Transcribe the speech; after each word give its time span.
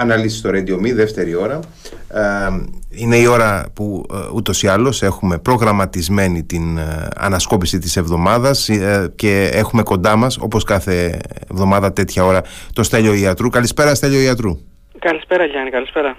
αναλύσει 0.00 0.36
στο 0.36 0.50
Radio 0.50 0.74
Me, 0.74 0.94
δεύτερη 0.94 1.34
ώρα. 1.34 1.60
Ε, 2.08 2.20
είναι 2.90 3.16
η 3.16 3.26
ώρα 3.26 3.66
που 3.74 4.06
ε, 4.12 4.16
ούτως 4.34 4.62
ή 4.62 4.68
άλλως 4.68 5.02
έχουμε 5.02 5.38
προγραμματισμένη 5.38 6.42
την 6.42 6.78
ε, 6.78 7.08
ανασκόπηση 7.16 7.78
της 7.78 7.96
εβδομάδας 7.96 8.68
ε, 8.68 9.12
και 9.16 9.50
έχουμε 9.52 9.82
κοντά 9.82 10.16
μας, 10.16 10.38
όπως 10.40 10.64
κάθε 10.64 11.20
εβδομάδα 11.50 11.92
τέτοια 11.92 12.24
ώρα, 12.24 12.42
το 12.72 12.82
Στέλιο 12.82 13.14
Ιατρού. 13.14 13.48
Καλησπέρα 13.48 13.94
Στέλιο 13.94 14.20
Ιατρού. 14.20 14.58
Καλησπέρα 14.98 15.44
Γιάννη, 15.44 15.70
καλησπέρα. 15.70 16.16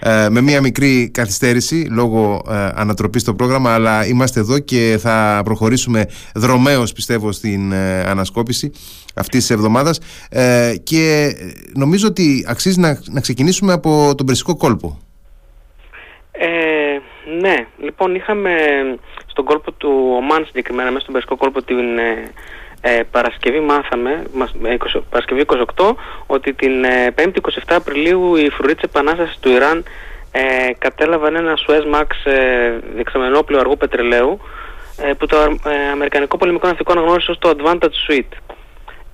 Ε, 0.00 0.28
με 0.30 0.40
μια 0.40 0.60
μικρή 0.60 1.10
καθυστέρηση 1.10 1.88
λόγω 1.90 2.42
ε, 2.50 2.68
ανατροπής 2.74 3.22
στο 3.22 3.34
πρόγραμμα 3.34 3.74
αλλά 3.74 4.06
είμαστε 4.06 4.40
εδώ 4.40 4.58
και 4.58 4.98
θα 5.00 5.40
προχωρήσουμε 5.44 6.06
δρομέως 6.34 6.92
πιστεύω 6.92 7.32
στην 7.32 7.72
ε, 7.72 8.00
ανασκόπηση 8.00 8.72
αυτής 9.14 9.40
της 9.40 9.50
εβδομάδας 9.50 10.00
ε, 10.30 10.74
και 10.82 11.32
νομίζω 11.74 12.06
ότι 12.08 12.46
αξίζει 12.48 12.80
να, 12.80 13.00
να 13.10 13.20
ξεκινήσουμε 13.20 13.72
από 13.72 14.14
τον 14.16 14.26
Περσικό 14.26 14.56
κόλπο. 14.56 14.98
Ε, 16.32 16.48
ναι, 17.40 17.66
λοιπόν 17.82 18.14
είχαμε 18.14 18.50
στον 19.26 19.44
κόλπο 19.44 19.72
του 19.72 20.14
Ομάν 20.16 20.44
συγκεκριμένα 20.44 20.88
μέσα 20.88 21.00
στον 21.00 21.12
Περσικό 21.12 21.36
κόλπο 21.36 21.62
την 21.62 21.76
ε, 22.80 23.00
Παρασκευή 23.10 23.60
μάθαμε, 23.60 24.22
ε, 24.62 24.76
20, 24.94 25.00
Παρασκευή 25.10 25.44
28, 25.76 25.94
ότι 26.26 26.52
την 26.52 26.84
5η 27.14 27.36
ε, 27.36 27.50
27 27.66 27.74
Απριλίου 27.74 28.36
οι 28.36 28.50
φρουροί 28.50 28.74
της 28.74 28.82
Επανάστασης 28.82 29.38
του 29.40 29.50
Ιράν 29.50 29.84
ε, 30.32 30.72
κατέλαβαν 30.78 31.36
ένα 31.36 31.58
Suez 31.66 31.94
Max 31.94 32.32
ε, 32.32 32.78
δεξαμενόπλιο 32.96 33.58
αργού 33.58 33.76
πετρελαίου 33.76 34.40
ε, 35.02 35.12
που 35.12 35.26
το 35.26 35.36
ε, 35.64 35.90
Αμερικανικό 35.92 36.36
Πολεμικό 36.36 36.66
Ναυτικό 36.66 36.92
αναγνώρισε 36.92 37.30
ως 37.30 37.38
το 37.38 37.54
Advantage 37.56 38.10
Suite. 38.10 38.54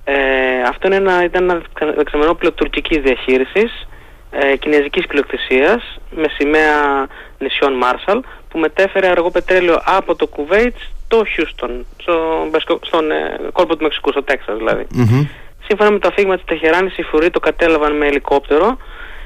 Ε, 0.03 0.61
αυτό 0.67 0.87
είναι 0.87 0.95
ένα, 0.95 1.23
ήταν 1.23 1.49
ένα 1.49 1.61
δεξαμενόπλιο 1.95 2.51
τουρκικής 2.51 2.97
διαχείρισης, 2.97 3.87
ε, 4.31 4.55
κινέζικης 4.55 5.07
πλειοκτησίας, 5.07 5.99
με 6.09 6.25
σημαία 6.37 7.07
νησιών 7.37 7.73
Μάρσαλ, 7.73 8.21
που 8.49 8.59
μετέφερε 8.59 9.07
αργό 9.07 9.31
πετρέλαιο 9.31 9.81
από 9.85 10.15
το 10.15 10.27
Κουβέιτς 10.27 10.91
στο 11.05 11.25
Χιούστον, 11.25 11.85
στο, 11.97 12.79
στον 12.81 13.11
ε, 13.11 13.39
κόλπο 13.51 13.75
του 13.75 13.83
Μεξικού, 13.83 14.11
στο 14.11 14.23
Τέξας 14.23 14.57
δηλαδή. 14.57 14.87
Mm-hmm. 14.95 15.27
Σύμφωνα 15.67 15.91
με 15.91 15.99
το 15.99 16.07
αφήγημα 16.07 16.35
της 16.35 16.45
Τεχεράνης, 16.45 16.97
οι 16.97 17.03
φουροί 17.03 17.29
το 17.29 17.39
κατέλαβαν 17.39 17.97
με 17.97 18.05
ελικόπτερο, 18.07 18.77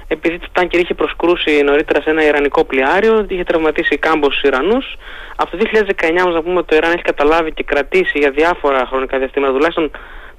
επειδή 0.07 0.39
το 0.39 0.47
τάνκερ 0.51 0.79
είχε 0.79 0.93
προσκρούσει 0.93 1.61
νωρίτερα 1.63 2.01
σε 2.01 2.09
ένα 2.09 2.23
Ιρανικό 2.23 2.63
πλοιάριο, 2.63 3.25
είχε 3.27 3.43
τραυματίσει 3.43 3.97
κάμπος 3.97 4.33
στους 4.35 4.49
Ιρανούς. 4.49 4.97
Από 5.35 5.57
το 5.57 5.57
2019 5.57 6.21
όμως 6.21 6.33
να 6.33 6.41
πούμε 6.41 6.57
ότι 6.57 6.67
το 6.67 6.75
Ιράν 6.75 6.91
έχει 6.91 7.01
καταλάβει 7.01 7.51
και 7.51 7.63
κρατήσει 7.63 8.19
για 8.19 8.31
διάφορα 8.31 8.85
χρονικά 8.85 9.17
διαστήματα 9.17 9.53
τουλάχιστον 9.53 9.91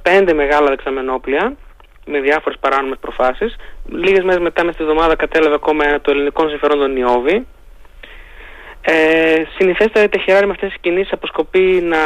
πέντε 0.02 0.32
μεγάλα 0.32 0.68
δεξαμενόπλια 0.68 1.56
με 2.06 2.20
διάφορες 2.20 2.58
παράνομες 2.60 2.98
προφάσεις. 3.00 3.56
Λίγες 3.86 4.24
μέρες 4.24 4.42
μετά 4.42 4.64
με 4.64 4.72
στη 4.72 4.82
εβδομάδα 4.82 5.16
κατέλαβε 5.16 5.54
ακόμα 5.54 5.86
ένα 5.86 6.00
το 6.00 6.10
ελληνικό 6.10 6.48
συμφερόντων 6.48 6.92
Νιώβη, 6.92 7.46
ε, 8.82 9.42
συνηθέστερα 9.58 10.04
η 10.04 10.08
Τεχεράρη 10.08 10.46
με 10.46 10.52
αυτές 10.52 10.68
τις 10.68 10.80
κινήσεις 10.80 11.12
αποσκοπεί 11.12 11.80
να 11.82 11.98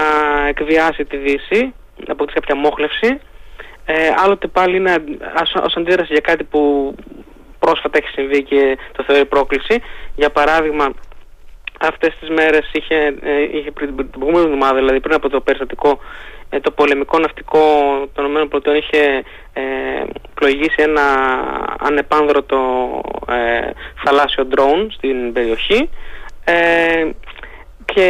εκβιάσει 0.49 1.05
τη 1.05 1.17
Δύση, 1.17 1.75
να 2.07 2.13
αποκτήσει 2.13 2.41
κάποια 2.41 2.57
μόχλευση. 2.57 3.21
Ε, 3.87 4.11
άλλοτε 4.25 4.47
πάλι 4.47 4.77
είναι 4.77 4.95
ως 5.65 5.77
αντίδραση 5.77 6.13
για 6.13 6.21
κάτι 6.21 6.45
που 6.45 6.95
πρόσφατα 7.59 7.99
έχει 7.99 8.09
συμβεί 8.09 8.43
και 8.43 8.79
το 8.97 9.03
θεωρεί 9.07 9.25
πρόκληση. 9.25 9.83
Για 10.17 10.31
παράδειγμα, 10.31 10.93
αυτές 11.81 12.15
τις 12.21 12.29
μέρες 12.29 12.71
είχε, 12.73 13.15
ε, 13.23 13.43
είχε 13.53 13.71
πριν 13.71 13.97
την 13.97 14.11
προηγούμενη 14.11 14.45
εβδομάδα, 14.45 14.75
δηλαδή 14.75 15.01
πριν 15.01 15.15
από 15.15 15.29
το 15.29 15.41
περιστατικό, 15.41 15.99
ε, 16.49 16.61
το 16.61 16.71
πολεμικό 16.71 17.19
ναυτικό 17.19 17.61
των 18.15 18.43
ΗΠΑ 18.43 18.77
είχε 18.77 19.23
ε, 19.53 19.63
πλοηγήσει 20.35 20.83
ένα 20.83 21.03
ανεπάνδρωτο 21.79 22.59
ε, 23.29 23.71
θαλάσσιο 24.05 24.49
drone 24.57 24.87
στην 24.91 25.33
περιοχή 25.33 25.91
ε, 26.45 27.11
και 27.85 28.09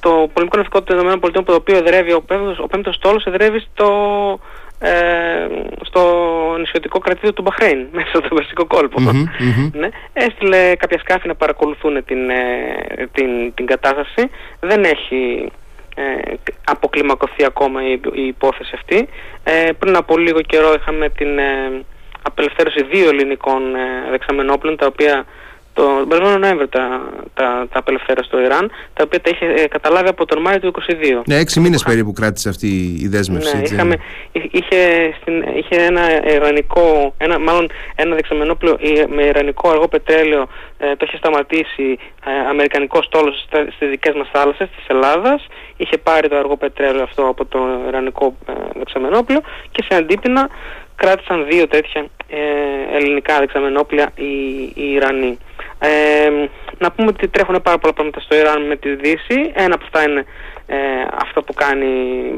το 0.00 0.30
πολιτικό 0.32 0.56
ναυτικό 0.56 0.82
των 0.82 1.12
ΗΠΑ 1.12 1.30
το 1.30 1.54
οποίο 1.54 1.76
εδρεύει 1.76 2.12
ο 2.12 2.20
πέμπτος, 2.20 2.58
ο 2.58 2.66
πέμπτος 2.66 2.94
στόλος 2.94 3.24
εδρεύει 3.24 3.58
στο, 3.72 3.88
ε, 4.78 5.46
στο 5.82 6.00
νησιωτικό 6.58 6.98
κρατήδιο 6.98 7.32
του 7.32 7.42
Μπαχρέιν 7.42 7.86
μέσα 7.96 8.08
στο 8.08 8.28
βασικό 8.30 8.66
Ναι. 9.72 9.88
Έστειλε 10.12 10.74
κάποια 10.76 10.98
σκάφη 10.98 11.28
να 11.28 11.34
παρακολουθούν 11.34 12.04
την, 12.04 12.30
ε, 12.30 13.08
την, 13.12 13.54
την 13.54 13.66
κατάσταση. 13.66 14.30
Δεν 14.60 14.84
έχει 14.84 15.50
ε, 15.94 16.34
αποκλιμακωθεί 16.64 17.44
ακόμα 17.44 17.82
η, 17.88 18.00
η 18.12 18.26
υπόθεση 18.26 18.72
αυτή. 18.74 19.08
Ε, 19.44 19.72
πριν 19.78 19.96
από 19.96 20.18
λίγο 20.18 20.40
καιρό 20.40 20.74
είχαμε 20.74 21.08
την 21.08 21.38
ε, 21.38 21.84
απελευθέρωση 22.22 22.84
δύο 22.84 23.08
ελληνικών 23.08 23.74
ε, 23.74 24.10
δεξαμενόπλων 24.10 24.76
τα 24.76 24.86
οποία 24.86 25.24
το 25.74 26.04
περασμένο 26.08 26.38
Νοέμβριο 26.38 26.68
τα, 26.68 27.12
τα, 27.34 27.66
τα 27.72 27.78
απελευθέρωσε 27.78 28.28
στο 28.28 28.40
Ιράν, 28.40 28.70
τα 28.94 29.02
οποία 29.06 29.20
τα 29.20 29.30
είχε 29.32 29.46
ε, 29.46 29.66
καταλάβει 29.68 30.08
από 30.08 30.24
τον 30.24 30.40
Μάιο 30.42 30.60
του 30.60 30.72
2022. 30.88 31.22
Ναι, 31.26 31.36
έξι 31.36 31.60
μήνες 31.60 31.82
περίπου 31.82 32.12
κράτησε 32.12 32.48
αυτή 32.48 32.96
η 33.00 33.08
δέσμευση. 33.08 33.56
Ναι, 33.56 33.62
είχαμε, 33.62 33.94
είχε, 34.32 34.80
στην, 35.20 35.42
είχε 35.56 35.84
ένα 35.84 36.32
ιρανικό, 36.34 37.14
ένα, 37.18 37.38
μάλλον 37.38 37.70
ένα 37.94 38.14
δεξαμενόπλαιο 38.14 38.76
με 39.08 39.22
ιρανικό 39.22 39.70
αργό 39.70 39.88
πετρέλαιο, 39.88 40.46
ε, 40.78 40.96
το 40.96 41.04
είχε 41.08 41.16
σταματήσει 41.16 41.98
ε, 42.26 42.48
αμερικανικό 42.48 43.02
στόλος 43.02 43.46
στις 43.74 43.88
δικές 43.88 44.14
μας 44.14 44.28
θάλασσες 44.32 44.68
της 44.76 44.84
Ελλάδας. 44.86 45.46
Είχε 45.76 45.98
πάρει 45.98 46.28
το 46.28 46.36
αργό 46.36 46.56
πετρέλαιο 46.56 47.02
αυτό 47.02 47.26
από 47.28 47.44
το 47.44 47.58
ιρανικό 47.88 48.36
ε, 48.48 48.52
δεξαμενόπλαιο 48.78 49.40
και 49.70 49.84
σε 49.88 49.96
αντίπεινα 49.98 50.48
κράτησαν 50.96 51.46
δύο 51.50 51.68
τέτοια 51.68 52.06
ε, 52.28 52.96
ελληνικά 52.96 53.38
δεξαμενόπλια 53.38 54.10
οι, 54.14 54.62
οι 54.74 54.92
Ιρανοί. 54.92 55.38
Ε, 55.84 56.48
να 56.78 56.92
πούμε 56.92 57.08
ότι 57.08 57.28
τρέχουν 57.28 57.62
πάρα 57.62 57.78
πολλά 57.78 57.92
πράγματα 57.92 58.20
στο 58.20 58.34
Ιράν 58.36 58.66
με 58.66 58.76
τη 58.76 58.94
Δύση. 58.94 59.38
Ένα 59.54 59.74
από 59.74 59.84
αυτά 59.84 60.02
είναι 60.08 60.24
ε, 60.66 60.76
αυτό 61.24 61.42
που 61.42 61.54
κάνει, 61.54 61.86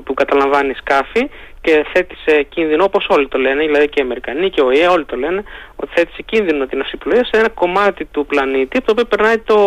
που 0.05 0.15
καταλαμβάνει 0.15 0.75
σκάφη 0.75 1.31
και 1.61 1.85
θέτει 1.93 2.15
σε 2.27 2.43
κίνδυνο, 2.43 2.85
όπως 2.85 3.07
όλοι 3.09 3.29
το 3.29 3.39
λένε, 3.39 3.65
δηλαδή 3.65 3.89
και 3.89 4.01
οι 4.01 4.03
Αμερικανοί 4.03 4.51
και 4.51 4.61
ο 4.61 4.71
ΙΕ 4.71 4.87
όλοι 4.87 5.05
το 5.05 5.17
λένε, 5.17 5.43
ότι 5.77 5.91
θέτει 5.95 6.13
σε 6.13 6.23
κίνδυνο 6.23 6.67
την 6.67 6.81
αυσιπλοεία 6.81 7.25
σε 7.25 7.37
ένα 7.41 7.49
κομμάτι 7.49 8.05
του 8.05 8.27
πλανήτη, 8.27 8.81
το 8.81 8.91
οποίο 8.91 9.05
περνάει 9.05 9.39
το, 9.39 9.59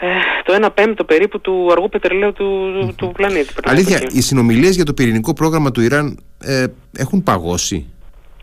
ε, 0.00 0.06
το 0.44 0.66
1 0.66 0.68
πέμπτο 0.74 1.04
περίπου 1.04 1.40
του 1.40 1.68
αργού 1.72 1.88
πετρελαίου 1.88 2.32
του, 2.32 2.48
mm-hmm. 2.48 2.94
του 2.96 3.12
πλανήτη. 3.16 3.54
Αλήθεια, 3.64 4.00
οι 4.10 4.20
συνομιλίες 4.20 4.74
για 4.74 4.84
το 4.84 4.92
πυρηνικό 4.92 5.32
πρόγραμμα 5.32 5.70
του 5.70 5.80
Ιράν 5.80 6.18
ε, 6.40 6.64
έχουν 6.96 7.22
παγώσει; 7.22 7.91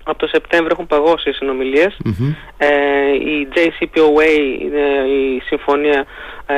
Από 0.09 0.20
το 0.20 0.28
Σεπτέμβριο 0.28 0.72
έχουν 0.72 0.88
παγώσει 0.88 1.30
οι 1.30 1.34
συνομιλίες. 1.34 1.97
Ε, 2.58 2.68
η 3.14 3.47
JCPOA, 3.53 4.30
η 5.08 5.42
συμφωνία 5.46 6.06
ε, 6.46 6.56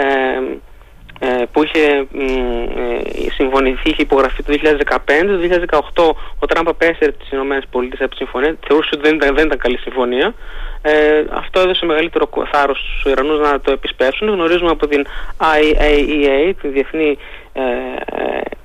ε, 1.24 1.46
που 1.52 1.64
είχε 1.64 1.86
ε, 1.88 3.32
συμφωνηθεί, 3.32 3.90
είχε 3.90 4.02
υπογραφεί 4.02 4.44
το 4.44 4.54
2015. 4.54 4.98
Το 5.28 5.84
2018 5.96 6.12
ο 6.40 6.46
Τραμπ 6.46 6.68
απέσαιρε 6.68 7.12
τις 7.12 7.32
Ηνωμένες 7.32 7.64
Πολιτείες 7.72 8.02
από 8.02 8.10
τη 8.10 8.18
συμφωνία. 8.18 8.58
Θεωρούσε 8.68 8.90
ότι 8.94 9.08
δεν 9.08 9.16
ήταν, 9.16 9.36
δεν 9.36 9.46
ήταν 9.46 9.58
καλή 9.58 9.78
συμφωνία. 9.78 10.34
Ε, 10.82 11.24
αυτό 11.32 11.60
έδωσε 11.60 11.86
μεγαλύτερο 11.86 12.30
θάρρος 12.52 12.78
στους 12.78 13.12
Ιρανούς 13.12 13.40
να 13.40 13.60
το 13.60 13.72
επισπεύσουν. 13.72 14.30
Γνωρίζουμε 14.30 14.70
από 14.70 14.88
την 14.88 15.06
IAEA, 15.38 16.54
τη 16.62 16.68
Διεθνή 16.68 17.18
ε, 17.54 17.62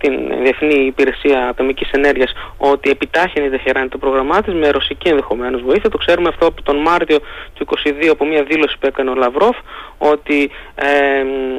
την 0.01 0.43
Διεθνή 0.43 0.87
Υπηρεσία 0.87 1.49
Ατομικής 1.49 1.91
Ενέργειας 1.91 2.33
ότι 2.57 2.91
επιτάχυνε 2.91 3.47
η 3.47 3.51
Τεχεράνη 3.51 3.89
το 3.89 3.99
πρόγραμμά 3.99 4.43
της 4.43 4.55
με 4.55 4.71
ρωσική 4.71 5.09
ενδεχομένως 5.09 5.63
βοήθεια. 5.63 5.91
Το 5.91 5.99
ξέρουμε 5.99 6.29
αυτό 6.29 6.47
από 6.47 6.63
τον 6.63 6.77
Μάρτιο 6.77 7.19
του 7.55 7.67
2022 7.85 8.09
από 8.11 8.25
μια 8.25 8.43
δήλωση 8.43 8.77
που 8.81 8.87
έκανε 8.87 9.11
ο 9.11 9.15
Λαυρόφ 9.15 9.57
ότι 9.99 10.51
ε, 10.75 10.87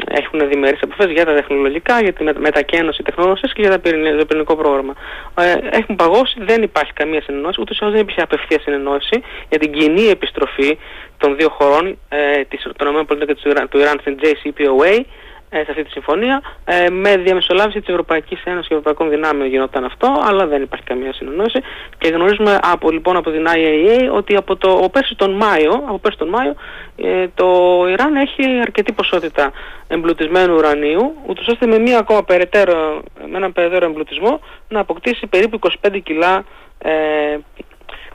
έχουν 0.08 0.50
διμερείς 0.50 0.80
επαφές 0.82 1.12
για 1.12 1.26
τα 1.26 1.34
τεχνολογικά, 1.34 2.02
για 2.02 2.14
τη 2.14 2.24
μετακένωση 2.24 3.04
τεχνολογίας 3.04 3.54
και 3.54 3.62
για 3.62 3.80
το 4.18 4.26
πυρηνικό 4.26 4.56
πρόγραμμα. 4.56 4.94
Ε, 5.40 5.56
έχουν 5.78 5.96
παγώσει, 5.96 6.36
δεν 6.40 6.62
υπάρχει 6.62 6.94
καμία 6.94 7.22
συνεννόηση, 7.22 7.62
ούτως 7.62 7.78
ή 7.78 7.86
δεν 7.86 8.00
υπήρχε 8.00 8.22
απευθεία 8.22 8.59
συνεννόηση 8.59 9.24
για 9.50 9.59
την 9.59 9.72
κοινή 9.72 10.08
επιστροφή 10.08 10.78
των 11.18 11.35
δύο 11.38 11.50
χωρών, 11.50 11.97
ε, 12.09 12.41
των 12.76 13.00
ΗΠΑ 13.00 13.16
και 13.26 13.35
του 13.70 13.80
Ιράν 13.80 13.97
στην 14.02 14.18
JCPOA, 14.22 14.94
ε, 14.94 15.02
σε 15.49 15.66
αυτή 15.70 15.84
τη 15.84 15.90
συμφωνία. 15.90 16.41
Ε, 16.66 16.90
με 16.90 17.17
διαμεσολάβηση 17.17 17.79
της 17.79 17.90
Ευρωπαϊκής 17.90 18.41
Ένωσης 18.44 18.67
και 18.67 18.73
Ευρωπαϊκών 18.73 19.09
Δυνάμεων 19.09 19.49
γινόταν 19.49 19.84
αυτό, 19.84 20.22
αλλά 20.23 20.47
δεν 20.47 20.61
υπάρχει 20.61 20.85
καμία 20.85 21.14
συνεννόηση. 21.14 21.59
Και 21.97 22.08
γνωρίζουμε 22.08 22.59
από, 22.61 22.91
λοιπόν, 22.91 23.16
από 23.16 23.32
την 23.32 23.46
IAEA 23.47 24.11
ότι 24.14 24.35
από 24.35 24.55
το 24.55 24.90
πέρσι 24.91 25.16
τον 25.16 25.32
Μάιο, 25.32 25.72
από 25.72 25.99
πέρσι 25.99 26.17
τον 26.17 26.29
Μάιο 26.29 26.55
ε, 26.96 27.28
το 27.35 27.47
Ιράν 27.90 28.16
έχει 28.16 28.59
αρκετή 28.61 28.91
ποσότητα 28.91 29.52
εμπλουτισμένου 29.88 30.55
ουρανίου, 30.55 31.16
ούτως 31.28 31.47
ώστε 31.47 31.67
με, 31.67 31.79
μία 31.79 31.97
ακόμα 31.97 32.23
περαιτέρω, 32.23 33.02
με 33.29 33.38
έναν 33.38 33.53
περαιτέρω 33.53 33.85
εμπλουτισμό 33.85 34.40
να 34.70 34.79
αποκτήσει 34.79 35.28
περίπου 35.28 35.59
25 35.82 35.99
κιλά 36.03 36.44
ε, 36.78 37.38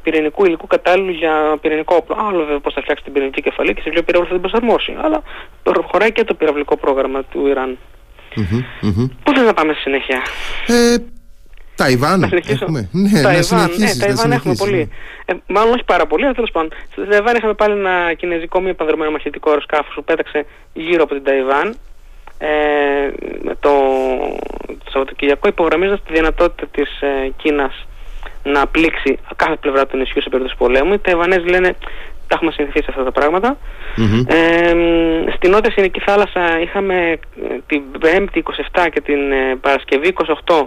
πυρηνικού 0.02 0.44
υλικού 0.44 0.66
κατάλληλου 0.66 1.10
για 1.10 1.58
πυρηνικό 1.60 1.94
όπλο. 1.94 2.16
Άλλο 2.28 2.38
βέβαια 2.38 2.60
πώς 2.60 2.74
θα 2.74 2.82
φτιάξει 2.82 3.04
την 3.04 3.12
πυρηνική 3.12 3.42
κεφαλή 3.42 3.74
και 3.74 3.80
σε 3.80 3.90
ποιο 3.90 4.02
πύραυλο 4.02 4.26
θα 4.26 4.32
την 4.32 4.42
προσαρμόσει. 4.42 4.96
Αλλά 5.02 5.22
προχωράει 5.62 6.12
και 6.12 6.24
το 6.24 6.34
πυραυλικό 6.34 6.76
πρόγραμμα 6.76 7.22
του 7.24 7.46
Ιράν. 7.46 7.78
Mm-hmm, 8.36 8.86
mm-hmm. 8.86 9.08
Πού 9.24 9.32
θες 9.34 9.44
να 9.44 9.54
πάμε 9.54 9.72
στη 9.72 9.82
συνέχεια; 9.82 10.22
Ε, 10.66 10.96
Ταϊβάν. 11.74 12.20
Να 12.20 12.26
συνεχίσω. 12.26 12.58
Έχουμε. 12.62 12.88
Ναι, 12.92 13.22
Ταϊβάν, 13.22 13.60
να 13.60 13.76
ναι, 13.76 13.94
Ταϊβάν 13.98 14.32
έχουμε 14.32 14.54
πολύ. 14.54 14.76
Ναι. 14.76 14.86
Ε, 15.24 15.34
μάλλον 15.46 15.72
όχι 15.72 15.84
πάρα 15.84 16.06
πολύ, 16.06 16.24
αλλά 16.24 16.34
τέλος 16.34 16.50
πάντων. 16.50 16.70
Στη 16.90 17.08
Ταϊβάν 17.08 17.36
είχαμε 17.36 17.54
πάλι 17.54 17.78
ένα 17.78 18.12
κινέζικο 18.14 18.60
μη 18.60 18.70
επανδρομένο 18.70 19.10
μαχητικό 19.10 19.50
αεροσκάφος 19.50 19.94
που 19.94 20.04
πέταξε 20.04 20.46
γύρω 20.72 21.02
από 21.02 21.14
την 21.14 21.24
Ταϊβάν. 21.24 21.76
Ε, 22.38 23.10
το, 23.60 23.70
το 24.84 24.90
Σαββατοκυριακό 24.90 25.48
υπογραμμίζοντας 25.48 26.02
τη 26.02 26.12
δυνατότητα 26.12 26.66
της 26.66 27.00
ε, 27.00 27.32
Κίνας 27.36 27.86
να 28.42 28.66
πλήξει 28.66 29.18
κάθε 29.36 29.56
πλευρά 29.56 29.86
του 29.86 29.96
νησιού 29.96 30.22
σε 30.22 30.28
περίπτωση 30.28 30.58
πολέμου. 30.58 30.92
Οι 30.92 30.98
Ταϊβανέζοι 30.98 31.46
λένε 31.46 31.76
τα 32.26 32.34
έχουμε 32.34 32.52
συνηθίσει 32.52 32.86
αυτά 32.88 33.04
τα 33.04 33.12
πραγματα 33.12 33.56
Ε, 34.28 34.74
στην 35.36 35.50
Νότια 35.50 35.70
Συνική 35.70 36.00
Θάλασσα 36.00 36.60
είχαμε 36.60 37.10
ε, 37.10 37.18
την 37.66 37.82
5η 38.02 38.40
27 38.74 38.88
και 38.92 39.00
την 39.00 39.32
ε, 39.32 39.56
Παρασκευή 39.60 40.14
28 40.46 40.66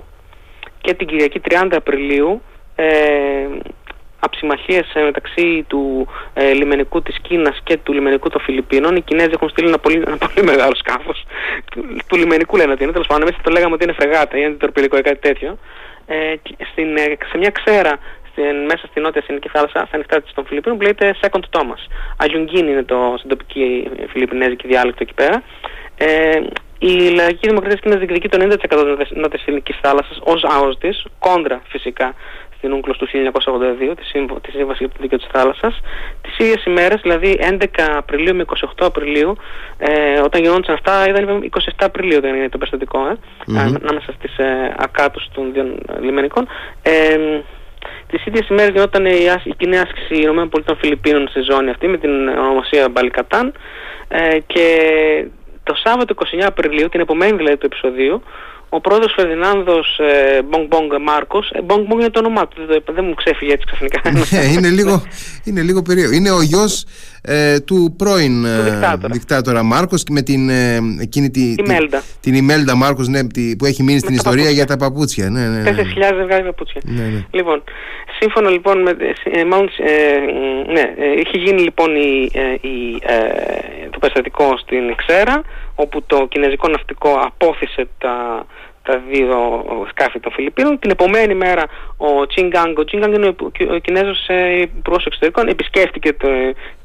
και 0.81 0.93
την 0.93 1.07
Κυριακή 1.07 1.41
30 1.49 1.67
Απριλίου 1.71 2.41
ε, 2.75 2.85
αψημαχίες 4.19 4.93
ε, 4.93 5.01
μεταξύ 5.01 5.65
του 5.67 6.07
ε, 6.33 6.51
λιμενικού 6.51 7.01
της 7.01 7.19
Κίνας 7.21 7.59
και 7.63 7.77
του 7.77 7.93
λιμενικού 7.93 8.29
των 8.29 8.41
Φιλιππίνων. 8.41 8.95
Οι 8.95 9.01
Κινέζοι 9.01 9.31
έχουν 9.33 9.49
στείλει 9.49 9.67
ένα 9.67 9.77
πολύ, 9.77 10.03
ένα 10.07 10.17
πολύ 10.17 10.45
μεγάλο 10.45 10.75
σκάφος 10.75 11.25
του, 11.71 11.85
του 12.07 12.15
λιμενικού 12.15 12.55
λένε 12.57 12.71
ότι 12.71 12.83
είναι, 12.83 12.91
τέλος 12.91 13.07
πάντων 13.07 13.27
εμείς 13.27 13.41
το 13.41 13.51
λέγαμε 13.51 13.73
ότι 13.73 13.83
είναι 13.83 13.93
φρεγάτα 13.93 14.37
ή 14.37 14.45
αντιτορπιλικό 14.45 14.97
ή 14.97 15.01
κάτι 15.01 15.19
τέτοιο. 15.19 15.57
Ε, 16.07 16.33
στην, 16.71 16.97
ε, 16.97 17.17
σε 17.31 17.37
μια 17.37 17.49
ξέρα 17.49 17.97
στην, 18.31 18.65
μέσα 18.65 18.87
στη 18.87 18.99
νότια 18.99 19.21
Συνική 19.21 19.49
θάλασσα, 19.49 19.79
στα 19.87 19.89
ανοιχτά 19.91 20.21
της 20.21 20.33
των 20.33 20.45
Φιλιππίνων, 20.45 20.77
που 20.77 20.83
λέγεται 20.83 21.15
Second 21.21 21.45
Thomas. 21.55 21.81
Αγιουγγίν 22.17 22.67
είναι 22.67 22.83
το, 22.83 23.15
στην 23.17 23.29
τοπική 23.29 23.89
φιλιππινέζικη 24.09 24.67
διάλεκτο 24.67 25.03
εκεί 25.03 25.13
πέρα. 25.13 25.43
Ε, 25.97 26.39
η 26.79 27.09
Λαϊκή 27.09 27.47
Δημοκρατία 27.47 27.77
της 27.77 27.81
Κίνας 27.81 27.97
διεκδικεί 27.97 28.29
το 28.29 28.37
90% 28.37 28.97
της 28.99 29.09
νότιας 29.11 29.41
Συνικής 29.41 29.77
θάλασσας 29.81 30.19
ως 30.23 30.43
άος 30.43 30.77
της, 30.77 31.05
κόντρα 31.19 31.61
φυσικά 31.67 32.13
στην 32.65 32.77
Ούγκλος 32.77 32.97
του 32.97 33.07
1982, 33.91 33.95
τη, 33.97 34.03
σύμβο, 34.05 34.39
τη 34.39 34.51
Σύμβαση 34.51 34.77
για 34.83 34.89
το 34.89 34.95
Δίκαιο 34.99 35.17
της 35.17 35.27
Θάλασσας. 35.31 35.79
Τις 36.21 36.37
ίδιες 36.37 36.65
ημέρες, 36.65 37.01
δηλαδή 37.01 37.37
11 37.39 37.65
Απριλίου 37.97 38.35
με 38.35 38.41
28 38.41 38.85
Απριλίου, 38.85 39.35
ε, 39.77 40.19
όταν 40.19 40.41
γινόντουσαν 40.41 40.73
αυτά, 40.75 41.07
ήταν 41.09 41.43
27 41.43 41.85
Απριλίου 41.85 42.21
δεν 42.21 42.35
είναι 42.35 42.49
το 42.49 42.57
περιστατικό, 42.57 42.99
ε, 43.07 43.13
mm-hmm. 43.13 43.75
ανάμεσα 43.81 44.11
στις 44.17 44.37
ε, 44.37 44.75
ακάτους 44.77 45.27
των 45.33 45.53
δύο 45.53 45.75
λιμενικών. 46.01 46.47
Ε, 46.81 47.17
τις 48.07 48.25
ίδιες 48.25 48.47
ημέρες 48.47 48.71
γινόταν 48.73 49.05
η, 49.05 49.15
η 49.43 49.53
κοινή 49.57 49.77
άσκηση 49.77 50.15
ΗΠΑ 50.15 50.75
Φιλιππίνων 50.79 51.27
στη 51.27 51.41
ζώνη 51.41 51.69
αυτή 51.69 51.87
με 51.87 51.97
την 51.97 52.27
ονομασία 52.27 52.89
Μπαλικατάν 52.89 53.53
ε, 54.07 54.37
και 54.47 54.67
το 55.63 55.73
Σάββατο 55.83 56.13
29 56.17 56.41
Απριλίου, 56.45 56.89
την 56.89 56.99
επομένη 56.99 57.37
δηλαδή 57.37 57.57
του 57.57 57.65
επεισοδίου, 57.65 58.23
ο 58.69 58.81
πρόεδρος 58.81 59.13
Φερδινάνδος 59.15 59.99
ε, 59.99 60.41
Μπονγκ 60.41 60.67
Μπονγκ 60.67 60.91
Μάρκος, 61.01 61.51
ε, 61.51 61.61
Μπονγκ 61.61 61.87
Μπονγκ 61.87 61.99
είναι 61.99 62.09
το 62.09 62.19
όνομά 62.19 62.47
του, 62.47 62.65
δεν, 62.65 62.83
δεν 62.91 63.05
μου 63.05 63.13
ξέφυγε 63.13 63.53
έτσι 63.53 63.65
ξαφνικά. 63.65 64.01
ναι, 64.11 64.51
είναι 64.51 64.69
λίγο, 64.69 65.03
είναι 65.43 65.61
λίγο 65.61 65.81
περίεργο. 65.81 66.13
Είναι 66.13 66.31
ο 66.31 66.41
γιος 66.41 66.83
ε, 67.25 67.59
του 67.59 67.93
πρώην 67.97 68.41
του 68.43 68.47
ε, 68.47 68.61
δικτάτορα. 68.69 69.13
δικτάτορα 69.13 69.63
Μάρκος 69.63 70.03
και 70.03 70.11
με 70.13 70.21
την, 70.21 70.49
ε, 70.49 70.77
εκείνη 71.01 71.29
τη, 71.29 71.41
Ιμέλντα. 71.41 72.03
την 72.21 72.33
Ιμέλντα 72.33 72.75
Μάρκος 72.75 73.07
ναι, 73.07 73.27
τη- 73.27 73.55
που 73.55 73.65
έχει 73.65 73.83
μείνει 73.83 73.99
στην 73.99 74.09
τα 74.09 74.15
ιστορία 74.15 74.43
παπούτσια. 74.43 74.63
για 74.63 74.65
τα 74.65 74.77
παπούτσια. 74.77 75.29
Ναι, 75.29 75.47
ναι, 75.47 75.61
ναι. 75.61 75.71
4.000 75.71 76.15
ζευγάρια 76.17 76.45
παπούτσια. 76.45 76.81
Ναι, 76.85 77.03
ναι. 77.03 77.25
Λοιπόν, 77.31 77.63
σύμφωνα 78.19 78.49
λοιπόν 78.49 78.81
με. 78.81 78.91
Ε, 79.33 79.43
μάλλον, 79.43 79.69
ε, 79.77 80.71
ναι, 80.71 80.81
ε, 81.05 81.11
είχε 81.19 81.37
γίνει 81.43 81.61
λοιπόν 81.61 81.95
η, 81.95 82.29
ε, 82.33 82.67
η, 82.67 83.01
ε, 83.01 83.89
το 83.89 83.99
περιστατικό 83.99 84.57
στην 84.57 84.95
Ξέρα, 84.95 85.41
όπου 85.75 86.03
το 86.07 86.27
κινέζικο 86.29 86.67
ναυτικό 86.67 87.09
απόθυσε 87.25 87.87
τα, 87.97 88.45
τα 88.83 89.01
δύο 89.11 89.37
σκάφη 89.89 90.19
των 90.19 90.31
Φιλιππίνων. 90.31 90.79
Την 90.79 90.89
επομένη 90.91 91.35
μέρα 91.35 91.63
ο 91.97 92.27
Τσιγκάνγκ, 92.27 92.77
ο 92.77 92.83
Τσιγκάνγκ 92.85 93.13
είναι 93.13 93.27
ο, 93.27 93.35
ο 93.73 93.77
Κινέζος 93.77 94.27
ε, 94.27 94.61
υπουργός 94.77 95.05
εξωτερικών, 95.05 95.47
επισκέφτηκε 95.47 96.13
το, 96.13 96.27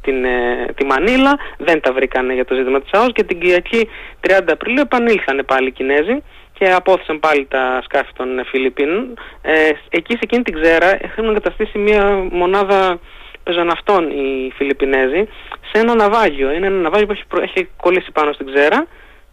την, 0.02 0.24
ε, 0.24 0.66
τη 0.74 0.84
Μανίλα, 0.84 1.38
δεν 1.58 1.80
τα 1.80 1.92
βρήκανε 1.92 2.34
για 2.34 2.44
το 2.44 2.54
ζήτημα 2.54 2.80
της 2.80 2.90
ΑΟΣ 2.92 3.12
και 3.12 3.24
την 3.24 3.40
Κυριακή 3.40 3.88
30 4.20 4.52
Απριλίου 4.52 4.80
επανήλθανε 4.80 5.42
πάλι 5.42 5.68
οι 5.68 5.72
Κινέζοι 5.72 6.22
και 6.52 6.72
απόθεσαν 6.72 7.20
πάλι 7.20 7.46
τα 7.50 7.80
σκάφη 7.84 8.12
των 8.16 8.38
ε, 8.38 8.44
Φιλιππίνων. 8.44 9.18
Ε, 9.42 9.70
εκεί 9.90 10.12
σε 10.12 10.20
εκείνη 10.22 10.42
την 10.42 10.60
ξέρα 10.60 11.04
έχουν 11.04 11.28
εγκαταστήσει 11.28 11.78
μια 11.78 12.28
μονάδα 12.30 12.98
πεζοναυτών 13.42 14.10
οι 14.10 14.52
Φιλιππινέζοι 14.56 15.28
σε 15.72 15.80
ένα 15.80 15.94
ναυάγιο. 15.94 16.52
Είναι 16.52 16.66
ένα 16.66 16.76
ναυάγιο 16.76 17.06
που 17.06 17.12
έχει, 17.12 17.24
προ- 17.28 17.42
έχει 17.42 17.68
κολλήσει 17.76 18.12
πάνω 18.12 18.32
στην 18.32 18.46
ξέρα 18.46 18.86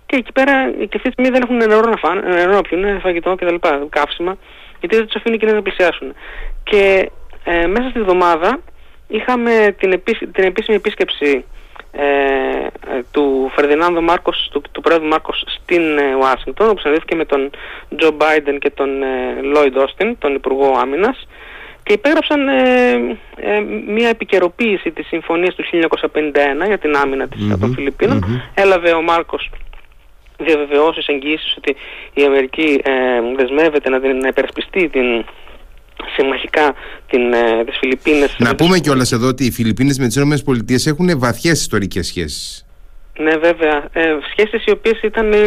και 0.06 0.16
εκεί 0.16 0.32
πέρα 0.32 0.72
και 0.72 0.98
αυτή 0.98 1.00
της 1.02 1.12
στιγμή 1.12 1.30
δεν 1.30 1.42
έχουν 1.44 1.56
νερό 1.56 1.90
να 1.90 1.98
φάνε, 1.98 2.22
νερό 2.22 2.52
να 2.52 2.62
πιούν, 2.62 3.00
φαγητό 3.00 3.36
κτλ. 3.36 3.56
Καύσιμα, 3.90 4.38
γιατί 4.80 4.96
δεν 4.96 5.06
τους 5.06 5.16
αφήνει 5.16 5.36
οι 5.36 5.38
Κινέζοι 5.38 5.58
να 5.58 5.62
πλησιάσουν. 5.62 6.14
Και 6.64 7.12
ε, 7.44 7.68
μέσα 7.68 7.90
στη 7.90 8.00
βδομάδα 8.02 8.60
είχαμε 9.08 9.76
την, 9.80 9.92
επίση- 9.92 10.28
την 10.32 10.44
επίσημη 10.44 10.76
επίσκεψη 10.76 11.46
ε, 11.92 12.04
ε, 12.04 13.04
του 13.12 13.52
Φερδινάνδο 13.56 14.02
Μάρκος, 14.02 14.50
του, 14.52 14.62
του 14.72 14.82
πρόεδρου 14.82 15.08
Μάρκος 15.08 15.44
στην 15.48 15.98
ε, 15.98 16.16
Ουάσιγκτον, 16.16 16.70
όπου 16.70 16.80
συναντήθηκε 16.80 17.16
με 17.16 17.26
τον 17.26 17.50
Τζο 17.98 18.12
Μπάιντεν 18.12 18.60
και 18.60 18.70
τον 18.70 19.04
ε, 19.04 19.42
Λόιντ 19.42 19.78
Όστιν, 19.78 20.18
τον 20.18 20.34
Υπουργό 20.36 20.78
Άμυνας, 20.78 21.28
και 21.84 21.94
υπέγραψαν 21.94 22.48
ε, 22.48 22.92
ε, 23.36 23.60
μια 23.88 24.10
επικαιροποίηση 24.10 24.92
της 24.92 25.08
συμφωνίας 25.08 25.56
του 25.56 25.64
1951 25.72 26.68
για 26.68 26.78
την 26.78 26.96
άμυνα 26.96 27.28
της, 27.28 27.44
Μμμ, 27.44 27.60
των 27.60 27.74
Φιλιππίνων. 27.74 28.18
μμμ. 28.28 28.38
Έλαβε 28.54 28.92
ο 28.92 29.02
Μάρκος 29.02 29.50
διαβεβαιώσεις, 30.38 31.08
εγγυήσεις 31.08 31.56
ότι 31.58 31.76
η 32.14 32.24
Αμερική 32.24 32.82
ε, 32.84 32.92
δεσμεύεται 33.38 33.90
να, 33.90 34.00
την, 34.00 34.18
να 34.18 34.28
υπερασπιστεί 34.28 34.90
την 34.90 35.26
συμμαχικά 36.16 36.74
την, 37.10 37.34
ε, 37.34 37.64
τις 37.66 37.78
Φιλιππίνες. 37.80 38.36
Να 38.40 38.56
πούμε 38.56 38.80
κιόλας 38.80 39.12
εδώ 39.12 39.28
ότι 39.28 39.46
οι 39.46 39.52
Φιλιππίνες 39.52 40.00
με 40.00 40.08
τις 40.08 40.16
ΗΠΑ 40.16 40.90
έχουν 40.90 41.20
βαθιές 41.20 41.60
ιστορικές 41.62 42.08
σχέσεις. 42.08 42.62
Ναι, 43.20 43.36
βέβαια. 43.38 43.86
Ε, 43.94 44.18
σχέσεις 44.32 44.66
οι 44.66 44.72
οποίες 44.72 45.02
ήταν 45.02 45.32
ε, 45.34 45.38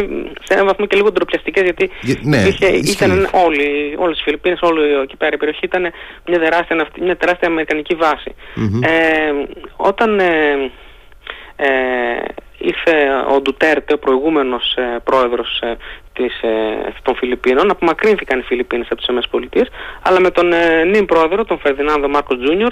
σε 0.43 0.53
έναν 0.53 0.65
βαθμό 0.65 0.85
και 0.85 0.95
λίγο 0.95 1.11
ντροπιαστικές 1.11 1.63
γιατί 1.63 1.89
Για- 2.01 2.19
ναι, 2.21 2.37
είχε, 2.37 2.65
ισχύει. 2.67 2.91
ήταν 2.91 3.29
όλοι, 3.31 3.95
όλες 3.97 4.19
οι 4.19 4.23
Φιλιππίνες, 4.23 4.59
όλη 4.61 4.93
εκεί 5.03 5.15
πέρα 5.15 5.31
η 5.33 5.37
περιοχή 5.37 5.65
ήταν 5.65 5.81
μια 6.27 6.39
τεράστια, 6.39 6.75
ναυτι- 6.75 7.01
μια 7.03 7.17
τεράστια 7.17 7.47
αμερικανική 7.47 7.95
βάση. 7.95 8.35
Μμμ. 8.55 8.83
Ε, 8.83 8.89
όταν 9.75 10.19
ε, 10.19 10.71
ε, 11.55 11.67
ήρθε 12.57 12.91
ο 13.35 13.41
Ντουτέρτε, 13.41 13.93
ο 13.93 13.97
προηγούμενος 13.97 14.75
ε, 14.75 14.99
πρόεδρος 15.03 15.59
ε, 15.61 15.77
της, 16.13 16.41
ε, 16.41 16.93
των 17.01 17.15
Φιλιππίνων, 17.15 17.69
απομακρύνθηκαν 17.69 18.39
οι 18.39 18.43
Φιλιππίνες 18.43 18.87
από 18.89 19.01
τις 19.01 19.07
ΗΠΑ, 19.41 19.67
αλλά 20.01 20.19
με 20.19 20.29
τον 20.31 20.53
ε, 20.53 20.83
νυν 20.83 21.05
πρόεδρο, 21.05 21.45
τον 21.45 21.59
Φερδινάνδο 21.59 22.07
Μάρκος 22.07 22.37
Τζούνιορ, 22.37 22.71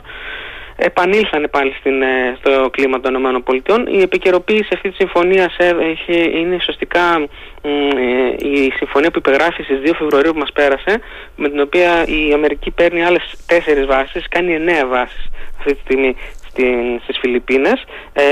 επανήλθανε 0.80 1.48
πάλι 1.48 1.74
στην, 1.80 2.02
ε, 2.02 2.38
στο 2.40 2.70
κλίμα 2.70 3.00
των 3.00 3.14
ΗΠΑ. 3.16 3.84
Η 3.88 4.02
επικαιροποίηση 4.02 4.70
αυτή 4.74 4.90
της 4.90 4.98
συμφωνίας 4.98 5.58
ε, 5.58 5.76
έχει, 5.80 6.40
είναι 6.40 6.56
ουσιαστικά 6.56 7.20
μ, 7.20 7.26
ε, 7.64 8.48
η 8.50 8.72
συμφωνία 8.76 9.12
που 9.12 9.18
υπεγράφει 9.18 9.64
στις 9.64 9.80
2 9.84 9.94
Φεβρουαρίου 9.98 10.32
που 10.32 10.40
μας 10.40 10.52
πέρασε, 10.52 11.02
με 11.36 11.50
την 11.50 11.60
οποία 11.60 12.06
η 12.06 12.34
Αμερική 12.34 12.72
παίρνει 12.72 13.04
άλλες 13.04 13.36
τέσσερις 13.46 13.86
βάσεις, 13.86 14.28
κάνει 14.30 14.54
εννέα 14.54 14.86
βάσεις 14.86 15.30
αυτή 15.60 15.74
τη 15.74 15.80
στιγμή 15.80 16.16
στην, 16.50 17.00
στις 17.04 17.18
Φιλιππίνες 17.20 17.84
ε, 18.14 18.24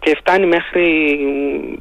και 0.00 0.16
φτάνει 0.16 0.46
μέχρι 0.46 1.18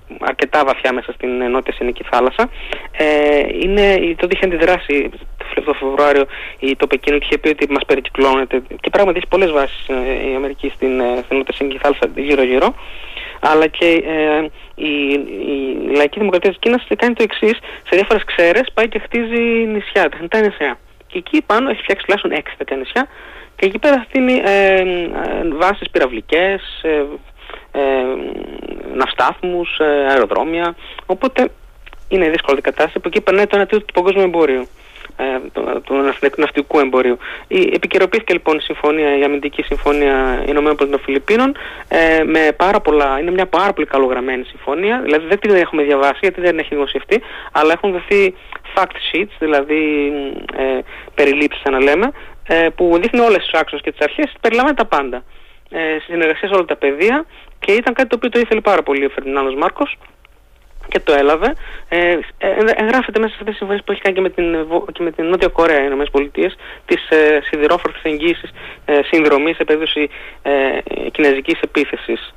μ, 0.08 0.15
αρκετά 0.20 0.63
βαθιά 0.65 0.94
μέσα 0.94 1.12
στην 1.12 1.41
ε, 1.41 1.48
νότια 1.48 1.74
Συνική 1.74 2.03
θάλασσα. 2.03 2.50
Ε, 2.98 3.39
είναι, 3.62 4.15
τότε 4.17 4.34
είχε 4.36 4.46
αντιδράσει 4.46 5.10
το 5.38 5.62
το 5.62 5.74
Φεβρουάριο 5.74 6.25
η 6.60 6.75
το 6.75 6.88
Πεκίνο 6.88 7.17
και 7.17 7.25
είχε 7.25 7.38
πει 7.38 7.50
ότι 7.50 7.72
μας 7.72 7.86
περικυκλώνεται. 7.86 8.62
Και 8.82 8.89
πράγματι 8.89 9.17
έχει 9.17 9.27
πολλές 9.27 9.51
βάσεις 9.51 9.88
ε, 9.88 10.29
η 10.32 10.36
Αμερική 10.36 10.72
στην, 10.75 11.00
ε, 11.00 11.22
στην 11.24 11.38
νότια 11.38 11.53
Συνική 11.53 11.77
θάλασσα 11.77 12.10
γύρω 12.15 12.44
γύρω 12.44 12.75
αλλά 13.39 13.67
και 13.67 14.03
ε, 14.06 14.46
η, 14.75 14.91
η 15.53 15.96
λαϊκή 15.96 16.20
δημοκρατία 16.20 16.50
της 16.50 16.60
Κίνας 16.60 16.88
κάνει 16.98 17.13
το 17.13 17.24
εξής. 17.24 17.58
Σε 17.88 17.96
διάφορες 17.96 18.24
ξέρες 18.24 18.67
πάει 18.74 18.88
και 18.88 19.00
χτίζει 19.00 19.41
νησιά, 19.74 20.10
τεχνητά 20.10 20.39
νησιά. 20.39 20.79
Και 21.08 21.17
εκεί 21.17 21.41
πάνω 21.46 21.70
έχει 21.70 21.82
φτιάξει 21.82 22.06
τουλάχιστον 22.06 22.32
έξι 22.32 22.58
τέτοια 22.58 22.77
νησιά 22.77 23.08
και 23.57 23.65
εκεί 23.65 23.79
πέρα 23.79 24.05
στείλει 24.09 24.41
ε, 24.45 24.75
ε, 24.75 24.83
βάσεις 25.53 25.89
πυραυλικές, 25.89 26.81
ε, 26.81 27.05
ε, 27.71 27.81
ναυστάθμους, 28.95 29.79
ε, 29.79 29.85
αεροδρόμια. 30.09 30.75
Οπότε 31.05 31.47
είναι 32.07 32.29
δύσκολη 32.29 32.57
η 32.57 32.61
κατάσταση 32.61 32.99
που 32.99 33.07
εκεί 33.07 33.21
περνάει 33.21 33.47
το 33.47 33.55
ένα 33.55 33.65
τρίτο 33.65 33.85
του 33.85 33.93
παγκόσμιου 33.93 34.23
εμπορίου. 34.23 34.67
Ε, 35.19 35.39
του, 35.53 35.81
του 35.85 35.93
ναυτι- 35.95 36.37
ναυτικού 36.37 36.79
εμπορίου. 36.79 37.17
Η, 37.47 37.59
επικαιροποιήθηκε 37.73 38.33
λοιπόν 38.33 38.57
η 38.57 38.61
συμφωνία, 38.61 39.17
η 39.17 39.23
αμυντική 39.23 39.61
συμφωνία 39.61 40.43
Ηνωμένων 40.47 40.75
Πολιτειών 40.75 41.01
Φιλιππίνων 41.03 41.55
ε, 41.87 42.23
με 42.23 42.51
πάρα 42.57 42.79
πολλά, 42.79 43.19
είναι 43.19 43.31
μια 43.31 43.45
πάρα 43.45 43.73
πολύ 43.73 43.87
καλογραμμένη 43.87 44.43
συμφωνία, 44.43 45.01
δηλαδή 45.03 45.25
δεν 45.27 45.39
την 45.39 45.55
έχουμε 45.55 45.83
διαβάσει 45.83 46.17
γιατί 46.21 46.41
δεν 46.41 46.57
έχει 46.57 46.67
δημοσιευτεί, 46.69 47.21
αλλά 47.51 47.71
έχουν 47.71 47.91
δοθεί 47.91 48.35
fact 48.75 48.95
sheets, 49.11 49.35
δηλαδή 49.39 50.11
ε, 50.57 50.79
περιλήψεις 51.15 51.63
να 51.71 51.79
λέμε, 51.79 52.11
ε, 52.47 52.67
που 52.75 52.97
δείχνει 53.01 53.19
όλες 53.19 53.37
τις 53.37 53.59
άξονες 53.59 53.83
και 53.83 53.91
τις 53.91 54.01
αρχές, 54.01 54.33
περιλαμβάνει 54.41 54.77
τα 54.77 54.85
πάντα. 54.85 55.23
Ε, 55.69 55.97
συνεργασία 56.05 56.47
σε 56.47 56.53
όλα 56.53 56.65
τα 56.65 56.75
πεδία 56.75 57.25
και 57.59 57.71
ήταν 57.71 57.93
κάτι 57.93 58.09
το 58.09 58.15
οποίο 58.15 58.29
το 58.29 58.39
ήθελε 58.39 58.61
πάρα 58.61 58.83
πολύ 58.83 59.05
ο 59.05 59.09
Φερνάνδος 59.09 59.55
Μάρκος 59.55 59.97
και 60.87 60.99
το 60.99 61.13
έλαβε. 61.13 61.53
Ε, 61.89 62.17
εγγράφεται 62.75 63.19
μέσα 63.19 63.33
σε 63.33 63.37
αυτές 63.39 63.45
τις 63.45 63.57
συμφωνίες 63.57 63.83
που 63.85 63.91
έχει 63.91 64.01
κάνει 64.01 64.15
και 64.15 64.21
με 64.21 64.29
την, 64.29 64.67
και 64.91 65.03
με 65.03 65.11
την 65.11 65.25
Νότια 65.25 65.47
Κορέα, 65.47 65.83
οι 65.83 65.85
ΗΠΑ, 65.85 66.51
τις 66.85 67.09
ε, 67.09 67.39
σιδηρόφρονες 67.43 68.01
εγγύησεις 68.03 68.51
ε, 68.85 68.99
συνδρομής 69.03 69.55
σε 69.55 69.63
περίπτωση 69.63 70.09
ε, 70.41 70.79
κινέζικης 71.11 71.59
επίθεσης. 71.61 72.33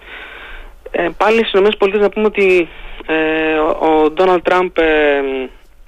Ε, 0.91 1.09
πάλι 1.17 1.45
στις 1.45 1.61
ΗΠΑ 1.61 1.99
να 1.99 2.09
πούμε 2.09 2.27
ότι 2.27 2.69
ε, 3.07 3.59
ο 3.59 4.11
Ντόναλτ 4.11 4.43
Τραμπ 4.43 4.79
ε, 4.79 5.23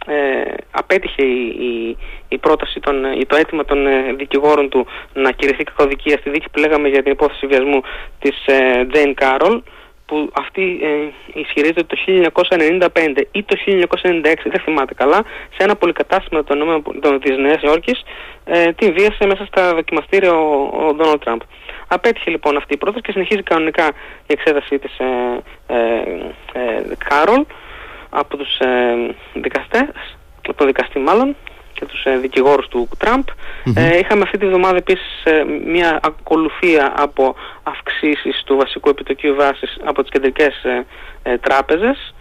ε, 0.06 0.54
απέτυχε 0.70 1.22
η, 1.22 1.96
η, 2.28 2.38
πρόταση, 2.38 2.80
των, 2.80 3.02
το 3.26 3.36
αίτημα 3.36 3.64
των 3.64 3.78
δικηγόρων 4.16 4.68
του 4.68 4.86
να 5.14 5.30
κηρυχθεί 5.30 5.64
κακοδικία 5.64 6.16
στη 6.18 6.30
δίκη 6.30 6.46
που 6.52 6.58
λέγαμε 6.58 6.88
για 6.88 7.02
την 7.02 7.12
υπόθεση 7.12 7.46
βιασμού 7.46 7.80
της 8.18 8.36
Τζέιν 8.90 9.14
Κάρολ 9.14 9.62
που 10.12 10.30
αυτή 10.32 10.80
ε, 10.82 11.40
ισχυρίζεται 11.40 11.82
το 11.82 11.96
1995 12.06 13.22
ή 13.32 13.42
το 13.42 13.56
1996, 13.66 14.34
δεν 14.44 14.60
θυμάται 14.64 14.94
καλά, 14.94 15.20
σε 15.56 15.62
ένα 15.66 15.76
πολυκατάστημα 15.76 16.44
των, 16.44 16.82
των, 17.00 17.20
της 17.20 17.36
Νέας 17.36 17.62
Υόρκης 17.62 18.02
ε, 18.44 18.72
την 18.72 18.92
βίασε 18.92 19.26
μέσα 19.26 19.44
στα 19.44 19.74
δοκιμαστήρια 19.74 20.32
ο 20.34 20.94
Ντόναλτ 20.94 21.22
Τραμπ. 21.24 21.40
Απέτυχε 21.88 22.30
λοιπόν 22.30 22.56
αυτή 22.56 22.74
η 22.74 22.76
πρόταση 22.76 23.02
και 23.02 23.12
συνεχίζει 23.12 23.42
κανονικά 23.42 23.86
η 24.26 24.32
εξέταση 24.36 24.78
της 24.78 24.98
ε, 24.98 25.42
ε, 25.66 25.80
ε 26.52 26.82
Κάρολ 27.08 27.44
από 28.12 28.36
τους 28.36 28.58
ε, 28.58 28.94
δικαστές, 29.34 29.88
από 30.48 30.54
το 30.56 30.64
δικαστή 30.66 30.98
μάλλον 30.98 31.36
και 31.82 31.88
τους 31.88 32.04
ε, 32.04 32.16
δικηγόρους 32.16 32.68
του 32.68 32.88
Τραμπ. 32.98 33.22
Ε, 33.74 33.98
είχαμε 33.98 34.22
αυτή 34.22 34.38
τη 34.38 34.46
βδομάδα 34.46 34.76
επίσης 34.76 35.24
ε, 35.24 35.44
μια 35.66 36.00
ακολουθία 36.02 36.92
από 36.96 37.34
αυξήσεις 37.62 38.42
του 38.46 38.56
βασικού 38.56 38.88
επιτοκίου 38.88 39.34
βάσης 39.34 39.76
από 39.84 40.02
τις 40.02 40.10
κεντρικές 40.10 40.64
ε, 40.64 40.86
ε, 41.22 41.38
τράπεζες. 41.38 42.14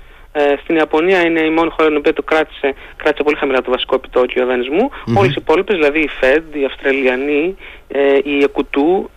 στην 0.63 0.75
Ιαπωνία 0.75 1.21
είναι 1.25 1.39
η 1.39 1.49
μόνη 1.49 1.69
χώρα 1.69 1.93
η 1.93 1.95
οποία 1.95 2.13
το 2.13 2.21
κράτησε, 2.21 2.73
κράτησε 2.95 3.23
πολύ 3.23 3.37
χαμηλά 3.37 3.61
το 3.61 3.71
βασικό 3.71 3.95
επιτόκιο 3.95 4.45
δανεισμού. 4.45 4.89
Mm-hmm. 4.91 5.17
Όλες 5.17 5.31
οι 5.31 5.37
υπόλοιπες, 5.37 5.75
δηλαδή 5.75 5.99
η 5.99 6.09
Fed, 6.21 6.43
η 6.53 6.65
Αυστραλιανή, 6.65 7.55
η 8.23 8.43
Εκουτού, 8.43 9.09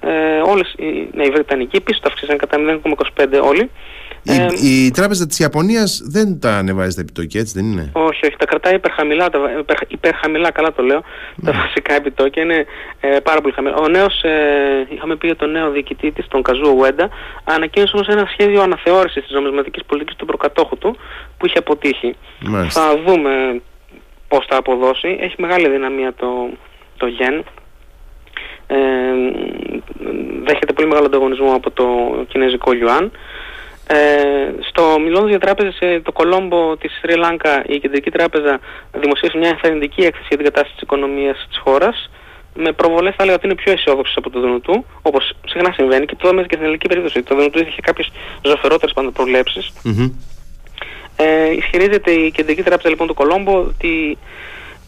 όλες, 0.45 0.75
οι, 0.77 1.09
ναι, 1.15 1.25
οι 1.25 1.31
Βρετανικοί 1.31 1.77
επίσης 1.77 2.01
το 2.01 2.09
αυξήσαν 2.09 2.37
κατά 2.37 2.57
0,25 3.17 3.41
όλοι. 3.43 3.71
Η, 4.25 4.33
ε, 4.33 4.49
η 4.69 4.91
τράπεζα 4.91 5.27
της 5.27 5.39
Ιαπωνίας 5.39 6.03
δεν 6.05 6.41
τα 6.41 6.57
ανεβάζει 6.57 6.95
τα 6.95 7.01
επιτόκια, 7.01 7.41
έτσι 7.41 7.53
δεν 7.57 7.73
είναι; 7.73 7.91
Όχι, 7.93 8.27
όχι, 8.27 8.37
τα 8.37 8.45
κρατάει 8.47 8.75
υπερχαμηλά, 8.75 9.31
τα, 9.31 9.39
υπερ, 9.59 9.77
υπερχαμηλά 9.89 10.51
καλά 10.51 10.73
το 10.73 10.83
λέω. 10.83 11.01
Τα 11.45 11.53
ναι. 11.53 11.59
βασικά 11.59 11.95
επιτόκια 11.95 12.43
είναι 12.43 12.65
ε, 13.01 13.19
πάρα 13.23 13.41
πολύ 13.41 13.55
χαμηλά. 13.55 13.75
Ο 13.77 13.89
νέος, 13.89 14.23
ε, 14.23 14.87
είχαμε 14.89 15.17
πει 15.17 15.27
για 15.27 15.37
τον 15.37 15.51
νέο 15.51 15.71
διοικητή 15.71 16.11
της, 16.13 16.27
τον 16.29 16.43
Καζού 16.43 16.75
Ουέντα, 16.79 17.09
ανακοίνωσε 17.45 17.97
όμως 17.97 18.09
ένα 18.09 18.29
σχέδιο 18.33 18.63
αναθεώρησης 18.63 19.23
της 19.23 19.33
νομισματικής 19.33 19.85
πολιτικής 19.85 20.17
του 20.17 20.27
προκατόχου 20.27 20.79
του, 20.79 20.97
που 21.39 21.47
είχε 21.47 21.59
αποτύχει. 21.59 22.17
Μάλιστα. 22.41 22.81
Θα 22.81 23.03
δούμε 23.07 23.61
πώς 24.29 24.47
θα 24.49 24.57
αποδώσει. 24.57 25.17
Έχει 25.21 25.35
μεγάλη 25.39 25.69
δυναμία 25.69 26.13
το, 26.17 26.49
το 26.97 27.07
γεν. 27.07 27.45
Ε, 28.67 28.77
δέχεται 30.45 30.73
πολύ 30.73 30.89
μεγάλο 30.89 31.07
ανταγωνισμό 31.07 31.55
από 31.55 31.71
το 31.71 31.87
κινέζικο 32.29 32.73
Ιουάν. 32.73 33.11
Ε, 33.87 33.97
στο 34.69 34.99
μιλώντας 35.05 35.29
για 35.29 35.39
τράπεζες, 35.39 35.79
ε, 35.81 36.01
το 36.01 36.13
Κολόμπο 36.13 36.77
της 36.77 36.93
Σρι 36.93 37.17
Λάνκα, 37.17 37.65
η 37.67 37.79
Κεντρική 37.79 38.11
Τράπεζα 38.11 38.61
δημοσίευσε 38.93 39.39
μια 39.39 39.49
ενθαρρυντική 39.49 40.01
έκθεση 40.01 40.27
για 40.29 40.37
την 40.37 40.47
κατάσταση 40.47 40.75
της 40.75 40.83
οικονομίας 40.83 41.47
της 41.49 41.59
χώρας 41.59 42.11
με 42.55 42.73
προβολές 42.73 43.15
θα 43.17 43.23
έλεγα 43.23 43.37
ότι 43.37 43.47
είναι 43.47 43.55
πιο 43.55 43.73
αισιόδοξες 43.73 44.17
από 44.17 44.31
το 44.31 44.41
ΔΝΤ, 44.41 44.69
όπως 45.03 45.33
συχνά 45.47 45.73
συμβαίνει 45.73 46.07
και 46.07 46.15
το 46.17 46.29
είδαμε 46.29 46.43
και 46.43 46.49
στην 46.49 46.63
ελληνική 46.63 46.89
περίπτωση. 46.89 47.23
Το 47.23 47.35
ΔΝΤ 47.35 47.57
είχε 47.57 47.81
κάποιες 47.81 48.13
ζωφερότερες 48.43 48.95
πάντα 48.95 49.11
προβλέψεις. 49.11 49.73
Mm-hmm. 49.85 50.11
Ε, 51.17 51.53
ισχυρίζεται 51.53 52.11
η 52.11 52.31
Κεντρική 52.31 52.63
Τράπεζα 52.63 52.89
λοιπόν 52.89 53.07
του 53.07 53.15
Κολόμπο 53.15 53.59
ότι 53.59 54.19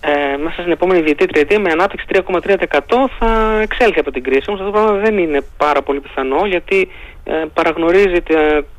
ε, 0.01 0.37
μέσα 0.37 0.61
στην 0.61 0.73
επόμενη 0.73 1.01
διετή 1.01 1.27
τριετία 1.27 1.61
με 1.61 1.71
ανάπτυξη 1.71 2.07
3,3% 2.13 2.57
θα 3.19 3.61
εξέλθει 3.63 3.99
από 3.99 4.11
την 4.11 4.23
κρίση. 4.23 4.45
Όμως 4.49 4.61
αυτό 4.61 4.73
το 4.73 4.79
πράγμα 4.79 4.93
δεν 4.93 5.19
είναι 5.19 5.41
πάρα 5.57 5.83
πολύ 5.83 6.01
πιθανό 6.01 6.47
γιατί 6.47 6.81
ε, 6.81 7.16
παραγνωρίζει 7.55 8.23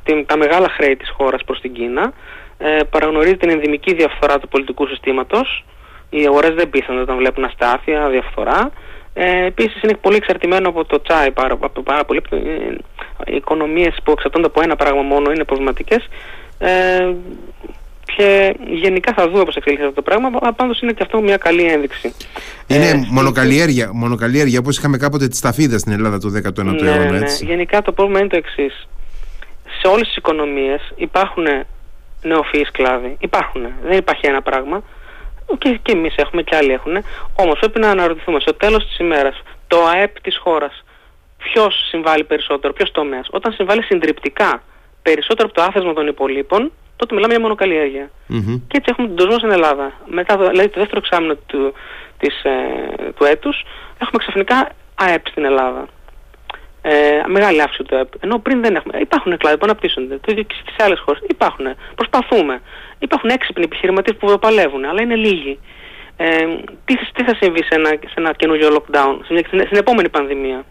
την, 0.04 0.26
τα 0.26 0.38
μεγάλα 0.38 0.70
χρέη 0.70 0.96
της 0.96 1.10
χώρας 1.18 1.44
προς 1.44 1.60
την 1.60 1.74
Κίνα, 1.74 2.14
ε, 2.58 2.80
παραγνωρίζει 2.90 3.38
την 3.38 3.50
ενδυμική 3.50 3.94
διαφθορά 3.94 4.40
του 4.40 4.48
πολιτικού 4.48 4.88
συστήματος, 4.88 5.66
οι 6.10 6.26
αγορές 6.26 6.54
δεν 6.54 6.70
πείθονται 6.70 7.00
όταν 7.00 7.18
βλέπουν 7.18 7.44
αστάθεια, 7.44 8.10
διαφθορά. 8.10 8.72
Ε, 9.14 9.46
επίσης 9.46 9.82
είναι 9.82 9.96
πολύ 10.02 10.16
εξαρτημένο 10.16 10.70
από 10.70 10.86
το 10.86 11.02
τσάι 11.02 11.32
πάρα, 11.32 11.58
πάρα 11.84 12.06
πολύ. 12.06 12.22
Ε, 12.30 12.38
οι 13.26 13.36
οικονομίες 13.36 13.98
που 14.04 14.12
εξαρτώνται 14.12 14.48
από 14.48 14.62
ένα 14.62 14.76
πράγμα 14.76 15.02
μόνο 15.02 15.32
είναι 15.32 15.44
προβληματικές. 15.44 16.08
Ε, 16.58 17.14
και 18.16 18.56
γενικά 18.68 19.14
θα 19.14 19.30
δούμε 19.30 19.44
πώς 19.44 19.56
εξελίσσεται 19.56 19.88
αυτό 19.90 20.02
το 20.02 20.10
πράγμα, 20.10 20.52
πάντως 20.52 20.82
είναι 20.82 20.92
και 20.92 21.04
αυτό 21.04 21.22
μια 21.22 21.38
καλή 21.38 21.64
ένδειξη. 21.64 22.14
Είναι 22.68 22.90
ε, 22.90 23.06
μονοκαλλιέργεια, 23.10 23.90
μονοκαλλιέργεια, 23.94 24.60
όπως 24.60 24.78
είχαμε 24.78 24.98
κάποτε 24.98 25.28
τη 25.28 25.36
σταφίδα 25.36 25.78
στην 25.78 25.92
Ελλάδα 25.92 26.20
του 26.20 26.28
19ου 26.28 26.64
ναι, 26.64 26.90
αιώνα, 26.90 27.12
ναι. 27.12 27.18
έτσι. 27.18 27.46
Γενικά 27.46 27.82
το 27.82 27.92
πρόβλημα 27.92 28.20
είναι 28.20 28.28
το 28.28 28.38
εξής. 28.38 28.88
Σε 29.82 29.88
όλες 29.88 30.08
τις 30.08 30.16
οικονομίες 30.16 30.94
υπάρχουν 30.96 31.46
νεοφυείς 32.22 32.72
κλάδοι, 32.72 33.16
υπάρχουν, 33.20 33.62
δεν 33.84 33.98
υπάρχει 33.98 34.28
ένα 34.28 34.42
πράγμα, 34.42 34.84
και, 35.58 35.80
και 35.82 35.92
εμείς 35.92 36.16
έχουμε 36.16 36.42
και 36.42 36.56
άλλοι 36.56 36.72
έχουν, 36.72 36.98
όμως 37.36 37.60
πρέπει 37.60 37.80
να 37.80 37.90
αναρωτηθούμε 37.90 38.40
στο 38.40 38.54
τέλος 38.54 38.86
της 38.86 38.98
ημέρας 38.98 39.42
το 39.68 39.86
ΑΕΠ 39.86 40.22
της 40.22 40.38
χώρας, 40.38 40.84
ποιος 41.38 41.88
συμβάλλει 41.90 42.24
περισσότερο, 42.24 42.74
ποιος 42.74 42.92
τομέας. 42.92 43.28
Όταν 43.32 43.54
συμβάλλει 43.54 43.84
συντριπτικά 43.84 44.62
περισσότερο 45.10 45.48
από 45.50 45.58
το 45.58 45.64
άθεσμα 45.68 45.94
των 45.94 46.08
υπολείπων, 46.08 46.72
τότε 46.96 47.16
μιλάμε 47.16 47.34
για 47.34 47.42
μονοκαλλιέργεια. 47.42 48.06
Mm-hmm. 48.10 48.58
Και 48.68 48.78
έτσι 48.80 48.90
έχουμε 48.92 49.08
τον 49.08 49.16
τουρισμό 49.16 49.38
στην 49.38 49.52
Ελλάδα. 49.52 49.86
Μετά, 50.06 50.38
δηλαδή 50.38 50.70
το 50.70 50.80
δεύτερο 50.80 51.02
εξάμεινο 51.04 51.36
του, 51.36 51.74
της, 52.22 52.36
ε, 52.44 52.54
του 53.16 53.24
έτους, 53.34 53.56
έχουμε 54.02 54.18
ξαφνικά 54.24 54.58
ΑΕΠ 54.96 55.28
στην 55.28 55.46
Ελλάδα. 55.46 55.88
Ε, 56.82 57.22
μεγάλη 57.28 57.62
αύξηση 57.62 57.84
του 57.84 57.96
ΑΕΠ. 57.96 58.12
Ενώ 58.20 58.40
πριν 58.40 58.62
δεν 58.62 58.76
έχουμε. 58.76 58.98
Υπάρχουν 59.00 59.38
κλάδοι 59.38 59.58
που 59.58 59.66
αναπτύσσονται. 59.70 60.16
Το 60.24 60.32
ίδιο 60.32 60.44
και 60.44 60.56
στις 60.62 60.86
άλλες 60.86 61.00
χώρες. 61.00 61.22
Υπάρχουν. 61.28 61.66
Προσπαθούμε. 61.96 62.62
Υπάρχουν 63.00 63.30
έξυπνοι 63.30 63.64
επιχειρηματίες 63.64 64.18
που 64.18 64.40
παλεύουν, 64.40 64.86
αλλά 64.86 65.02
είναι 65.02 65.16
λίγοι. 65.16 65.60
Ε, 66.18 66.28
τι, 66.86 66.94
τι 67.14 67.24
θα 67.24 67.36
συμβεί 67.42 67.64
σε 67.64 67.76
ένα, 67.76 67.90
σε 67.90 68.18
ένα 68.22 68.34
καινούριο 68.34 68.68
lockdown, 68.76 69.16
στην, 69.24 69.38
στην 69.66 69.78
επόμενη 69.78 70.10
πανδημία; 70.10 70.66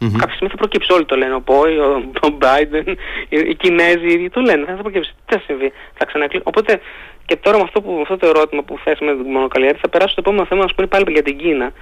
Mm-hmm. 0.00 0.18
Κάποια 0.18 0.34
στιγμή 0.34 0.48
θα 0.48 0.56
προκύψει, 0.56 0.92
όλοι 0.92 1.04
το 1.04 1.16
λένε, 1.16 1.34
ο 1.34 1.40
Πόη, 1.40 1.76
ο, 1.78 2.10
ο 2.22 2.28
Biden, 2.40 2.94
οι, 3.28 3.38
οι 3.38 3.54
Κινέζοι, 3.54 4.28
το 4.30 4.40
λένε, 4.40 4.64
θα 4.64 4.82
προκύψει, 4.82 5.12
τι 5.26 5.34
θα 5.34 5.42
συμβεί, 5.46 5.72
θα 5.94 6.04
ξανακλείσει. 6.04 6.44
Οπότε 6.46 6.80
και 7.28 7.36
τώρα 7.36 7.56
με 7.56 7.62
αυτό, 7.62 7.80
που, 7.80 7.98
αυτό 8.02 8.16
το 8.16 8.26
ερώτημα 8.26 8.62
που 8.62 8.78
θέσαμε 8.84 9.12
με 9.14 9.22
την 9.22 9.32
μονοκαλλιέργεια 9.32 9.80
θα 9.82 9.88
περάσω 9.88 10.12
στο 10.12 10.20
επόμενο 10.20 10.46
θέμα, 10.46 10.62
να 10.62 10.68
σου 10.68 10.88
πάλι 10.88 11.12
για 11.12 11.22
την 11.22 11.38
Κίνα 11.38 11.72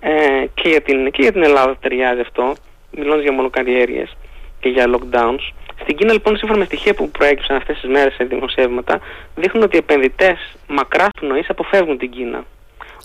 ε, 0.00 0.10
και, 0.54 0.68
για 0.68 0.80
την, 0.80 1.10
και 1.10 1.22
για 1.22 1.32
την 1.32 1.42
Ελλάδα 1.42 1.76
ταιριάζει 1.80 2.20
αυτό, 2.20 2.54
μιλώντας 2.90 3.22
για 3.22 3.32
μονοκαλλιέργειες 3.32 4.16
και 4.60 4.68
για 4.68 4.90
lockdowns. 4.94 5.44
Στην 5.82 5.96
Κίνα 5.96 6.12
λοιπόν 6.12 6.36
σύμφωνα 6.36 6.58
με 6.58 6.64
στοιχεία 6.64 6.94
που 6.94 7.10
προέκυψαν 7.10 7.56
αυτές 7.56 7.80
τις 7.80 7.90
μέρες 7.90 8.14
σε 8.14 8.24
δημοσιεύματα 8.24 9.00
δείχνουν 9.34 9.62
ότι 9.62 9.76
οι 9.76 9.78
επενδυτές 9.78 10.56
μακράς 10.66 11.10
πνοής 11.20 11.48
αποφεύγουν 11.48 11.98
την 11.98 12.10
Κίνα. 12.10 12.44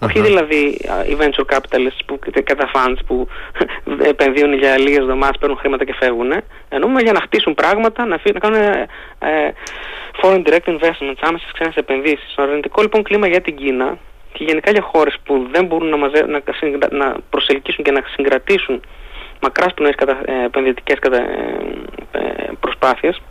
Όχι 0.02 0.22
δηλαδή 0.22 0.80
οι 1.10 1.18
venture 1.20 1.56
capitalists 1.56 2.04
που, 2.06 2.20
κατά 2.44 2.72
funds 2.74 3.00
που 3.06 3.28
επενδύουν 4.14 4.54
για 4.54 4.78
λίγες 4.78 4.98
εβδομάδες, 4.98 5.38
παίρνουν 5.40 5.58
χρήματα 5.58 5.86
και 5.86 5.96
φεύγουν. 6.00 6.32
Εννοούμε 6.70 7.02
για 7.02 7.12
να 7.12 7.20
χτίσουν 7.22 7.54
πράγματα, 7.54 8.06
να, 8.06 8.20
να 8.34 8.40
κάνουν 8.40 8.62
ε, 8.62 8.88
ε, 9.20 9.52
foreign 10.22 10.44
direct 10.48 10.68
investments, 10.74 11.20
άμεσες 11.22 11.52
ξένες 11.54 11.76
επενδύσεις. 11.76 12.32
Στο 12.32 12.42
αρνητικό 12.42 12.82
λοιπόν 12.82 13.04
κλίμα 13.04 13.28
για 13.28 13.42
την 13.42 13.56
Κίνα 13.56 13.98
και 14.34 14.44
γενικά 14.44 14.72
για 14.72 14.82
χώρες 14.82 15.16
που 15.26 15.48
δεν 15.52 15.66
μπορούν 15.66 15.90
να, 15.90 15.98
μαζε, 15.98 16.26
να, 16.26 16.42
να 16.90 17.16
προσελκύσουν 17.30 17.84
και 17.84 17.92
να 17.92 18.02
συγκρατήσουν 18.16 18.82
μακράς 19.42 19.74
πνοές 19.74 19.96
κατα, 19.96 20.22
ε, 20.26 20.44
επενδυτικές 20.46 21.00
κατα, 21.00 21.18
ε, 21.18 21.58
ε 22.12 22.52
προσπάθειες, 22.60 23.22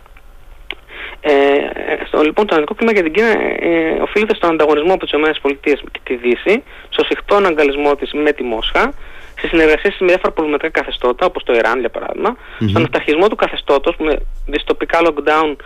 ε, 1.26 2.04
στο, 2.06 2.22
λοιπόν, 2.22 2.46
το 2.46 2.54
αρνητικό 2.54 2.74
κλίμα 2.78 2.92
για 2.92 3.02
την 3.02 3.12
Κίνα 3.12 3.28
ε, 3.28 4.00
οφείλεται 4.00 4.34
στον 4.34 4.50
ανταγωνισμό 4.50 4.92
από 4.92 5.06
τις 5.06 5.12
ΗΠΑ 5.12 5.88
και 5.92 6.00
τη 6.04 6.14
Δύση, 6.16 6.62
στο 6.88 7.04
συχτό 7.04 7.34
αναγκαλισμό 7.34 7.94
της 7.96 8.12
με 8.12 8.32
τη 8.32 8.42
Μόσχα, 8.42 8.92
στη 9.38 9.48
συνεργασία 9.48 9.94
με 9.98 10.06
διάφορα 10.06 10.32
προβληματικά 10.32 10.70
καθεστώτα, 10.70 11.26
όπως 11.26 11.42
το 11.42 11.52
Ιράν 11.52 11.80
για 11.80 11.90
παράδειγμα, 11.90 12.36
mm-hmm. 12.36 12.68
στον 12.68 12.82
αυταρχισμό 12.82 13.28
του 13.28 13.36
καθεστώτος 13.36 13.96
που 13.96 14.04
με 14.04 14.16
δυστοπικά 14.46 14.98
lockdown 15.06 15.56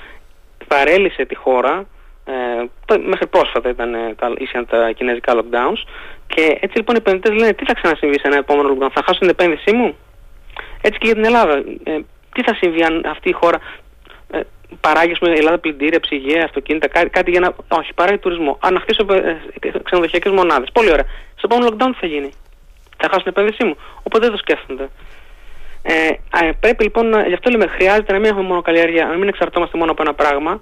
παρέλυσε 0.68 1.24
τη 1.24 1.34
χώρα. 1.34 1.86
Ε, 2.24 2.96
μέχρι 3.06 3.26
πρόσφατα 3.26 3.68
ήταν, 3.68 3.94
ε, 3.94 4.14
τα, 4.18 4.32
ήσαν 4.38 4.66
τα 4.66 4.90
κινέζικα 4.92 5.32
lockdowns. 5.34 5.80
Και 6.26 6.58
έτσι 6.60 6.76
λοιπόν 6.76 6.94
οι 6.94 6.98
επενδυτές 6.98 7.32
λένε 7.38 7.52
τι 7.52 7.64
θα 7.64 7.74
ξανασυμβεί 7.74 8.18
σε 8.18 8.26
ένα 8.26 8.36
επόμενο 8.36 8.68
lockdown, 8.68 8.90
θα 8.92 9.02
χάσω 9.06 9.18
την 9.18 9.28
επένδυσή 9.28 9.72
μου; 9.72 9.96
Έτσι 10.80 10.98
και 10.98 11.06
για 11.06 11.14
την 11.14 11.24
Ελλάδα. 11.24 11.54
Ε, 11.82 11.98
τι 12.34 12.42
θα 12.42 12.54
συμβεί 12.54 12.82
αν 12.82 13.04
αυτή 13.06 13.28
η 13.28 13.32
χώρα 13.32 13.56
ε, 13.56 13.87
παράγει 14.80 15.12
πούμε, 15.18 15.30
η 15.30 15.38
Ελλάδα 15.38 15.58
πλυντήρια, 15.58 16.00
ψυγεία, 16.00 16.44
αυτοκίνητα, 16.44 16.88
κάτι, 16.88 17.08
κάτι 17.10 17.30
για 17.30 17.40
να. 17.40 17.54
Όχι, 17.68 17.94
παράγει 17.94 18.18
τουρισμό. 18.18 18.58
Αν 18.60 18.80
χτίσω 18.80 19.06
ε, 19.12 19.36
ξενοδοχειακές 19.82 20.32
μονάδες. 20.32 20.68
Πολύ 20.72 20.90
ωραία. 20.90 21.04
Στο 21.36 21.48
επόμενο 21.50 21.68
lockdown 21.70 21.90
τι 21.92 21.98
θα 22.00 22.06
γίνει; 22.06 22.30
Θα 22.96 23.08
χάσω 23.08 23.22
την 23.22 23.32
επένδυσή 23.36 23.64
μου; 23.64 23.76
Οπότε 24.02 24.18
δεν 24.18 24.30
το 24.30 24.36
σκέφτονται. 24.36 24.88
Ε, 25.82 26.10
πρέπει 26.60 26.82
λοιπόν, 26.82 27.26
γι' 27.26 27.34
αυτό 27.34 27.50
λέμε, 27.50 27.66
χρειάζεται 27.66 28.12
να 28.12 28.18
μην 28.18 28.30
έχουμε 28.30 28.46
μόνο 28.46 28.62
καλλιέργεια, 28.62 29.06
να 29.06 29.16
μην 29.16 29.28
εξαρτώμαστε 29.28 29.78
μόνο 29.78 29.90
από 29.90 30.02
ένα 30.02 30.14
πράγμα. 30.14 30.60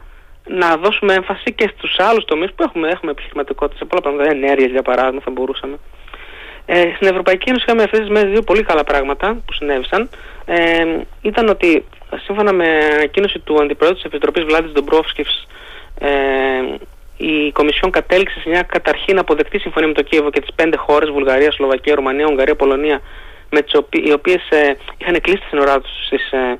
να 0.48 0.76
δώσουμε 0.76 1.14
έμφαση 1.14 1.52
και 1.52 1.72
στους 1.76 1.98
άλλους 1.98 2.24
τομείς 2.24 2.52
που 2.52 2.62
έχουμε, 2.62 2.88
έχουμε 2.88 3.10
επιχειρηματικότητα 3.10 3.78
σε 3.78 3.84
πολλά 3.84 4.00
πράγματα, 4.02 4.30
ενέργειες 4.30 4.70
για 4.70 4.82
παράδειγμα 4.82 5.20
θα 5.24 5.30
μπορούσαμε. 5.30 5.78
Ε, 6.66 6.92
στην 6.94 7.08
Ευρωπαϊκή 7.08 7.48
Ένωση 7.48 7.64
είχαμε 7.66 7.82
αυτές 7.82 8.00
τις 8.00 8.08
μέρες 8.08 8.30
δύο 8.30 8.42
πολύ 8.42 8.62
καλά 8.62 8.84
πράγματα 8.84 9.42
που 9.46 9.52
συνέβησαν. 9.52 10.10
Ε, 10.44 10.84
ήταν 11.22 11.48
ότι 11.48 11.84
σύμφωνα 12.24 12.52
με 12.52 12.66
ανακοίνωση 12.94 13.38
του 13.38 13.62
Αντιπρόεδρου 13.62 13.96
της 13.96 14.06
Επιτροπής 14.06 14.44
Βλάντης 14.44 14.72
Ντομπρόφσκης 14.72 15.46
ε, 15.98 16.08
η 17.16 17.52
Κομισιόν 17.52 17.90
κατέληξε 17.90 18.40
σε 18.40 18.48
μια 18.48 18.62
καταρχήν 18.62 19.18
αποδεκτή 19.18 19.58
συμφωνία 19.58 19.88
με 19.88 19.94
το 19.94 20.02
Κίεβο 20.02 20.30
και 20.30 20.40
τις 20.40 20.54
πέντε 20.54 20.76
χώρες, 20.76 21.10
Βουλγαρία, 21.10 21.52
Σλοβακία, 21.52 21.94
Ρουμανία, 21.94 22.26
Ουγγαρία, 22.26 22.54
Πολωνία, 22.54 23.00
με 23.50 23.62
τις 23.62 23.80
οι 23.90 24.12
οποίες 24.12 24.48
ε, 24.50 24.76
είχαν 24.98 25.20
κλείσει 25.20 25.40
τη 25.40 25.46
σύνορά 25.48 25.80
τους 25.80 25.90
στις 26.06 26.30
ε, 26.30 26.58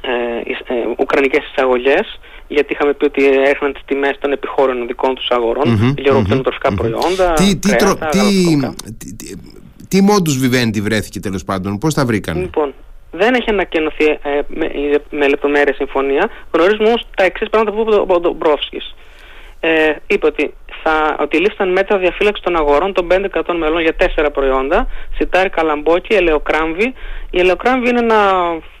ε, 0.00 0.74
ε, 0.74 0.74
ουκρανικές 0.98 1.44
εισαγωγές 1.50 2.18
γιατί 2.48 2.72
είχαμε 2.72 2.92
πει 2.92 3.04
ότι 3.04 3.24
έρχονταν 3.26 3.72
τις 3.72 3.82
τιμές 3.84 4.18
των 4.18 4.32
επιχώρων 4.32 4.86
δικών 4.86 5.14
τους 5.14 5.28
αγορών, 5.30 5.64
mm-hmm, 5.66 6.74
προϊόντα, 6.76 7.32
τι, 7.32 7.56
τι, 7.56 7.76
κρέατα, 7.76 8.08
τι, 8.08 8.18
τι, 8.98 9.14
τι, 9.14 9.34
τι 9.88 10.00
μόντους 10.00 10.38
βιβέντη 10.38 10.80
βρέθηκε 10.80 11.20
τέλος 11.20 11.44
πάντων, 11.44 11.78
πώς 11.78 11.94
τα 11.94 12.04
βρήκαν. 12.06 12.40
Λοιπόν, 12.40 12.74
δεν 13.10 13.34
έχει 13.34 13.50
ανακοινωθεί 13.50 14.04
ε, 14.04 14.40
με, 14.48 14.70
με 15.10 15.28
λεπτομέρεια 15.28 15.74
συμφωνία. 15.74 16.30
Γνωρίζουμε 16.50 16.88
όμως 16.88 17.06
τα 17.16 17.24
εξής 17.24 17.48
πράγματα 17.48 17.76
που 17.76 17.90
είπε 17.90 18.12
ο 18.12 18.20
Ντομπρόφσκης. 18.20 18.94
Ε, 19.60 19.92
είπε 20.06 20.26
ότι, 20.26 20.54
θα, 20.86 21.16
ότι 21.18 21.38
λήφθηκαν 21.38 21.72
μέτρα 21.72 21.98
διαφύλαξης 21.98 22.44
των 22.44 22.56
αγορών 22.56 22.92
των 22.92 23.08
5 23.12 23.26
κρατών 23.30 23.56
μελών 23.56 23.80
για 23.80 23.94
τέσσερα 23.94 24.30
προϊόντα. 24.30 24.88
Σιτάρι, 25.16 25.48
καλαμπόκι, 25.48 26.14
ελαιοκράμβι. 26.14 26.94
Η 27.30 27.38
ελαιοκράμβι 27.38 27.88
είναι 27.88 27.98
ένα 27.98 28.20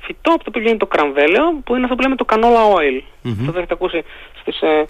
φυτό 0.00 0.30
από 0.32 0.44
το 0.44 0.48
οποίο 0.48 0.62
βγαίνει 0.62 0.76
το 0.76 0.86
κραμβέλαιο, 0.86 1.44
που 1.64 1.74
είναι 1.74 1.84
αυτό 1.84 1.94
που 1.96 2.02
λέμε 2.02 2.14
το 2.14 2.24
canola 2.28 2.76
oil. 2.78 2.96
Mm-hmm. 2.98 3.36
Αυτό 3.40 3.52
το 3.52 3.58
έχετε 3.58 3.74
ακούσει 3.74 4.04
στις, 4.40 4.60
ε, 4.60 4.84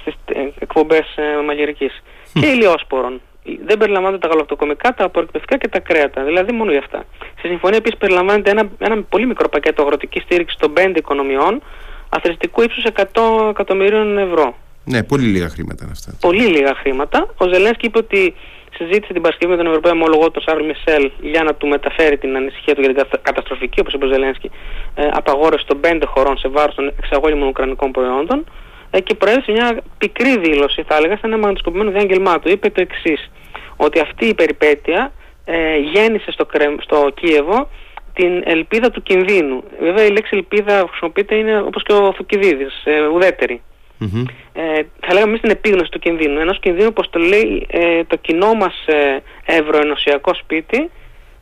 στις 0.00 0.14
ε, 0.24 0.48
εκπομπές 0.58 1.16
ε, 1.16 1.42
μαγειρικής. 1.46 2.02
Mm. 2.02 2.40
Και 2.40 2.46
ηλιόσπορων. 2.46 3.20
Δεν 3.64 3.78
περιλαμβάνονται 3.78 4.26
τα 4.26 4.28
γαλακτοκομικά, 4.32 4.94
τα 4.94 5.04
απορριπευτικά 5.04 5.56
και 5.56 5.68
τα 5.68 5.80
κρέατα. 5.80 6.22
Δηλαδή 6.22 6.52
μόνο 6.52 6.70
για 6.70 6.80
αυτά. 6.80 7.04
Στη 7.38 7.48
συμφωνία 7.48 7.76
επίσης 7.76 7.98
περιλαμβάνεται 7.98 8.50
ένα, 8.50 8.68
ένα 8.78 9.02
πολύ 9.02 9.26
μικρό 9.26 9.48
πακέτο 9.48 9.82
αγροτικής 9.82 10.22
στήριξης 10.22 10.58
των 10.58 10.72
5 10.76 10.92
οικονομιών 10.96 11.62
αθρηστικού 12.08 12.62
ύψους 12.62 12.84
100 12.94 13.48
εκατομμυρίων 13.50 14.18
ευρώ. 14.18 14.54
Ναι, 14.84 15.02
πολύ 15.02 15.26
λίγα 15.26 15.48
χρήματα 15.48 15.82
είναι 15.82 15.92
αυτά. 15.92 16.14
Πολύ 16.20 16.46
λίγα 16.46 16.74
χρήματα. 16.74 17.34
Ο 17.36 17.48
Ζελένσκι 17.52 17.86
είπε 17.86 17.98
ότι 17.98 18.34
συζήτησε 18.76 19.12
την 19.12 19.22
Παρασκευή 19.22 19.52
με 19.52 19.56
τον 19.58 19.66
Ευρωπαίο 19.66 19.92
Ομολογό, 19.92 20.30
τον 20.30 20.42
Σάρλ 20.42 20.64
Μισελ, 20.64 21.10
για 21.20 21.42
να 21.42 21.54
του 21.54 21.66
μεταφέρει 21.66 22.18
την 22.18 22.36
ανησυχία 22.36 22.74
του 22.74 22.80
για 22.80 22.94
την 22.94 23.18
καταστροφική, 23.22 23.80
όπως 23.80 23.92
είπε 23.92 24.04
ο 24.04 24.08
Ζελένσκι, 24.08 24.50
ε, 24.94 25.08
απαγόρευση 25.12 25.66
των 25.66 25.80
πέντε 25.80 26.06
χωρών 26.06 26.38
σε 26.38 26.48
βάρος 26.48 26.74
των 26.74 26.92
εξαγώγημων 26.98 27.48
ουκρανικών 27.48 27.90
προϊόντων. 27.90 28.44
Ε, 28.90 29.00
και 29.00 29.14
προέδωσε 29.14 29.52
μια 29.52 29.82
πικρή 29.98 30.38
δήλωση, 30.38 30.82
θα 30.88 30.96
έλεγα, 30.96 31.16
σαν 31.16 31.30
ένα 31.30 31.38
μαγνητοσκοπημένο 31.38 31.90
διάγγελμά 31.90 32.38
του. 32.38 32.50
Είπε 32.50 32.70
το 32.70 32.80
εξής, 32.80 33.30
ότι 33.76 34.00
αυτή 34.00 34.26
η 34.26 34.34
περιπέτεια 34.34 35.12
ε, 35.44 35.76
γέννησε 35.76 36.30
στο, 36.32 36.46
στο 36.80 37.10
Κίεβο 37.14 37.68
την 38.14 38.42
ελπίδα 38.44 38.90
του 38.90 39.02
κινδύνου. 39.02 39.64
Βέβαια 39.80 40.04
η 40.04 40.10
λέξη 40.10 40.36
ελπίδα 40.36 40.80
που 40.80 40.88
χρησιμοποιείται 40.88 41.34
είναι 41.34 41.60
όπως 41.60 41.82
και 41.82 41.92
ο 41.92 42.12
Θουκυδίδης, 42.12 42.82
ε, 42.84 43.06
ουδέτερη. 43.06 43.62
Mm-hmm. 44.02 44.24
Ε, 44.52 44.82
θα 45.00 45.12
λέγαμε 45.12 45.30
εμείς 45.30 45.40
την 45.40 45.50
επίγνωση 45.50 45.90
του 45.90 45.98
κινδύνου. 45.98 46.38
Ενός 46.40 46.58
κινδύνου, 46.60 46.88
όπως 46.90 47.10
το 47.10 47.18
λέει 47.18 47.66
ε, 47.70 48.04
το 48.04 48.16
κοινό 48.16 48.54
μας 48.54 48.86
ε, 48.86 49.22
ευρωενωσιακό 49.44 50.34
σπίτι, 50.34 50.90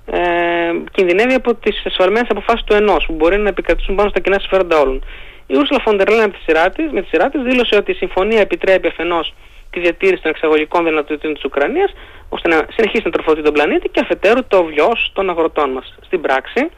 ε, 0.07 0.19
κινδυνεύει 0.93 1.35
από 1.35 1.55
τις 1.55 1.85
εσφαλμένε 1.85 2.27
αποφάσεις 2.31 2.65
του 2.65 2.75
ενός 2.75 3.05
που 3.07 3.13
μπορεί 3.13 3.39
να 3.39 3.49
επικρατήσουν 3.49 3.95
πάνω 3.95 4.09
στα 4.09 4.21
κοινά 4.21 4.39
συμφέροντα 4.39 4.81
όλων. 4.81 5.05
Η 5.47 5.57
Ούρσουλα 5.57 5.81
Φοντερ 5.81 6.09
με 6.93 7.01
τη 7.01 7.09
σειρά 7.09 7.29
της 7.31 7.43
δήλωσε 7.43 7.77
ότι 7.77 7.91
η 7.91 7.95
συμφωνία 7.95 8.41
επιτρέπει 8.41 8.87
αφενός 8.89 9.35
τη 9.71 9.81
διατήρηση 9.81 10.23
των 10.23 10.31
εξαγωγικών 10.31 10.85
δυνατοτήτων 10.85 11.35
της 11.35 11.45
Ουκρανίας, 11.45 11.93
ώστε 12.29 12.49
να 12.49 12.67
συνεχίσει 12.71 13.03
να 13.05 13.11
τροφοδοτεί 13.11 13.43
τον 13.43 13.53
πλανήτη 13.53 13.89
και 13.89 14.01
αφετέρου 14.01 14.45
το 14.49 14.65
βιό 14.65 14.93
των 15.13 15.31
αγροτών 15.31 15.71
μας. 15.71 15.95
Στην 16.07 16.21
πράξη, 16.21 16.71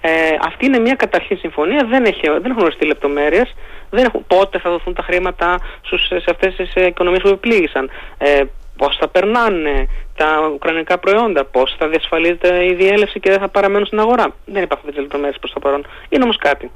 ε, 0.00 0.10
αυτή 0.46 0.66
είναι 0.66 0.78
μια 0.78 0.94
καταρχήν 0.94 1.38
συμφωνία, 1.38 1.86
δεν, 1.90 2.04
έχει, 2.04 2.28
δεν 2.28 2.50
έχουν 2.50 2.62
οριστεί 2.62 2.86
λεπτομέρειες, 2.86 3.54
δεν 3.90 4.04
έχουν 4.04 4.24
πότε 4.26 4.58
θα 4.58 4.70
δοθούν 4.70 4.94
τα 4.94 5.02
χρήματα 5.02 5.58
στους, 5.82 6.06
σε 6.06 6.30
αυτές 6.30 6.54
τις 6.54 6.74
οικονομίες 6.74 7.22
που 7.22 7.28
επλήγησαν, 7.28 7.90
ε, 8.18 8.42
πώς 8.76 8.96
θα 8.96 9.08
περνάνε 9.08 9.88
τα 10.16 10.50
ουκρανικά 10.54 10.98
προϊόντα, 10.98 11.44
πώς 11.44 11.76
θα 11.78 11.88
διασφαλίζεται 11.88 12.64
η 12.64 12.74
διέλευση 12.74 13.20
και 13.20 13.30
δεν 13.30 13.38
θα 13.38 13.48
παραμένουν 13.48 13.86
στην 13.86 14.00
αγορά. 14.00 14.34
Δεν 14.44 14.62
υπάρχουν 14.62 14.86
τέτοιες 14.86 15.02
λεπτομέρειες 15.02 15.38
προς 15.38 15.52
το 15.52 15.60
παρόν. 15.60 15.86
Είναι 16.08 16.22
όμως 16.22 16.36
κάτι. 16.36 16.70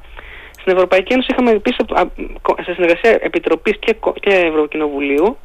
Στην 0.60 0.72
Ευρωπαϊκή 0.72 1.12
Ένωση 1.12 1.28
είχαμε 1.32 1.50
επίσης 1.50 1.84
σε 2.64 2.72
συνεργασία 2.74 3.18
Επιτροπής 3.22 3.76
και, 3.78 3.96
και 4.20 4.34
Ευρωκοινοβουλίου 4.34 5.38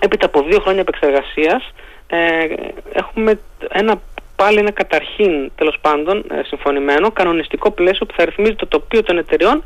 έπειτα 0.00 0.26
από 0.26 0.42
δύο 0.42 0.60
χρόνια 0.60 0.80
επεξεργασίας 0.80 1.72
ε, 2.06 2.46
έχουμε 2.92 3.40
ένα 3.68 4.00
πάλι 4.36 4.58
ένα 4.58 4.70
καταρχήν 4.70 5.50
τέλος 5.54 5.76
πάντων 5.80 6.24
ε, 6.30 6.42
συμφωνημένο 6.46 7.10
κανονιστικό 7.10 7.70
πλαίσιο 7.70 8.06
που 8.06 8.14
θα 8.16 8.24
ρυθμίζει 8.24 8.54
το 8.54 8.66
τοπίο 8.66 9.02
των 9.02 9.18
εταιριών 9.18 9.64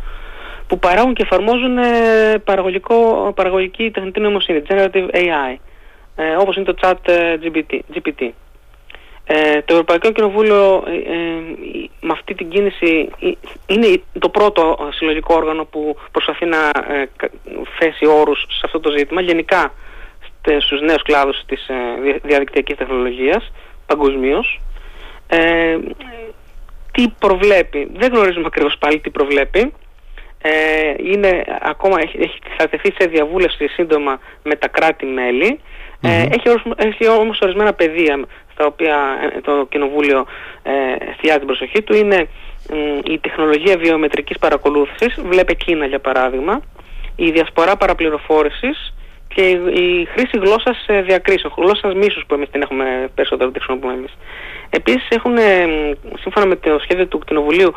που 0.67 0.79
παράγουν 0.79 1.15
και 1.15 1.23
εφαρμόζουν 1.23 1.79
ε, 1.79 2.39
παραγωγικό, 2.45 3.33
παραγωγική 3.37 3.91
τεχνητή 3.91 4.21
νοημοσύνη, 4.21 4.63
Generative 4.69 5.11
AI, 5.15 5.57
ε, 6.17 6.35
όπως 6.39 6.57
είναι 6.57 6.65
το 6.65 6.75
Chat 6.81 7.09
ε, 7.09 7.37
GPT. 7.43 7.79
GPT. 7.95 8.31
Ε, 9.29 9.63
το 9.63 9.73
Ευρωπαϊκό 9.73 10.11
Κοινοβούλιο 10.11 10.83
με 12.01 12.13
αυτή 12.13 12.35
την 12.35 12.49
κίνηση 12.49 13.11
είναι 13.67 14.03
το 14.19 14.29
πρώτο 14.29 14.89
συλλογικό 14.91 15.35
όργανο 15.35 15.65
που 15.65 15.97
προσπαθεί 16.13 16.45
να 16.45 16.71
θέσει 17.79 18.07
όρους 18.07 18.41
σε 18.41 18.63
αυτό 18.65 18.81
το 18.81 18.91
ζήτημα 18.91 19.21
γενικά 19.21 19.73
στους 20.61 20.81
νέους 20.81 21.03
κλάδους 21.03 21.45
της 21.47 21.71
διαδικτυακής 22.23 22.77
τεχνολογίας 22.77 23.53
παγκοσμίως. 23.87 24.61
Ε, 25.29 25.79
τι 26.93 27.09
προβλέπει, 27.19 27.91
δεν 27.95 28.13
γνωρίζουμε 28.13 28.47
ακριβώς 28.47 28.77
πάλι 28.79 29.01
τι 29.01 29.11
προβλέπει 29.11 29.73
ε, 30.47 30.95
είναι, 31.13 31.45
ακόμα 31.61 31.97
έχει, 32.03 32.19
έχει, 32.21 32.39
θα 32.57 32.69
τεθεί 32.69 32.93
σε 32.99 33.09
διαβούλευση 33.09 33.67
σύντομα 33.67 34.21
με 34.43 34.55
τα 34.55 34.69
κράτη-μέλη. 34.69 35.61
Ε, 36.01 36.23
έχει, 36.23 36.63
έχει 36.77 37.09
όμως 37.09 37.41
ορισμένα 37.41 37.73
πεδία 37.73 38.25
στα 38.53 38.67
οποία 38.67 38.97
ε, 39.37 39.41
το 39.41 39.67
Κοινοβούλιο 39.69 40.27
ε, 40.63 41.11
εστιάζει 41.11 41.39
την 41.39 41.47
προσοχή 41.47 41.83
του. 41.83 41.97
Είναι 41.97 42.29
η 43.05 43.19
τεχνολογία 43.19 43.77
βιομετρικής 43.77 44.39
παρακολούθησης, 44.39 45.21
βλέπε 45.23 45.55
Κίνα 45.55 45.87
για 45.87 45.99
παράδειγμα, 45.99 46.61
η 47.17 47.31
διασπορά 47.31 47.77
παραπληροφόρησης 47.77 48.95
και 49.35 49.43
η, 49.51 50.05
χρήση 50.05 50.39
γλώσσας 50.39 50.85
ε, 50.87 51.03
διακρίσεων, 51.03 51.53
γλώσσας 51.57 51.95
μίσους 51.95 52.25
που 52.27 52.35
εμείς 52.35 52.51
την 52.51 52.63
έχουμε 52.63 53.11
περισσότερο 53.15 53.51
τη 53.51 53.59
χρησιμοποιούμε 53.59 53.95
εμείς. 53.95 54.17
Επίσης 54.71 55.09
έχουν, 55.09 55.37
σύμφωνα 56.21 56.47
με 56.47 56.57
το 56.57 56.79
σχέδιο 56.79 57.07
του 57.07 57.19
Κοινοβουλίου, 57.27 57.75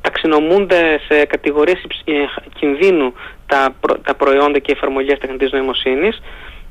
ταξινομούνται 0.00 1.00
σε 1.08 1.24
κατηγορίες 1.24 1.78
ε, 2.04 2.12
κινδύνου 2.54 3.14
τα, 3.46 3.74
τα 4.04 4.14
προϊόντα 4.14 4.58
και 4.58 4.70
οι 4.70 4.76
εφαρμογές 4.76 5.18
τεχνητής 5.18 5.52
νοημοσύνης. 5.52 6.22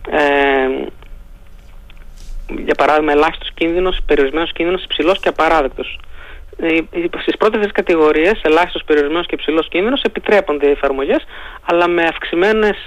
Ε, 0.10 0.90
για 2.66 2.76
παράδειγμα, 2.76 3.12
ελάχιστος 3.12 3.52
κίνδυνος, 3.54 3.98
περιορισμένος 4.06 4.52
κίνδυνος, 4.52 4.84
υψηλός 4.84 5.20
και 5.20 5.28
απαράδεκτος. 5.28 6.00
Ε, 6.58 6.78
Στις 7.22 7.38
πρώτες 7.38 7.72
κατηγορίες, 7.72 8.42
ελάχιστος, 8.44 8.84
περιορισμένος 8.84 9.28
και 9.28 9.36
υψηλός 9.36 9.68
κίνδυνος, 9.68 10.02
επιτρέπονται 10.02 10.68
οι 10.68 10.72
εφαρμογές, 10.72 11.24
αλλά 11.66 11.88
με 11.88 12.04
αυξημένες, 12.04 12.78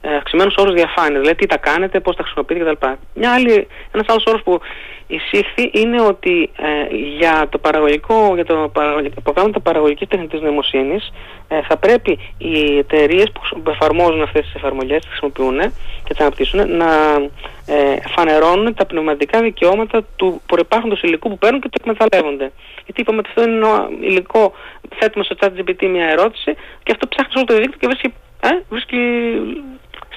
ε, 0.00 0.08
ε, 0.08 0.16
αυξημένους 0.16 0.54
όρους 0.56 0.74
διαφάνειας, 0.74 1.20
δηλαδή 1.20 1.38
τι 1.38 1.46
τα 1.46 1.56
κάνετε, 1.56 2.00
πώς 2.00 2.16
τα 2.16 2.22
χρησιμοποιείτε 2.22 2.74
κτλ. 2.74 2.86
Μια 3.14 3.32
άλλη, 3.32 3.68
ένας 3.92 4.06
άλλος 4.08 4.24
όρος 4.26 4.42
που 4.42 4.60
εισήχθη 5.06 5.70
είναι 5.72 6.02
ότι 6.02 6.50
ε, 6.56 6.96
για 7.18 7.46
το 7.48 7.58
παραγωγικό, 7.58 8.32
για 8.34 8.44
το 8.44 8.70
παραγωγικό, 8.72 9.20
προγράμματα 9.20 9.60
παραγωγικής 9.60 10.08
τεχνητής 10.08 10.40
νοημοσύνης 10.40 11.12
ε, 11.48 11.60
θα 11.62 11.76
πρέπει 11.76 12.18
οι 12.38 12.78
εταιρείες 12.78 13.32
που 13.32 13.70
εφαρμόζουν 13.70 14.22
αυτές 14.22 14.44
τις 14.44 14.54
εφαρμογές, 14.54 14.98
τις 14.98 15.08
χρησιμοποιούν 15.08 15.58
και 16.04 16.14
τις 16.14 16.20
αναπτύσσουν 16.20 16.76
να 16.76 16.88
ε, 17.66 17.96
φανερώνουν 18.16 18.74
τα 18.74 18.86
πνευματικά 18.86 19.40
δικαιώματα 19.40 20.02
του 20.16 20.40
προϋπάρχοντος 20.46 21.02
υλικού 21.02 21.28
που 21.28 21.38
παίρνουν 21.38 21.60
και 21.60 21.68
το 21.68 21.78
εκμεταλλεύονται. 21.80 22.52
Γιατί 22.84 23.00
είπαμε 23.00 23.18
ότι 23.18 23.28
αυτό 23.28 23.42
είναι 23.42 23.66
υλικό, 24.00 24.52
θέτουμε 24.98 25.24
στο 25.24 25.36
chat 25.40 25.48
GPT 25.58 25.88
μια 25.88 26.06
ερώτηση 26.06 26.54
και 26.82 26.92
αυτό 26.92 27.08
ψάχνεις 27.08 27.34
όλο 27.34 27.44
το 27.44 27.54
δίκτυο 27.54 27.78
και 27.78 27.86
βρίσκει 27.86 28.12
ε, 28.42 28.48
βρίσκει 28.68 28.98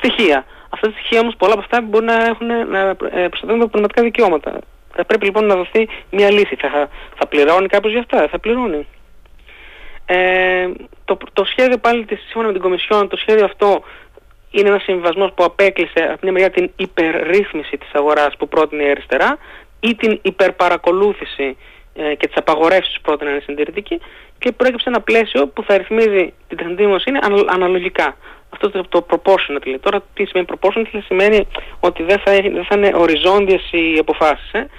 στοιχεία. 0.03 0.45
Αυτά 0.69 0.87
τα 0.87 0.93
στοιχεία 0.93 1.19
όμως 1.19 1.35
πολλά 1.37 1.53
από 1.53 1.61
αυτά 1.61 1.81
μπορεί 1.81 2.05
να, 2.05 2.25
έχουν, 2.25 2.47
να 2.47 2.79
ε, 2.79 3.27
προστατεύουν 3.27 3.59
τα 3.59 3.67
πνευματικά 3.67 4.01
δικαιώματα. 4.01 4.59
Θα 4.95 5.05
πρέπει 5.05 5.25
λοιπόν 5.25 5.45
να 5.45 5.55
δοθεί 5.55 5.87
μια 6.11 6.31
λύση. 6.31 6.55
Θα, 6.55 6.89
θα 7.15 7.27
πληρώνει 7.27 7.67
κάποιος 7.67 7.91
για 7.91 8.01
αυτά, 8.01 8.27
θα 8.27 8.39
πληρώνει. 8.39 8.87
Ε, 10.05 10.69
το, 11.05 11.17
το 11.33 11.43
σχέδιο 11.45 11.77
πάλι 11.77 12.05
της, 12.05 12.19
σύμφωνα 12.19 12.47
με 12.47 12.53
την 12.53 12.61
Κομισιόν, 12.61 13.07
το 13.07 13.17
σχέδιο 13.17 13.45
αυτό 13.45 13.83
είναι 14.51 14.69
ένας 14.69 14.83
συμβιβασμός 14.83 15.31
που 15.35 15.43
απέκλεισε 15.43 16.03
από 16.11 16.19
μια 16.21 16.31
μεριά 16.31 16.49
την 16.49 16.71
υπερρύθμιση 16.75 17.77
της 17.77 17.89
αγοράς 17.93 18.35
που 18.37 18.47
πρότεινε 18.47 18.83
η 18.83 18.89
αριστερά 18.89 19.37
ή 19.79 19.95
την 19.95 20.19
υπερπαρακολούθηση 20.21 21.43
ε, 21.43 21.55
και 21.93 22.27
τις 22.27 22.37
απαγορεύσεις 22.37 22.95
που 22.95 23.01
πρότειναν 23.01 23.37
οι 23.37 23.41
συντηρητικοί 23.41 23.99
και 24.39 24.51
προέκυψε 24.51 24.89
ένα 24.89 25.01
πλαίσιο 25.01 25.47
που 25.47 25.63
θα 25.63 25.77
ρυθμίζει 25.77 26.33
την 26.47 26.57
τεχνητή 26.57 26.81
νοημοσύνη 26.81 27.17
αναλογικά. 27.47 28.15
Αυτό 28.49 28.69
το, 28.69 28.83
το 28.89 29.05
proportionately. 29.09 29.75
Τώρα 29.81 30.03
τι 30.13 30.25
σημαίνει 30.25 30.47
proportionately 30.53 31.01
σημαίνει 31.05 31.47
ότι 31.79 32.03
δεν 32.03 32.19
θα, 32.19 32.31
δεν 32.31 32.65
θα 32.65 32.75
είναι 32.77 32.91
οριζόντιες 32.95 33.71
οι 33.71 33.97
αποφάσεις. 33.99 34.51
Ε; 34.51 34.69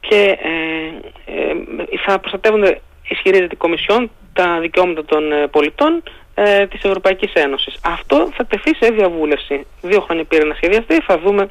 Και 0.00 0.38
ε, 0.42 0.52
ε, 1.24 1.54
θα 2.06 2.18
προστατεύονται, 2.18 2.80
ισχυρίζεται 3.08 3.54
η 3.54 3.56
Κομισιόν, 3.56 4.10
τα 4.32 4.58
δικαιώματα 4.60 5.04
των 5.04 5.32
ε, 5.32 5.46
πολιτών 5.46 6.02
ε, 6.34 6.66
της 6.66 6.82
Ευρωπαϊκής 6.82 7.32
Ένωσης. 7.32 7.74
Αυτό 7.84 8.28
θα 8.36 8.46
τεθεί 8.46 8.74
σε 8.74 8.90
διαβούλευση. 8.92 9.66
Δύο 9.82 10.00
χρόνια 10.00 10.24
πήρε 10.24 10.44
να 10.44 10.54
σχεδιαστεί, 10.54 11.00
θα 11.00 11.18
δούμε 11.18 11.50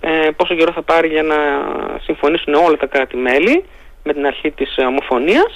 ε, 0.00 0.28
πόσο 0.36 0.54
καιρό 0.54 0.72
θα 0.72 0.82
πάρει 0.82 1.08
για 1.08 1.22
να 1.22 1.36
συμφωνήσουν 2.02 2.54
όλα 2.54 2.76
τα 2.76 2.86
κράτη-μέλη 2.86 3.64
με 4.08 4.12
την 4.12 4.26
αρχή 4.26 4.50
της 4.50 4.70
ομοφωνίας 4.92 5.52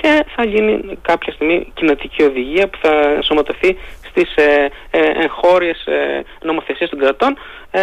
και 0.00 0.24
θα 0.34 0.44
γίνει 0.44 0.98
κάποια 1.02 1.32
στιγμή 1.32 1.72
κοινοτική 1.74 2.22
οδηγία 2.22 2.68
που 2.68 2.78
θα 2.82 2.92
ενσωματωθεί 3.16 3.76
στις 4.08 4.36
ε, 4.36 4.68
ε, 4.90 5.00
εγχώριες 5.24 5.86
ε, 5.86 6.24
νομοθεσίες 6.42 6.90
των 6.90 6.98
κρατών. 6.98 7.36
Ε, 7.70 7.80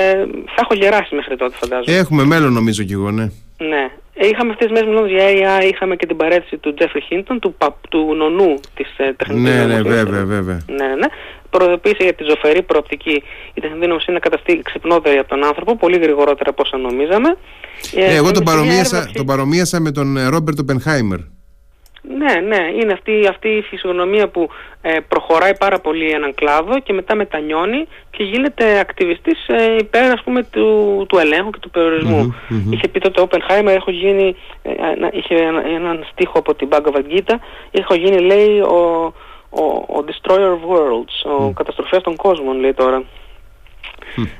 θα 0.53 0.59
έχω 0.63 0.73
γεράσει 0.73 1.15
μέχρι 1.15 1.36
τότε 1.38 1.55
φαντάζομαι. 1.59 1.97
Έχουμε 1.97 2.23
μέλλον 2.23 2.53
νομίζω 2.53 2.83
κι 2.83 2.93
εγώ, 2.93 3.12
ναι. 3.12 3.27
Ναι. 3.57 3.91
Ε, 4.13 4.27
είχαμε 4.27 4.51
αυτές 4.51 4.67
τις 4.67 4.71
μέρες 4.71 4.87
μιλώντας 4.87 5.11
για 5.11 5.25
AI, 5.27 5.71
είχαμε 5.73 5.95
και 5.95 6.05
την 6.05 6.17
παρέτηση 6.17 6.57
του 6.57 6.73
Τζέφρι 6.73 7.01
Χίντον, 7.01 7.39
του, 7.39 7.55
του 7.89 8.15
νονού 8.15 8.59
της 8.75 8.87
ε, 8.97 9.13
τεχνητής 9.13 9.43
Ναι, 9.43 9.65
ναι, 9.65 9.81
βέβαια, 9.81 10.25
βέβαια. 10.25 10.61
Ναι, 10.67 10.87
ναι. 10.87 11.07
Προειδοποίησε 11.49 12.03
για 12.03 12.13
τη 12.13 12.23
ζωφερή 12.23 12.61
προοπτική 12.61 13.23
η 13.53 13.61
τεχνητή 13.61 13.87
νοημοσύνη 13.87 14.13
να 14.13 14.19
καταστεί 14.19 14.61
ξυπνότερη 14.63 15.17
από 15.17 15.29
τον 15.29 15.43
άνθρωπο, 15.43 15.75
πολύ 15.77 15.97
γρηγορότερα 15.97 16.49
από 16.49 16.61
όσα 16.65 16.77
νομίζαμε. 16.77 17.37
Ε, 17.95 18.15
εγώ 18.15 18.31
τον 18.31 18.43
παρομοίασα, 18.43 19.09
τον 19.13 19.25
παρομοίασα 19.25 19.79
με 19.79 19.91
τον 19.91 20.29
Ρόμπερτ 20.29 20.59
Οπενχάιμερ. 20.59 21.19
Ναι, 22.07 22.33
ναι, 22.33 22.69
είναι 22.81 22.93
αυτή, 22.93 23.27
αυτή 23.29 23.49
η 23.49 23.61
φυσιογνωμία 23.61 24.27
που 24.27 24.49
ε, 24.81 24.99
προχωράει 25.07 25.57
πάρα 25.57 25.79
πολύ 25.79 26.09
έναν 26.09 26.33
κλάδο 26.33 26.79
και 26.79 26.93
μετά 26.93 27.15
μετανιώνει 27.15 27.87
και 28.09 28.23
γίνεται 28.23 28.79
ακτιβιστής 28.79 29.47
ε, 29.47 29.75
υπέρ 29.79 30.11
ας 30.11 30.21
πούμε 30.23 30.43
του, 30.43 31.05
του 31.09 31.17
ελέγχου 31.17 31.49
και 31.49 31.59
του 31.59 31.69
περιορισμου 31.69 32.35
Είχε 32.69 32.87
πει 32.87 32.99
τότε 32.99 33.21
ο 33.21 33.27
Oppenheimer, 33.29 33.67
έχω 33.67 33.91
γίνει, 33.91 34.35
ε, 34.61 34.71
είχε 35.11 35.35
ένα, 35.35 35.67
έναν 35.67 36.05
στίχο 36.11 36.39
από 36.39 36.55
την 36.55 36.67
Bhagavad 36.71 37.13
Gita, 37.13 37.35
έχω 37.71 37.93
γίνει 37.93 38.19
λέει 38.19 38.59
ο, 38.59 39.13
ο, 39.49 39.63
ο 39.65 40.03
Destroyer 40.07 40.51
of 40.57 40.75
Worlds, 40.75 41.31
ο 41.39 41.47
mm. 41.47 41.53
καταστροφέας 41.53 42.03
των 42.03 42.15
κόσμων 42.15 42.59
λέει 42.59 42.73
τώρα. 42.73 43.03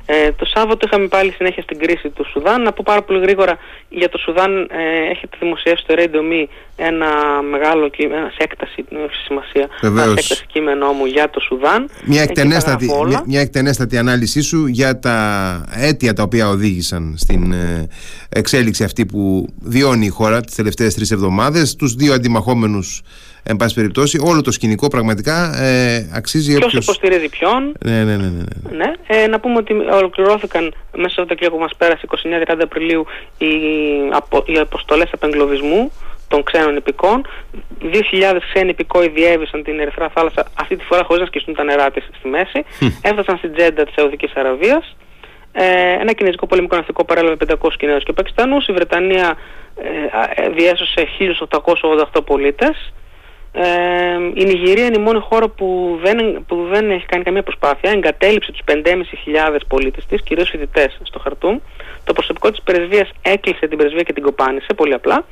Ε, 0.06 0.32
το 0.32 0.44
Σάββατο 0.44 0.86
είχαμε 0.86 1.06
πάλι 1.06 1.30
συνέχεια 1.30 1.62
στην 1.62 1.78
κρίση 1.78 2.08
του 2.08 2.26
Σουδάν. 2.32 2.62
Να 2.62 2.72
πω 2.72 2.82
πάρα 2.86 3.02
πολύ 3.02 3.20
γρήγορα 3.20 3.58
για 3.88 4.08
το 4.08 4.18
Σουδάν 4.18 4.60
ε, 4.60 5.10
έχετε 5.10 5.36
δημοσιεύσει 5.40 5.84
στο 5.84 5.94
Radio 5.98 6.32
Me 6.32 6.46
ένα 6.76 7.08
μεγάλο 7.50 7.88
κείμενο, 7.88 8.28
σε 8.28 8.36
έκταση, 8.38 8.84
δεν 8.88 8.98
έχει 9.02 9.14
σημασία, 9.24 9.68
ένα 9.80 10.02
έκταση 10.02 10.44
κείμενό 10.46 10.92
μου 10.92 11.04
για 11.04 11.30
το 11.30 11.40
Σουδάν. 11.40 11.90
Μια 12.04 12.22
εκτενέστατη, 12.22 12.86
μια, 13.06 13.22
μια 13.26 13.40
εκτενέστατη 13.40 13.98
ανάλυση 13.98 14.40
σου 14.40 14.66
για 14.66 14.98
τα 14.98 15.64
αίτια 15.74 16.12
τα 16.12 16.22
οποία 16.22 16.48
οδήγησαν 16.48 17.14
στην 17.16 17.52
ε, 17.52 17.88
εξέλιξη 18.28 18.84
αυτή 18.84 19.06
που 19.06 19.48
βιώνει 19.62 20.06
η 20.06 20.08
χώρα 20.08 20.40
τις 20.40 20.54
τελευταίες 20.54 20.94
τρεις 20.94 21.10
εβδομάδες, 21.10 21.76
τους 21.76 21.94
δύο 21.94 22.14
αντιμαχόμενους 22.14 23.02
εν 23.46 23.56
πάση 23.56 23.74
περιπτώσει, 23.74 24.18
όλο 24.24 24.40
το 24.40 24.50
σκηνικό 24.50 24.88
πραγματικά 24.88 25.62
ε, 25.62 26.10
αξίζει 26.14 26.58
Ποιος 26.58 26.72
υποστηρίζει 26.72 27.28
ποιον. 27.28 27.74
Ναι, 27.84 28.04
ναι, 28.04 28.16
ναι. 28.16 28.16
ναι, 28.16 28.42
ναι. 28.70 28.76
ναι. 28.76 28.92
Ε, 29.06 29.26
να 29.26 29.40
πούμε 29.40 29.56
ότι 29.56 29.72
ολοκληρώθηκαν 29.72 30.62
μέσα 30.64 31.08
στο 31.08 31.08
Σαββατοκύριακο 31.08 31.56
που 31.56 31.62
μας 31.62 31.74
πέρασε 31.76 32.06
29-30 32.48 32.58
Απριλίου 32.62 33.06
οι, 33.38 33.46
απο, 34.10 34.42
οι 34.46 34.58
αποστολές 34.58 35.10
απεγκλωβισμού 35.12 35.92
των 36.28 36.42
ξένων 36.42 36.76
υπηκών. 36.76 37.26
2.000 37.82 38.38
ξένοι 38.52 38.68
υπηκόοι 38.68 39.08
διέβησαν 39.08 39.62
την 39.62 39.80
Ερυθρά 39.80 40.08
Θάλασσα 40.14 40.46
αυτή 40.54 40.76
τη 40.76 40.84
φορά 40.84 41.04
χωρίς 41.04 41.20
να 41.20 41.26
σκιστούν 41.26 41.54
τα 41.54 41.64
νερά 41.64 41.90
της 41.90 42.04
στη 42.18 42.28
μέση. 42.28 42.64
Έφτασαν 43.08 43.36
στην 43.36 43.54
Τζέντα 43.54 43.84
της 43.84 43.94
Σαουδικής 43.94 44.32
Αραβίας. 44.34 44.96
Ε, 45.52 45.64
ένα 46.00 46.12
κινέζικο 46.12 46.46
πολεμικό 46.46 46.76
ναυτικό 46.76 47.04
παρέλαβε 47.04 47.36
500 47.48 47.68
Κινέζους 47.78 48.04
και 48.04 48.12
Πακιστανούς. 48.12 48.66
Η 48.66 48.72
Βρετανία 48.72 49.36
ε, 49.76 50.42
ε 50.42 50.48
διέσωσε 50.48 51.06
1.888 51.18 52.24
πολίτες. 52.24 52.92
Ε, 53.56 54.14
η 54.34 54.44
Νιγηρία 54.44 54.84
είναι 54.84 54.98
η 54.98 55.02
μόνη 55.02 55.20
χώρα 55.20 55.48
που 55.48 55.98
δεν, 56.02 56.44
που 56.46 56.66
δεν 56.72 56.90
έχει 56.90 57.06
κάνει 57.06 57.24
καμία 57.24 57.42
προσπάθεια. 57.42 57.90
Εγκατέλειψε 57.90 58.52
τους 58.52 58.60
5.500 58.66 59.56
πολίτες 59.68 60.06
της, 60.06 60.22
κυρίως 60.22 60.48
φοιτητές 60.48 60.98
στο 61.02 61.18
Χαρτούμ. 61.18 61.58
Το 62.04 62.12
προσωπικό 62.12 62.50
της 62.50 62.62
πρεσβείας 62.62 63.10
έκλεισε 63.22 63.66
την 63.66 63.78
πρεσβεία 63.78 64.02
και 64.02 64.12
την 64.12 64.22
κοπάνισε, 64.22 64.74
πολύ 64.76 64.94
απλά. 64.94 65.24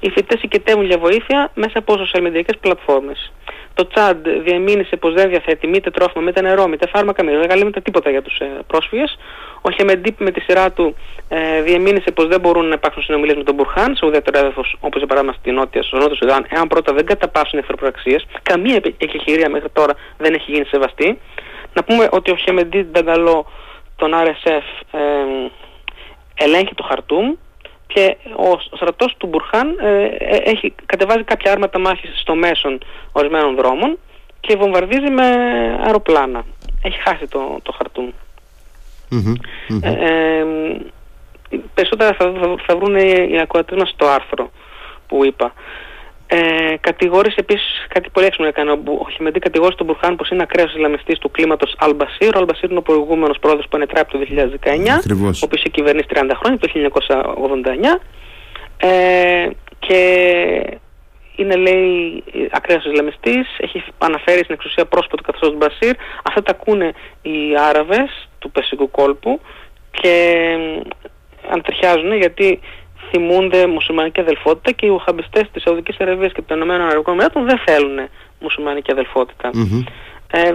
Οι 0.00 0.10
φοιτητές 0.10 0.42
οικετεύουν 0.42 0.84
για 0.84 0.98
βοήθεια 0.98 1.50
μέσα 1.54 1.78
από 1.78 1.94
social 1.94 2.26
media 2.26 2.42
πλατφόρμες. 2.60 3.32
Το 3.74 3.86
Τσάντ 3.86 4.28
διεμήνυσε 4.28 4.96
πως 4.96 5.14
δεν 5.14 5.28
διαθέτει 5.28 5.66
μήτε 5.66 5.90
τρόφιμα, 5.90 6.24
μήτε 6.24 6.40
νερό, 6.40 6.66
μήτε 6.66 6.86
φάρμακα, 6.86 7.24
μήτε 7.24 7.36
εργαλεία, 7.36 7.64
μήτε 7.64 7.80
τίποτα 7.80 8.10
για 8.10 8.22
τους 8.22 8.38
ε, 8.38 8.46
πρόσφυγες. 8.66 9.18
Ο 9.60 9.70
Χεμεντίπ 9.70 10.20
με 10.20 10.30
τη 10.30 10.40
σειρά 10.40 10.72
του 10.72 10.96
ε, 11.28 11.62
διεμήνυσε 11.62 12.10
πως 12.10 12.26
δεν 12.26 12.40
μπορούν 12.40 12.66
να 12.66 12.74
υπάρξουν 12.74 13.02
συνομιλίες 13.02 13.36
με 13.36 13.42
τον 13.42 13.54
Μπουρχάν, 13.54 13.96
σε 13.96 14.06
ουδέτερο 14.06 14.38
έδαφος 14.38 14.76
όπως 14.80 14.98
για 14.98 15.06
παράδειγμα 15.06 15.36
στη 15.40 15.50
Νότια, 15.50 15.82
στο 15.82 15.96
Νότιο 15.96 16.16
Σουδάν, 16.16 16.46
εάν 16.48 16.68
πρώτα 16.68 16.92
δεν 16.92 17.06
καταπάσουν 17.06 17.58
εχθροπραξίες. 17.58 18.26
Καμία 18.42 18.80
εκεχηρία 18.98 19.50
μέχρι 19.50 19.68
τώρα 19.72 19.94
δεν 20.18 20.34
έχει 20.34 20.52
γίνει 20.52 20.64
σεβαστή. 20.64 21.18
Να 21.74 21.84
πούμε 21.84 22.08
ότι 22.10 22.30
ο 22.30 22.36
Χεμεντίπ 22.36 22.90
Νταγκαλό, 22.90 23.46
τον 23.96 24.12
RSF, 24.14 24.98
ε, 24.98 25.00
ελέγχει 26.34 26.74
το 26.74 26.82
Χαρτούμ 26.82 27.34
και 27.86 28.16
ο 28.36 28.76
στρατός 28.76 29.14
του 29.16 29.26
Μπουρχάν 29.26 29.78
ε, 29.80 30.04
ε, 30.04 30.36
έχει 30.44 30.74
κατεβάζει 30.86 31.22
κάποια 31.22 31.52
άρματα 31.52 31.78
μάχης 31.78 32.20
στο 32.20 32.34
μέσον 32.34 32.78
ορισμένων 33.12 33.54
δρόμων 33.56 33.98
και 34.40 34.56
βομβαρδίζει 34.56 35.10
με 35.10 35.26
αεροπλάνα. 35.84 36.44
Έχει 36.82 36.98
χάσει 36.98 37.26
το, 37.26 37.58
το 37.62 37.72
χαρτούν. 39.10 39.40
Ε, 39.82 40.44
περισσότερα 41.74 42.14
θα, 42.18 42.32
θα, 42.40 42.54
θα 42.66 42.76
βρουν 42.76 42.96
οι 43.30 43.40
ακροατές 43.40 43.78
μας 43.78 43.88
στο 43.88 44.06
άρθρο 44.06 44.50
που 45.06 45.24
είπα. 45.24 45.52
Ε, 46.30 46.76
κατηγόρησε 46.80 47.36
επίσης 47.38 47.86
κάτι 47.88 48.10
πολύ 48.10 48.26
έξυπνο 48.26 48.48
έκανε. 48.48 48.70
Ο 48.70 49.10
Χιμεντή 49.10 49.38
κατηγόρησε 49.38 49.76
τον 49.76 49.86
Μπουρχάν 49.86 50.16
πως 50.16 50.30
είναι 50.30 50.42
ακραίο 50.42 50.66
Ισλαμιστής 50.66 51.18
του 51.18 51.30
κλίματος 51.30 51.74
Αλμπασίρ. 51.78 52.34
Ο 52.36 52.38
Αλμπασίρ 52.38 52.70
είναι 52.70 52.78
ο 52.78 52.82
προηγούμενος 52.82 53.38
πρόεδρος 53.38 53.64
που 53.64 53.76
ανετράπη 53.76 54.12
το 54.12 54.18
2019, 54.18 54.96
Ακριβώς. 54.98 55.42
ο 55.42 55.44
οποίος 55.44 55.60
είχε 55.60 55.68
κυβερνήσει 55.68 56.06
30 56.08 56.34
χρόνια, 56.34 56.58
το 56.58 56.68
1989. 56.68 58.00
Ε, 58.76 59.48
και 59.78 60.00
είναι 61.36 61.56
λέει 61.56 62.24
ακραίος 62.50 62.84
Ισλαμιστής, 62.84 63.46
έχει 63.58 63.84
αναφέρει 63.98 64.38
στην 64.38 64.54
εξουσία 64.54 64.84
πρόσωπο 64.84 65.16
του 65.16 65.22
καθεστώτος 65.22 65.58
του 65.58 65.66
Μπασίρ. 65.66 65.96
Αυτά 66.22 66.42
τα 66.42 66.50
ακούνε 66.50 66.92
οι 67.22 67.56
Άραβες 67.68 68.27
του 68.38 68.50
Περσικού 68.50 68.90
κόλπου 68.90 69.40
και 69.90 70.14
αντριχιάζουν 71.50 72.16
γιατί 72.16 72.60
θυμούνται 73.10 73.66
μουσουλμανική 73.66 74.20
αδελφότητα 74.20 74.70
και 74.70 74.86
οι 74.86 74.88
ουχαμπιστέ 74.88 75.48
της 75.52 75.62
Σαουδικής 75.62 75.96
Αραβίας 75.98 76.32
και 76.32 76.42
των 76.42 76.56
Ηνωμένων 76.56 76.86
Αραβικών 76.86 77.12
Εμμυράτων 77.12 77.44
δεν 77.44 77.58
θέλουν 77.66 77.98
μουσουλμανική 78.40 78.90
Ε, 80.30 80.54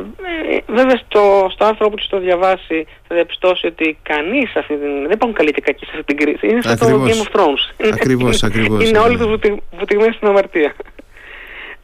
βέβαια 0.68 0.96
στο, 0.96 1.48
στο 1.52 1.66
άρθρο 1.66 1.90
που 1.90 1.96
το 2.10 2.20
διαβάσει 2.20 2.88
θα 3.08 3.16
διαπιστώσει 3.16 3.68
ότι 3.68 3.98
κανείς 4.04 4.52
δεν 4.68 5.12
υπάρχουν 5.12 5.34
καλοί 5.34 5.52
και 5.52 5.62
κακοί 5.62 5.86
σε 5.86 5.92
αυτή 5.94 6.04
την 6.04 6.18
κρίση. 6.18 6.48
Είναι 6.48 6.62
σαν 6.62 6.78
το 6.78 6.86
Game 6.86 7.26
of 7.26 7.40
Thrones. 7.40 7.88
Ακριβώς, 7.94 8.44
ακριβώς. 8.48 8.90
Είναι 8.90 8.98
όλοι 8.98 9.18
τους 9.18 9.28
βουτυγμένοι 9.78 10.14
στην 10.14 10.28
αμαρτία. 10.28 10.74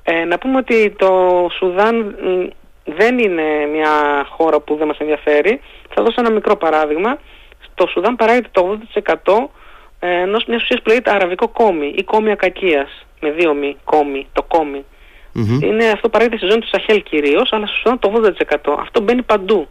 Ε, 0.03 0.23
να 0.25 0.37
πούμε 0.37 0.57
ότι 0.57 0.93
το 0.97 1.47
Σουδάν 1.57 2.15
δεν 2.97 3.19
είναι 3.19 3.65
μια 3.65 4.25
χώρα 4.29 4.59
που 4.59 4.75
δεν 4.75 4.87
μας 4.87 4.97
ενδιαφέρει. 4.97 5.61
Θα 5.95 6.03
δώσω 6.03 6.15
ένα 6.17 6.31
μικρό 6.31 6.55
παράδειγμα. 6.55 7.19
Στο 7.59 7.87
Σουδάν 7.87 8.15
παράγεται 8.15 8.49
το 8.51 8.79
80% 8.93 9.49
ε, 9.99 10.21
ενός 10.21 10.45
μιας 10.45 10.61
ουσίας 10.61 10.81
που 10.81 10.89
λέγεται 10.89 11.11
αραβικό 11.11 11.47
κόμι 11.47 11.93
ή 11.95 12.03
κόμι 12.03 12.31
ακακίας 12.31 13.05
με 13.19 13.31
δύο 13.31 13.53
μη, 13.53 13.77
κόμι, 13.83 14.27
το 14.33 14.43
κόμι. 14.43 14.85
Mm-hmm. 15.35 15.63
Είναι 15.63 15.89
αυτό 15.89 16.09
παράγεται 16.09 16.37
στη 16.37 16.45
ζώνη 16.45 16.61
του 16.61 16.67
Σαχέλ 16.67 17.03
κυρίως, 17.03 17.53
αλλά 17.53 17.65
στο 17.65 17.75
Σουδάν 17.75 17.99
το 17.99 18.31
80%. 18.71 18.75
Αυτό 18.79 19.01
μπαίνει 19.01 19.21
παντού. 19.21 19.67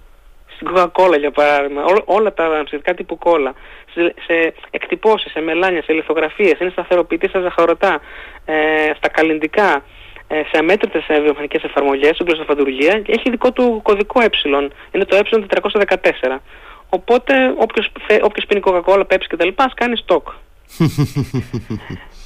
Στην 0.55 0.69
Coca-Cola 0.75 1.19
για 1.19 1.31
παράδειγμα, 1.31 1.85
Ό, 1.85 2.03
όλα 2.05 2.35
τα 2.35 2.45
αναψυκτικά 2.45 2.95
τύπου 2.95 3.19
κόλλα, 3.19 3.55
σε, 3.95 4.15
σε 4.27 4.55
εκτυπώσεις, 4.71 5.33
σε 5.33 5.41
μελάνια, 5.41 5.83
σε 5.83 5.93
λιθογραφίες, 5.93 6.59
είναι 6.61 6.71
σταθεροποιητή 6.71 7.29
στα 7.29 7.41
ζαχαρωτά, 7.41 8.01
ε, 8.45 8.55
στα 8.97 9.09
καλλιντικά, 9.09 9.75
ε, 9.75 9.83
σε 10.29 10.59
αμέτρητες 10.59 11.05
ε, 11.09 11.21
βιομηχανικές 11.21 11.63
εφαρμογές, 11.63 12.11
στην 12.15 12.27
γλωσσοφαντουργία, 12.27 13.03
έχει 13.07 13.31
δικό 13.31 13.53
του 13.53 13.81
κωδικό 13.83 14.21
ε, 14.21 14.29
είναι 14.91 15.05
το 15.05 15.17
ε414. 15.17 16.39
Οπότε 16.89 17.55
όποιος, 17.57 17.91
όποιος 18.23 18.47
πίνει 18.47 18.61
Coca-Cola, 18.65 19.03
Pepsi 19.11 19.27
κτλ. 19.29 19.49
ας 19.57 19.75
κάνει 19.75 19.97
στόκ. 19.97 20.29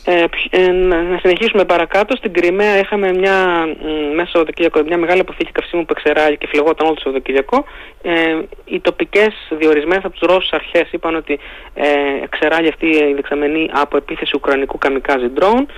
Ε, 0.05 0.25
ε, 0.51 0.71
να 0.71 1.19
συνεχίσουμε 1.19 1.65
παρακάτω. 1.65 2.17
Στην 2.17 2.33
Κρυμαία 2.33 2.79
είχαμε 2.79 3.13
μια, 3.13 3.67
μέσα 4.15 4.45
μια 4.87 4.99
μεγάλη 4.99 5.21
αποθήκη 5.21 5.53
καυσίμου 5.53 5.85
που 5.85 5.95
εξεράγει 5.97 6.39
και 6.39 6.47
φλεγόταν 6.47 6.87
όλο 6.87 6.95
το 6.95 7.01
Σαββατοκύριακο. 7.01 7.65
Ε, 8.03 8.39
οι 8.65 8.81
τοπικές 8.81 9.35
διορισμένες 9.51 10.05
από 10.05 10.19
τους 10.19 10.29
Ρώσους 10.29 10.51
αρχές 10.51 10.89
είπαν 10.91 11.15
ότι 11.15 11.39
ε, 11.75 11.89
εξεράγει 12.23 12.69
αυτή 12.69 12.87
η 12.87 13.15
δεξαμενή 13.15 13.71
από 13.73 13.97
επίθεση 13.97 14.33
ουκρανικού 14.37 14.79
καμικάζι 14.79 15.29
ντρόουν. 15.29 15.69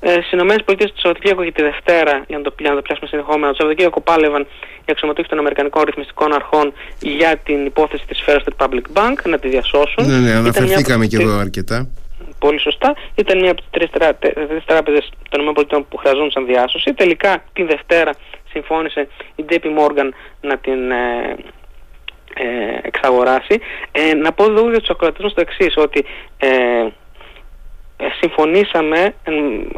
Ε, 0.00 0.12
Στις 0.12 0.32
ΗΠΑ 0.32 0.74
το 0.76 0.92
Σαββατοκύριακο 0.94 1.44
και 1.44 1.52
τη 1.52 1.62
Δευτέρα, 1.62 2.24
για 2.28 2.38
να 2.38 2.42
το, 2.42 2.54
να 2.62 2.74
το 2.74 2.82
πιάσουμε 2.82 3.08
συνεχόμενα, 3.08 3.48
το 3.48 3.54
Σαββατοκύριακο 3.54 4.00
πάλευαν 4.00 4.42
οι 4.84 4.90
αξιωματούχοι 4.90 5.28
των 5.28 5.38
Αμερικανικών 5.38 5.82
Ρυθμιστικών 5.82 6.32
Αρχών 6.34 6.72
για 7.00 7.36
την 7.36 7.66
υπόθεση 7.66 8.04
της 8.06 8.24
First 8.26 8.44
Republic 8.52 8.84
Bank 8.98 9.16
να 9.24 9.38
τη 9.38 9.48
διασώσουν. 9.48 10.06
Ναι, 10.06 10.18
ναι, 10.18 10.32
αναφερθήκαμε 10.32 11.06
και 11.06 11.16
εδώ 11.16 11.38
αρκετά 11.38 11.88
πολύ 12.38 12.60
σωστά, 12.60 12.94
ήταν 13.14 13.38
μια 13.38 13.50
από 13.50 13.60
τις 13.60 13.70
τρεις 13.70 13.90
τράπεζες 14.66 15.10
των 15.28 15.48
ΗΠΑ 15.48 15.82
που 15.88 15.96
χρειαζόντουσαν 15.96 16.46
διάσωση. 16.46 16.94
Τελικά 16.94 17.44
την 17.52 17.66
Δευτέρα 17.66 18.12
συμφώνησε 18.52 19.08
η 19.34 19.44
JP 19.48 19.64
Morgan 19.64 20.08
να 20.40 20.58
την 20.58 20.90
ε, 20.90 21.36
ε, 22.34 22.44
εξαγοράσει. 22.82 23.60
Ε, 23.92 24.14
να 24.14 24.32
πω 24.32 24.44
εδώ 24.44 24.70
για 24.70 24.80
τους 24.80 24.88
ακροατές 24.88 25.32
το 25.34 25.40
εξής, 25.40 25.74
ότι 25.76 26.04
ε, 26.38 26.46
ε, 26.46 26.92
συμφωνήσαμε 28.20 29.14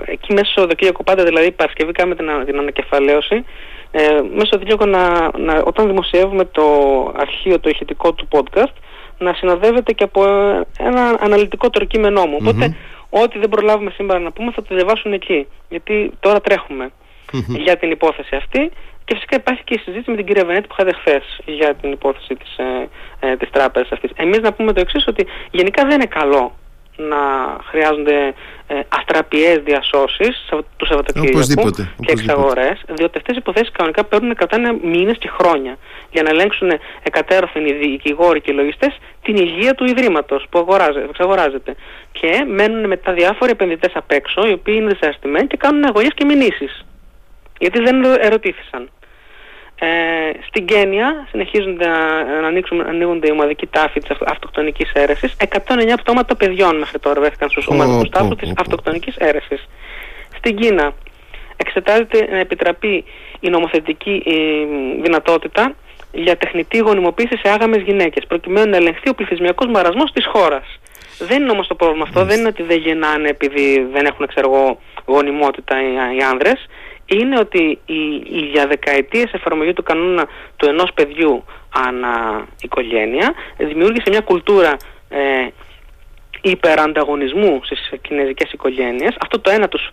εκεί 0.05 0.33
μέσα 0.33 0.51
στο 0.51 0.67
Δεκέμβριο 0.67 1.05
πάντα, 1.05 1.25
δηλαδή 1.25 1.51
Παρασκευή 1.53 1.93
κάνουμε 1.93 2.17
την, 2.17 2.29
την 2.47 2.59
ανακεφαλαίωση. 2.59 3.45
Ε, 3.91 4.21
μέσα 4.33 4.47
στο 4.47 4.59
Δεκέμβριο 4.59 4.91
να, 4.91 5.31
να, 5.39 5.63
όταν 5.65 5.87
δημοσιεύουμε 5.87 6.45
το 6.45 6.65
αρχείο, 7.17 7.61
το 7.61 7.69
ηχητικό 7.69 8.13
του 8.13 8.29
podcast, 8.31 8.75
να 9.19 9.35
συνοδεύεται 9.35 9.93
και 9.93 10.05
από 10.05 10.25
ένα 10.79 11.17
αναλυτικό 11.21 11.69
κείμενό 11.87 12.27
μου. 12.27 12.37
Οπότε, 12.41 12.77
ό,τι 13.11 13.39
δεν 13.39 13.49
προλάβουμε 13.49 13.91
σήμερα 13.91 14.19
να 14.19 14.33
πούμε 14.33 14.53
θα 14.53 14.63
το 14.63 14.75
διαβάσουν 14.75 15.13
εκεί. 15.13 15.47
Γιατί 15.69 16.13
τώρα 16.21 16.41
για 17.47 17.77
την 17.77 17.91
υπόθεση 17.91 18.37
αυτή. 18.37 18.71
Και 19.05 19.15
φυσικά 19.15 19.37
υπάρχει 19.37 19.65
και 19.65 19.75
η 19.75 19.79
συζήτηση 19.79 20.11
με 20.11 20.17
την 20.17 20.27
κυρία 20.27 20.45
Βενέτη 20.45 20.67
που 20.67 20.75
είχατε 20.79 20.93
χθες 20.93 21.41
για 21.45 21.75
την 21.75 21.93
υπόθεση 21.93 22.35
της, 22.35 22.57
ε, 22.57 22.89
ε, 23.21 23.37
της 23.37 23.51
τράπεζας 23.51 23.93
αυτής. 23.93 24.11
Εμείς 24.17 24.39
να 24.39 24.53
πούμε 24.53 24.73
το 24.73 24.81
εξής 24.81 25.07
ότι 25.07 25.27
γενικά 25.51 25.83
δεν 25.83 25.95
είναι 25.95 26.07
καλό 26.07 26.53
να 27.09 27.19
χρειάζονται 27.69 28.35
ε, 28.67 28.81
αστραπιές 28.89 29.59
διασώσεις 29.65 30.49
του 30.77 30.87
Σαββατοκύριακου 30.87 31.71
και 31.71 32.13
εξαγορές, 32.13 32.83
διότι 32.89 33.19
αυτές 33.19 33.35
οι 33.35 33.39
υποθέσεις 33.39 33.73
κανονικά 33.73 34.05
παίρνουν 34.05 34.35
κρατάνε 34.35 34.79
μήνες 34.83 35.19
και 35.19 35.31
χρόνια 35.39 35.77
για 36.11 36.23
να 36.23 36.31
ελέγξουν 36.31 36.71
εκατέρωθεν 37.03 37.67
οι 37.67 37.73
δικηγόροι 37.73 38.41
και 38.41 38.51
οι 38.51 38.55
λογιστές 38.55 38.99
την 39.23 39.37
υγεία 39.37 39.75
του 39.75 39.85
Ιδρύματος 39.85 40.47
που 40.51 40.67
εξαγοράζεται. 41.09 41.75
Και 42.13 42.45
μένουν 42.49 42.87
μετά 42.87 43.13
διάφοροι 43.13 43.51
επενδυτές 43.51 43.93
απ' 43.95 44.11
έξω, 44.11 44.47
οι 44.47 44.53
οποίοι 44.53 44.75
είναι 44.79 44.93
δυσαρεστημένοι 44.93 45.47
και 45.47 45.57
κάνουν 45.57 45.85
αγωγές 45.85 46.15
και 46.15 46.25
μηνύσεις. 46.25 46.85
Γιατί 47.59 47.81
δεν 47.81 48.05
ερωτήθησαν. 48.05 48.91
Ε, 49.85 50.31
στην 50.47 50.67
Κένια 50.67 51.27
συνεχίζουν 51.31 51.75
να, 51.75 52.25
να, 52.41 52.47
ανοίξουν, 52.47 52.81
ανοίγονται 52.81 53.27
οι 53.29 53.31
ομαδικοί 53.31 53.67
τάφοι 53.67 54.01
της 54.01 54.17
αυτοκτονικής 54.27 54.93
αίρεσης. 54.93 55.37
109 55.67 55.95
πτώματα 55.97 56.37
παιδιών 56.37 56.79
μέχρι 56.79 56.99
τώρα 56.99 57.21
βρέθηκαν 57.21 57.51
στους 57.51 57.67
ομαδικούς 57.67 58.09
τάφους 58.09 58.37
της 58.37 58.53
αυτοκτονικής 58.57 59.17
αίρεσης. 59.17 59.69
Στην 60.37 60.57
Κίνα 60.57 60.93
εξετάζεται 61.57 62.29
να 62.31 62.39
επιτραπεί 62.39 63.05
η 63.41 63.49
νομοθετική 63.49 64.23
ε, 64.27 64.33
δυνατότητα 65.03 65.75
για 66.13 66.37
τεχνητή 66.37 66.79
γονιμοποίηση 66.79 67.37
σε 67.37 67.49
άγαμες 67.49 67.83
γυναίκες 67.83 68.27
προκειμένου 68.27 68.71
να 68.71 68.77
ελεγχθεί 68.77 69.09
ο 69.09 69.15
πληθυσμιακός 69.15 69.67
μαρασμός 69.67 70.13
της 70.13 70.27
χώρας. 70.27 70.79
Δεν 71.19 71.43
είναι 71.43 71.51
όμως 71.51 71.67
το 71.67 71.75
πρόβλημα 71.75 72.05
αυτό, 72.09 72.25
δεν 72.25 72.39
είναι 72.39 72.49
ότι 72.49 72.63
δεν 72.63 72.79
γεννάνε 72.79 73.29
επειδή 73.29 73.89
δεν 73.93 74.05
έχουν 74.05 74.27
ξέρω 74.27 74.79
γονιμότητα 75.07 75.83
οι, 75.83 76.17
οι 76.19 76.23
άνδρες 76.23 76.69
είναι 77.13 77.39
ότι 77.39 77.79
η, 77.87 78.23
η 78.25 78.39
για 78.53 78.67
δεκαετίες 78.67 79.33
εφαρμογή 79.33 79.73
του 79.73 79.83
κανόνα 79.83 80.27
του 80.57 80.69
ενός 80.69 80.93
παιδιού 80.95 81.45
ανά 81.87 82.47
οικογένεια 82.63 83.33
δημιούργησε 83.57 84.11
μια 84.11 84.21
κουλτούρα 84.21 84.77
ε, 85.09 85.49
υπερανταγωνισμού 86.43 87.61
στις 87.65 87.93
κινέζικες 88.01 88.53
οικογένειες. 88.53 89.17
Αυτό 89.21 89.41
το 89.41 89.51
ένα 89.51 89.69
τους 89.69 89.91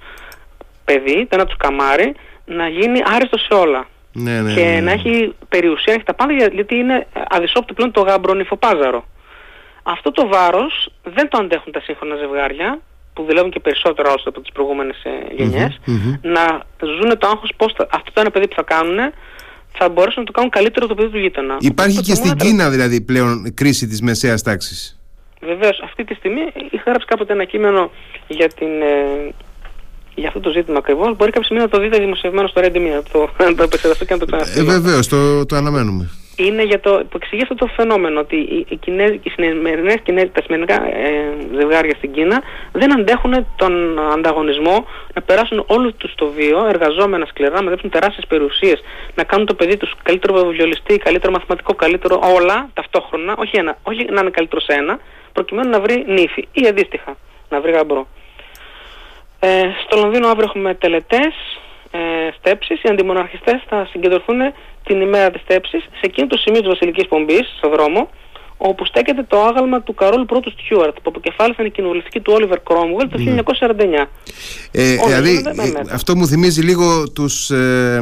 παιδί, 0.86 1.26
το 1.30 1.36
ένα 1.36 1.46
τους 1.46 1.58
καμάρι, 1.58 2.16
να 2.46 2.68
γίνει 2.68 3.02
άριστο 3.16 3.38
σε 3.38 3.54
όλα. 3.54 3.88
Ναι, 4.14 4.42
ναι, 4.42 4.54
και 4.54 4.64
ναι, 4.64 4.72
ναι. 4.72 4.80
να 4.80 4.92
έχει 4.92 5.36
περιουσία, 5.50 5.94
έχει 5.94 6.04
τα 6.04 6.14
πάντα 6.14 6.34
γιατί 6.34 6.76
είναι 6.76 7.08
αδυσόπτω 7.30 7.74
πλέον 7.74 7.92
το 7.92 8.02
γάμπρο 8.02 8.34
νυφοπάζαρο. 8.34 9.06
Αυτό 9.84 10.12
το 10.12 10.28
βάρος 10.28 10.92
δεν 11.04 11.30
το 11.30 11.38
αντέχουν 11.38 11.72
τα 11.72 11.82
σύγχρονα 11.82 12.16
ζευγάρια 12.16 12.80
που 13.14 13.24
δουλεύουν 13.24 13.52
και 13.52 13.60
περισσότερο 13.60 14.14
όσο 14.16 14.30
από 14.30 14.42
τις 14.42 14.52
προηγούμενες 14.52 15.04
ε, 15.04 15.34
γενιες 15.36 15.80
να 16.22 16.64
ζουν 16.82 17.18
το 17.18 17.28
άγχος 17.28 17.52
πώς 17.58 17.76
αυτό 17.92 18.12
το 18.14 18.20
ένα 18.22 18.32
παιδί 18.32 18.48
που 18.48 18.56
θα 18.56 18.64
κάνουν 18.64 18.98
θα 19.78 19.90
μπορέσουν 19.90 20.20
να 20.22 20.26
το 20.26 20.32
κάνουν 20.32 20.50
καλύτερο 20.50 20.88
το 20.88 20.96
παιδί 20.96 21.10
του 21.10 21.18
γείτονα. 21.18 21.58
Υπάρχει 21.60 22.02
και 22.02 22.16
στην 22.16 22.36
Κίνα 22.36 22.70
δηλαδή 22.70 23.02
πλέον 23.02 23.54
κρίση 23.54 23.88
της 23.88 24.02
μεσαίας 24.02 24.42
τάξης; 24.42 25.00
Βεβαίως, 25.42 25.82
αυτή 25.84 26.04
τη 26.04 26.14
στιγμή 26.14 26.42
είχα 26.72 26.84
γράψει 26.86 27.08
κάποτε 27.08 27.34
ένα 27.34 27.46
κείμενο 27.46 27.92
για, 28.28 28.48
την, 28.48 28.82
ε, 28.82 29.34
για 30.16 30.28
αυτό 30.28 30.40
το 30.40 30.50
ζήτημα 30.50 30.78
ακριβώς. 30.78 31.16
Μπορεί 31.16 31.32
κάποια 31.32 31.44
στιγμή 31.44 31.62
να 31.62 31.70
το 31.70 31.80
δείτε 31.80 31.98
δημοσιευμένο 32.00 32.48
στο 32.48 32.62
Reddit 32.62 32.92
να 32.94 33.04
το, 33.12 33.30
το 33.58 33.64
επεξεργαστώ 33.64 34.06
και 34.06 34.14
να 34.14 34.20
το 34.20 34.26
ξαναστείλω. 34.26 34.72
Ε, 34.72 34.80
Βεβαίως, 34.80 35.08
το, 35.08 35.46
το 35.46 35.56
αναμένουμε 35.56 36.10
είναι 36.46 36.64
για 36.64 36.80
το, 36.80 36.92
που 37.10 37.18
εξηγεί 37.22 37.42
αυτό 37.42 37.56
το 37.56 37.68
φαινόμενο 37.76 38.20
ότι 38.20 38.36
οι, 38.36 38.66
οι, 38.70 38.76
Κινέζοι, 38.76 39.20
οι 39.24 39.30
σημερινές 39.30 39.96
τα 40.32 40.42
σημερινά 40.42 40.74
ε, 40.74 41.34
ζευγάρια 41.60 41.96
στην 41.96 42.12
Κίνα 42.12 42.42
δεν 42.72 43.00
αντέχουν 43.00 43.48
τον 43.56 44.00
ανταγωνισμό 44.00 44.86
να 45.14 45.22
περάσουν 45.22 45.64
όλο 45.68 45.94
τους 45.94 46.16
το 46.16 46.28
βίο, 46.28 46.66
εργαζόμενα 46.68 47.26
σκληρά, 47.26 47.54
να 47.54 47.64
μαζέψουν 47.64 47.90
τεράστιες 47.90 48.26
περιουσίες, 48.28 48.80
να 49.16 49.24
κάνουν 49.24 49.46
το 49.46 49.54
παιδί 49.54 49.78
τους 49.78 49.94
καλύτερο 50.04 50.34
βιβλιολιστή, 50.34 50.98
καλύτερο 50.98 51.32
μαθηματικό, 51.32 51.74
καλύτερο 51.74 52.20
όλα 52.36 52.70
ταυτόχρονα, 52.74 53.36
όχι, 53.38 53.58
ένα, 53.58 53.78
όχι 53.84 54.06
να 54.10 54.22
είναι 54.22 54.30
καλύτερο 54.30 54.62
σε 54.62 54.74
ένα, 54.74 55.00
προκειμένου 55.34 55.70
να 55.70 55.80
βρει 55.80 56.04
νύφη 56.08 56.48
ή 56.52 56.68
αντίστοιχα 56.68 57.18
να 57.50 57.62
βρει 57.62 57.72
γαμπρό. 57.72 58.08
Ε, 59.40 59.70
στο 59.86 59.98
Λονδίνο 59.98 60.28
αύριο 60.28 60.46
έχουμε 60.48 60.74
τελετές, 60.74 61.34
ε, 61.92 62.00
στέψεις, 62.38 62.84
οι 62.84 62.90
αντιμοναρχιστές 62.90 63.64
θα 63.70 63.88
συγκεντρωθούν 63.92 64.40
την 64.90 65.02
ημέρα 65.02 65.30
της 65.32 65.42
στέψης 65.42 65.82
σε 65.82 66.06
εκείνο 66.10 66.28
το 66.28 66.38
σημείο 66.38 66.60
της 66.60 66.70
Βασιλικής 66.70 67.08
Πομπής, 67.08 67.46
στο 67.58 67.70
δρόμο, 67.70 68.10
όπου 68.62 68.86
στέκεται 68.86 69.26
το 69.28 69.42
άγαλμα 69.42 69.82
του 69.82 69.94
Καρόλ 69.94 70.26
πρώτου 70.26 70.52
Στιούαρτ, 70.52 70.96
που 70.96 71.02
αποκεφάλισαν 71.04 71.66
η 71.66 71.70
κοινοβουλευτική 71.70 72.20
του 72.20 72.34
Όλιβερ 72.36 72.60
Κρόμουελ 72.60 73.10
το 73.10 73.18
1949. 74.00 74.08
Ε, 74.72 74.96
δηλαδή, 75.08 75.36
ε, 75.36 75.94
αυτό 75.94 76.16
μου 76.16 76.28
θυμίζει 76.28 76.62
λίγο 76.62 77.10
τους, 77.10 77.50
ε, 77.50 78.00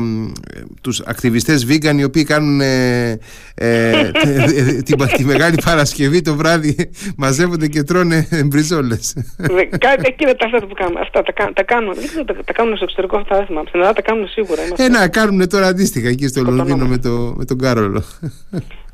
τους 0.82 1.00
ακτιβιστές 1.00 1.68
vegan 1.70 1.96
οι 1.98 2.04
οποίοι 2.04 2.24
κάνουν 2.24 2.62
ε, 2.62 3.20
ε 3.56 4.12
τη, 4.86 4.96
τη, 4.96 5.26
Μεγάλη 5.26 5.58
Παρασκευή 5.66 6.22
το 6.22 6.36
βράδυ 6.36 6.90
μαζεύονται 7.18 7.68
και 7.68 7.84
τρώνε 7.84 8.28
μπριζόλες. 8.46 9.16
Εκεί 10.02 10.24
είναι 10.24 10.34
τα 10.34 10.46
αυτά 10.46 10.68
που 10.68 10.74
κάνουν. 10.74 10.98
Αυτά 10.98 11.24
τα, 11.24 11.52
τα, 11.54 11.64
κάνουν. 11.64 11.96
Τα, 12.26 12.36
τα 12.46 12.54
κάνουν 12.54 12.76
στο 12.76 12.84
εξωτερικό 12.84 13.18
αυτά 13.18 13.44
Στην 13.44 13.66
Ελλάδα 13.74 13.94
τα 13.94 14.02
κάνουν 14.02 14.28
σίγουρα. 14.28 14.62
Ε, 14.78 14.88
να 14.88 15.08
κάνουν 15.08 15.50
τώρα 15.50 15.68
αντίστοιχα 15.68 16.08
εκεί 16.08 16.28
στο 16.28 16.42
Λονδίνο 16.42 16.86
με, 16.86 16.98
το, 16.98 17.34
με 17.38 17.46
τον 17.46 17.58
Κάρολο. 17.58 18.04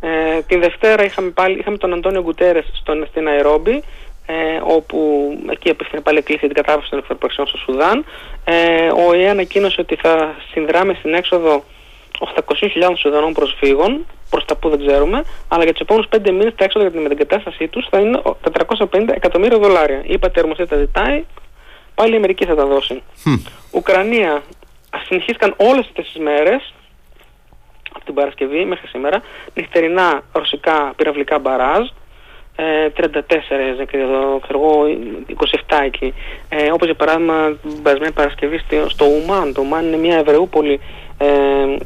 Ε, 0.05 0.12
την 0.53 0.61
Δευτέρα 0.61 1.03
είχαμε, 1.03 1.29
πάλι, 1.29 1.59
είχαμε 1.59 1.77
τον 1.77 1.93
Αντώνιο 1.93 2.21
Γκουτέρες 2.21 2.65
στον, 2.73 3.05
στην 3.09 3.27
Αερόμπη, 3.27 3.83
ε, 4.25 4.33
όπου 4.63 4.97
εκεί 5.49 5.69
απευθύνει 5.69 6.01
πάλι 6.01 6.17
εκκλήση 6.17 6.45
την 6.45 6.53
κατάβαση 6.53 6.89
των 6.89 6.99
εχθροπραξιών 6.99 7.47
στο 7.47 7.57
Σουδάν. 7.57 8.05
Ε, 8.43 8.87
ο 9.07 9.13
ΙΕ 9.13 9.29
ανακοίνωσε 9.29 9.81
ότι 9.81 9.95
θα 9.95 10.35
συνδράμει 10.51 10.93
στην 10.93 11.13
έξοδο 11.13 11.63
800.000 12.19 12.93
Σουδανών 12.97 13.33
προσφύγων, 13.33 14.05
προς 14.29 14.45
τα 14.45 14.55
που 14.55 14.69
δεν 14.69 14.85
ξέρουμε, 14.87 15.23
αλλά 15.47 15.63
για 15.63 15.71
τους 15.73 15.81
επόμενους 15.81 16.09
5 16.11 16.31
μήνες 16.31 16.53
τα 16.55 16.63
έξοδα 16.63 16.85
για 16.85 16.93
την 16.93 17.01
μετεγκατάστασή 17.01 17.67
τους 17.67 17.87
θα 17.89 17.99
είναι 17.99 18.21
450 18.91 19.09
εκατομμύρια 19.13 19.57
δολάρια. 19.57 20.01
Είπατε, 20.05 20.41
η 20.61 20.65
τα 20.65 20.77
ζητάει, 20.77 21.23
πάλι 21.95 22.13
η 22.13 22.15
Αμερική 22.15 22.45
θα 22.45 22.55
τα 22.55 22.65
δώσει. 22.65 23.01
Ουκρανία, 23.71 24.43
συνεχίστηκαν 25.05 25.53
όλες 25.57 25.85
αυτές 25.85 26.05
τις 26.05 26.21
μέρες 26.21 26.73
από 27.95 28.05
την 28.05 28.13
Παρασκευή 28.13 28.65
μέχρι 28.65 28.87
σήμερα 28.87 29.21
νυχτερινά 29.53 30.23
ρωσικά 30.31 30.93
πυραυλικά 30.95 31.39
μπαράζ, 31.39 31.87
ε, 32.55 32.89
34 32.89 33.05
εδώ, 33.91 34.39
ξέρω 34.39 34.59
εγώ, 34.59 34.85
27 35.67 35.83
εκεί. 35.83 36.13
Ε, 36.49 36.71
όπως 36.71 36.85
για 36.85 36.95
παράδειγμα 36.95 37.57
την 37.61 37.81
περασμένη 37.83 38.11
Παρασκευή 38.11 38.59
στο 38.87 39.05
Ουμάν. 39.05 39.53
Το 39.53 39.61
Ουμάν 39.61 39.85
είναι 39.85 39.97
μια 39.97 40.17
Εβραιούπολη 40.17 40.79
ε, 41.17 41.27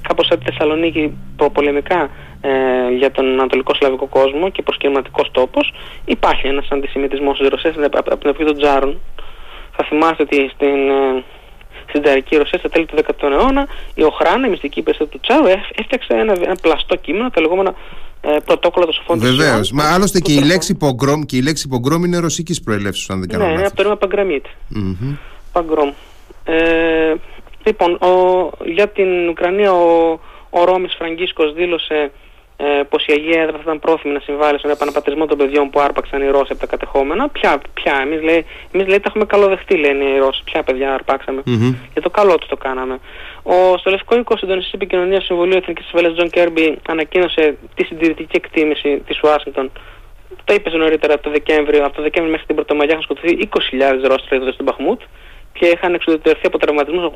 κάπως 0.02 0.26
σαν 0.26 0.40
τη 0.40 0.46
Θεσσαλονίκη 0.46 1.18
προπολεμικά 1.38 2.10
ε, 2.42 2.50
για 2.98 3.12
τον 3.12 3.26
Ανατολικό 3.26 3.74
Σλαβικό 3.74 4.06
κόσμο 4.06 4.50
και 4.50 4.62
προσκυνηματικός 4.62 5.32
τόπος. 5.32 5.74
Υπάρχει 6.06 6.48
ένας 6.48 6.68
αντισημιτισμός 6.70 7.38
στις 7.38 7.50
Ρωσίες 7.50 7.76
από 7.92 8.18
την 8.18 8.30
εποχή 8.30 8.46
των 8.46 8.58
Τζάρων. 8.58 9.00
Θα 9.76 9.84
θυμάστε 9.84 10.24
ότι 10.24 10.52
στην, 10.54 10.90
ε, 10.90 11.24
στην 11.88 12.02
Τζαρική 12.02 12.36
Ρωσία 12.36 12.60
στα 12.60 12.70
τέλη 12.70 12.86
του 12.86 12.96
19ου 12.98 13.32
αιώνα, 13.32 13.68
η 13.96 14.04
Οχράνη, 14.04 14.48
η 14.48 14.50
μυστική 14.50 14.80
υπηρεσία 14.80 15.08
του 15.08 15.20
Τσάρου, 15.20 15.46
έφτιαξε 15.76 16.14
ένα, 16.14 16.34
ένα 16.44 16.56
πλαστό 16.62 16.96
κείμενο, 16.96 17.30
τα 17.30 17.42
λεγόμενα 17.42 17.74
ε, 18.22 18.38
πρωτόκολλα 18.46 18.86
των 18.86 18.94
σοφών 18.94 19.20
Βεβαίως. 19.20 19.72
Μα 19.72 19.94
άλλωστε 19.94 20.20
και 20.20 20.34
η, 20.34 20.44
λέξη 20.44 20.76
πογκρόμ, 20.76 21.22
και 21.22 21.38
η 21.38 21.42
λέξη 21.42 21.68
πογκρόμ 21.68 22.04
είναι 22.04 22.18
ρωσικής 22.18 22.62
προελεύσεω, 22.62 23.16
αν 23.16 23.22
δεν 23.22 23.30
κάνω 23.30 23.46
Ναι, 23.46 23.52
είναι 23.52 23.66
από 23.66 23.76
το 23.76 23.84
ρήμα 23.84 23.98
Παγκραμίτ. 23.98 24.46
Παγκρόμ. 25.52 25.92
Ε, 26.44 27.14
λοιπόν, 27.64 27.94
ο, 27.94 28.52
για 28.66 28.88
την 28.88 29.30
Ουκρανία 29.30 29.74
ο, 29.74 30.20
ο 30.50 30.64
Ρώμης 30.64 30.96
Φραγκίσκος 30.98 31.54
δήλωσε 31.54 32.12
ε, 32.60 32.82
πως 32.90 33.06
η 33.06 33.12
Αγία 33.12 33.42
Έδρα 33.42 33.56
θα 33.56 33.62
ήταν 33.62 33.80
πρόθυμη 33.80 34.14
να 34.14 34.20
συμβάλλει 34.20 34.58
στον 34.60 34.72
επαναπατρισμό 34.72 35.26
των 35.26 35.38
παιδιών 35.38 35.70
που 35.70 35.80
άρπαξαν 35.80 36.22
οι 36.22 36.30
Ρώσοι 36.30 36.52
από 36.52 36.60
τα 36.60 36.68
κατεχόμενα. 36.68 37.30
Ποια, 37.30 37.62
ποια, 37.74 38.00
εμείς 38.02 38.22
λέει, 38.22 38.46
εμείς, 38.72 38.88
λέει 38.88 39.00
τα 39.00 39.08
έχουμε 39.08 39.26
καλοδεχτεί, 39.26 39.78
λένε 39.78 40.04
οι 40.04 40.18
Ρώσοι. 40.18 40.42
Ποια 40.44 40.64
παιδιά 40.64 40.94
αρπάξαμε. 40.94 41.42
Mm-hmm. 41.46 41.76
Για 41.94 42.02
το 42.02 42.10
καλό 42.10 42.38
τους 42.38 42.48
το 42.48 42.58
κάναμε. 42.58 43.00
Ο, 43.44 43.78
στο 43.78 43.90
Λευκό 43.90 44.18
Οίκο 44.18 44.38
Συντονιστής 44.38 44.74
Επικοινωνίας 44.74 45.24
Συμβουλίου 45.26 45.58
Εθνικής 45.58 45.86
Ασφαλείας 45.86 46.14
Τζον 46.14 46.30
Κίρμπι 46.30 46.78
ανακοίνωσε 46.88 47.58
τη 47.76 47.84
συντηρητική 47.84 48.36
εκτίμηση 48.36 49.02
της 49.08 49.20
Ουάσιγκτον. 49.24 49.72
Το 50.44 50.54
είπε 50.54 50.70
νωρίτερα 50.78 51.14
από 51.14 51.24
το 51.24 51.30
Δεκέμβριο, 51.30 51.86
από 51.86 51.96
το 51.96 52.02
Δεκέμβριο 52.02 52.32
μέχρι 52.32 52.48
την 52.48 52.56
Πρωτομαγιά 52.56 52.94
είχαν 52.94 53.04
σκοτωθεί 53.04 53.50
20.000 53.54 54.08
Ρώσοι 54.10 54.26
στρατιώτες 54.26 54.54
στον 54.54 54.66
Μπαχμούτ 54.66 55.02
και 55.54 55.66
είχαν 55.66 55.94
εξουδετερωθεί 55.94 56.46
από 56.48 56.58
τραυματισμούς 56.58 57.12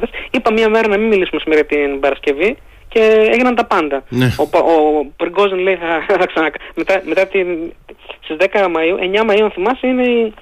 80.000. 0.00 0.02
Είπα 0.30 0.52
μία 0.52 0.68
μέρα 0.68 0.88
να 0.88 0.96
μην 0.96 1.08
μιλήσουμε 1.08 1.40
σήμερα 1.40 1.64
την 1.64 2.00
Παρασκευή 2.00 2.56
και 2.94 3.28
έγιναν 3.32 3.54
τα 3.54 3.64
πάντα. 3.64 4.02
Ναι. 4.08 4.34
Ο, 4.38 4.58
ο 4.58 5.04
Πριγκόζιν 5.16 5.58
λέει 5.58 5.76
θα, 5.76 6.04
θα 6.20 6.26
ξανα... 6.26 6.50
μετά, 6.74 7.02
μετά 7.04 7.26
την, 7.26 7.46
στις 8.20 8.36
10 8.38 8.44
Μαΐου, 8.44 9.24
9 9.24 9.30
Μαΐου 9.30 9.42
αν 9.42 9.50
θυμάσαι 9.50 9.86
είναι 9.86 10.02
οι, 10.02 10.34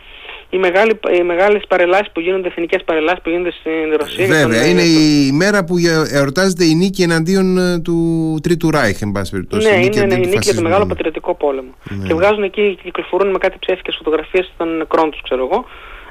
οι, 0.50 0.58
μεγάλοι, 0.58 1.00
οι 1.18 1.22
μεγάλες 1.22 1.62
παρελάσεις 1.68 2.10
που 2.12 2.20
γίνονται, 2.20 2.48
εθνικές 2.48 2.82
παρελάσεις 2.84 3.22
που 3.22 3.30
γίνονται 3.30 3.50
στην 3.50 3.96
Ρωσία. 3.98 4.26
Βέβαια, 4.26 4.66
είναι 4.66 4.82
η 4.82 5.32
μέρα 5.32 5.64
που 5.64 5.74
εορτάζεται 6.12 6.64
η 6.64 6.74
νίκη 6.74 7.02
εναντίον 7.02 7.58
ε, 7.58 7.78
του 7.80 8.38
Τρίτου 8.42 8.70
Ράιχ, 8.70 9.00
εν 9.00 9.12
πάση 9.12 9.30
περιπτώσει. 9.30 9.68
Ναι, 9.68 9.76
είναι, 9.76 10.00
είναι 10.00 10.14
η 10.14 10.18
νίκη 10.18 10.38
για 10.40 10.54
το 10.54 10.62
μεγάλο 10.62 10.86
πατριωτικό 10.86 11.34
πόλεμο. 11.34 11.74
Ναι. 11.82 12.06
Και 12.06 12.14
βγάζουν 12.14 12.42
εκεί, 12.42 12.78
κυκλοφορούν 12.82 13.30
με 13.30 13.38
κάτι 13.38 13.56
ψεύτικες 13.60 13.94
φωτογραφίες 13.96 14.52
των 14.56 14.76
νεκρών 14.76 15.10
τους, 15.10 15.20
ξέρω 15.22 15.48
εγώ. 15.50 15.64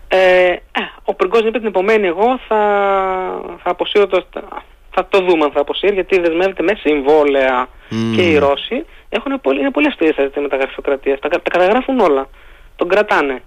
Ε, 0.08 0.18
ε, 0.18 0.60
ο 1.04 1.14
Πριγκόζιν 1.14 1.48
είπε 1.48 1.58
την 1.58 1.68
επομένη 1.68 2.08
εγώ 2.08 2.40
θα, 2.48 2.60
θα 3.64 3.70
αποσύρω 3.70 4.08
το, 4.08 4.26
θα 4.92 5.08
το 5.10 5.20
δούμε 5.20 5.44
αν 5.44 5.52
θα 5.52 5.60
αποσύρει, 5.60 5.94
γιατί 5.94 6.20
δεσμεύεται 6.20 6.64
με 6.64 6.74
συμβόλαια 6.76 7.68
και 8.16 8.22
οι 8.22 8.38
Ρώσοι. 8.38 8.86
Έχουν 9.10 9.42
πολύ, 9.42 9.60
είναι 9.60 9.72
πολύ 9.72 9.88
αστεία 9.88 10.12
στα 10.12 10.24
ζητήματα 10.24 10.56
γραφειοκρατίας. 10.56 11.20
Τα, 11.20 11.30
τα 11.30 11.50
καταγράφουν 11.50 12.00
όλα. 12.00 12.30
Τον 12.76 12.88
κρατάνε. 12.88 13.42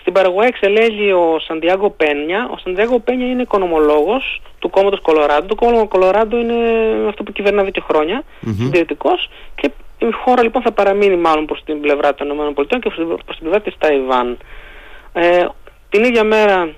Στην 0.00 0.12
Παραγωγή 0.12 0.46
εξελέγει 0.46 1.12
ο 1.12 1.38
Σαντιάγκο 1.38 1.90
Πένια. 1.90 2.48
Ο 2.52 2.56
Σαντιάγκο 2.58 2.98
Πένια 2.98 3.26
είναι 3.26 3.42
οικονομολόγος 3.42 4.42
του 4.58 4.70
κόμματος 4.70 5.00
Κολοράντο. 5.00 5.46
Το 5.46 5.54
κόμμα 5.54 5.86
Κολοράντο 5.86 6.36
είναι 6.36 6.54
αυτό 7.08 7.22
που 7.22 7.32
κυβερνά 7.32 7.60
εδώ 7.60 7.70
και 7.70 7.82
χρόνια, 7.88 8.22
mm-hmm. 8.22 8.54
συντηρητικός. 8.58 9.30
Και 9.54 9.70
η 9.98 10.10
χώρα 10.10 10.42
λοιπόν 10.42 10.62
θα 10.62 10.72
παραμείνει 10.72 11.16
μάλλον 11.16 11.46
προς 11.46 11.62
την 11.64 11.80
πλευρά 11.80 12.14
των 12.14 12.28
ΗΠΑ 12.28 12.78
και 12.78 12.90
προς 13.24 13.36
την 13.36 13.38
πλευρά 13.40 13.60
της 13.60 13.74
Ταϊβάν. 13.78 14.38
Ε, 15.12 15.46
την 15.88 16.04
ίδια 16.04 16.24
μέρα 16.24 16.62
ε, 16.62 16.74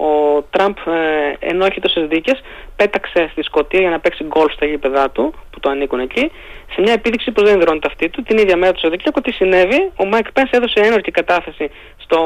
ο 0.00 0.42
Τραμπ 0.50 0.76
ε, 0.86 1.46
ενώ 1.46 1.64
έχει 1.64 1.80
τόσες 1.80 2.06
δίκες 2.08 2.40
πέταξε 2.76 3.28
στη 3.32 3.42
Σκωτία 3.42 3.80
για 3.80 3.90
να 3.90 4.00
παίξει 4.00 4.24
γκολφ 4.24 4.50
στα 4.50 4.66
γήπεδά 4.66 5.10
του 5.10 5.34
που 5.50 5.60
του 5.60 5.70
ανήκουν 5.70 6.00
εκεί 6.00 6.30
σε 6.72 6.80
μια 6.80 6.92
επίδειξη 6.92 7.30
που 7.30 7.44
δεν 7.44 7.60
δρώνει 7.60 7.80
αυτή 7.86 8.08
του 8.08 8.22
την 8.22 8.38
ίδια 8.38 8.56
μέρα 8.56 8.72
του 8.72 8.78
Σαββατοκύριακου 8.78 9.20
τι 9.20 9.32
συνέβη 9.32 9.92
ο 9.96 10.04
Μάικ 10.04 10.32
Πένς 10.32 10.50
έδωσε 10.50 10.80
ένορκη 10.80 11.10
κατάθεση 11.10 11.70
στο 11.96 12.18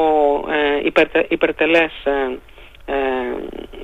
ε, 0.51 0.85
υπερτε, 0.85 1.25
υπερτελές 1.29 1.91
ε, 2.85 2.93
ε, 2.93 2.95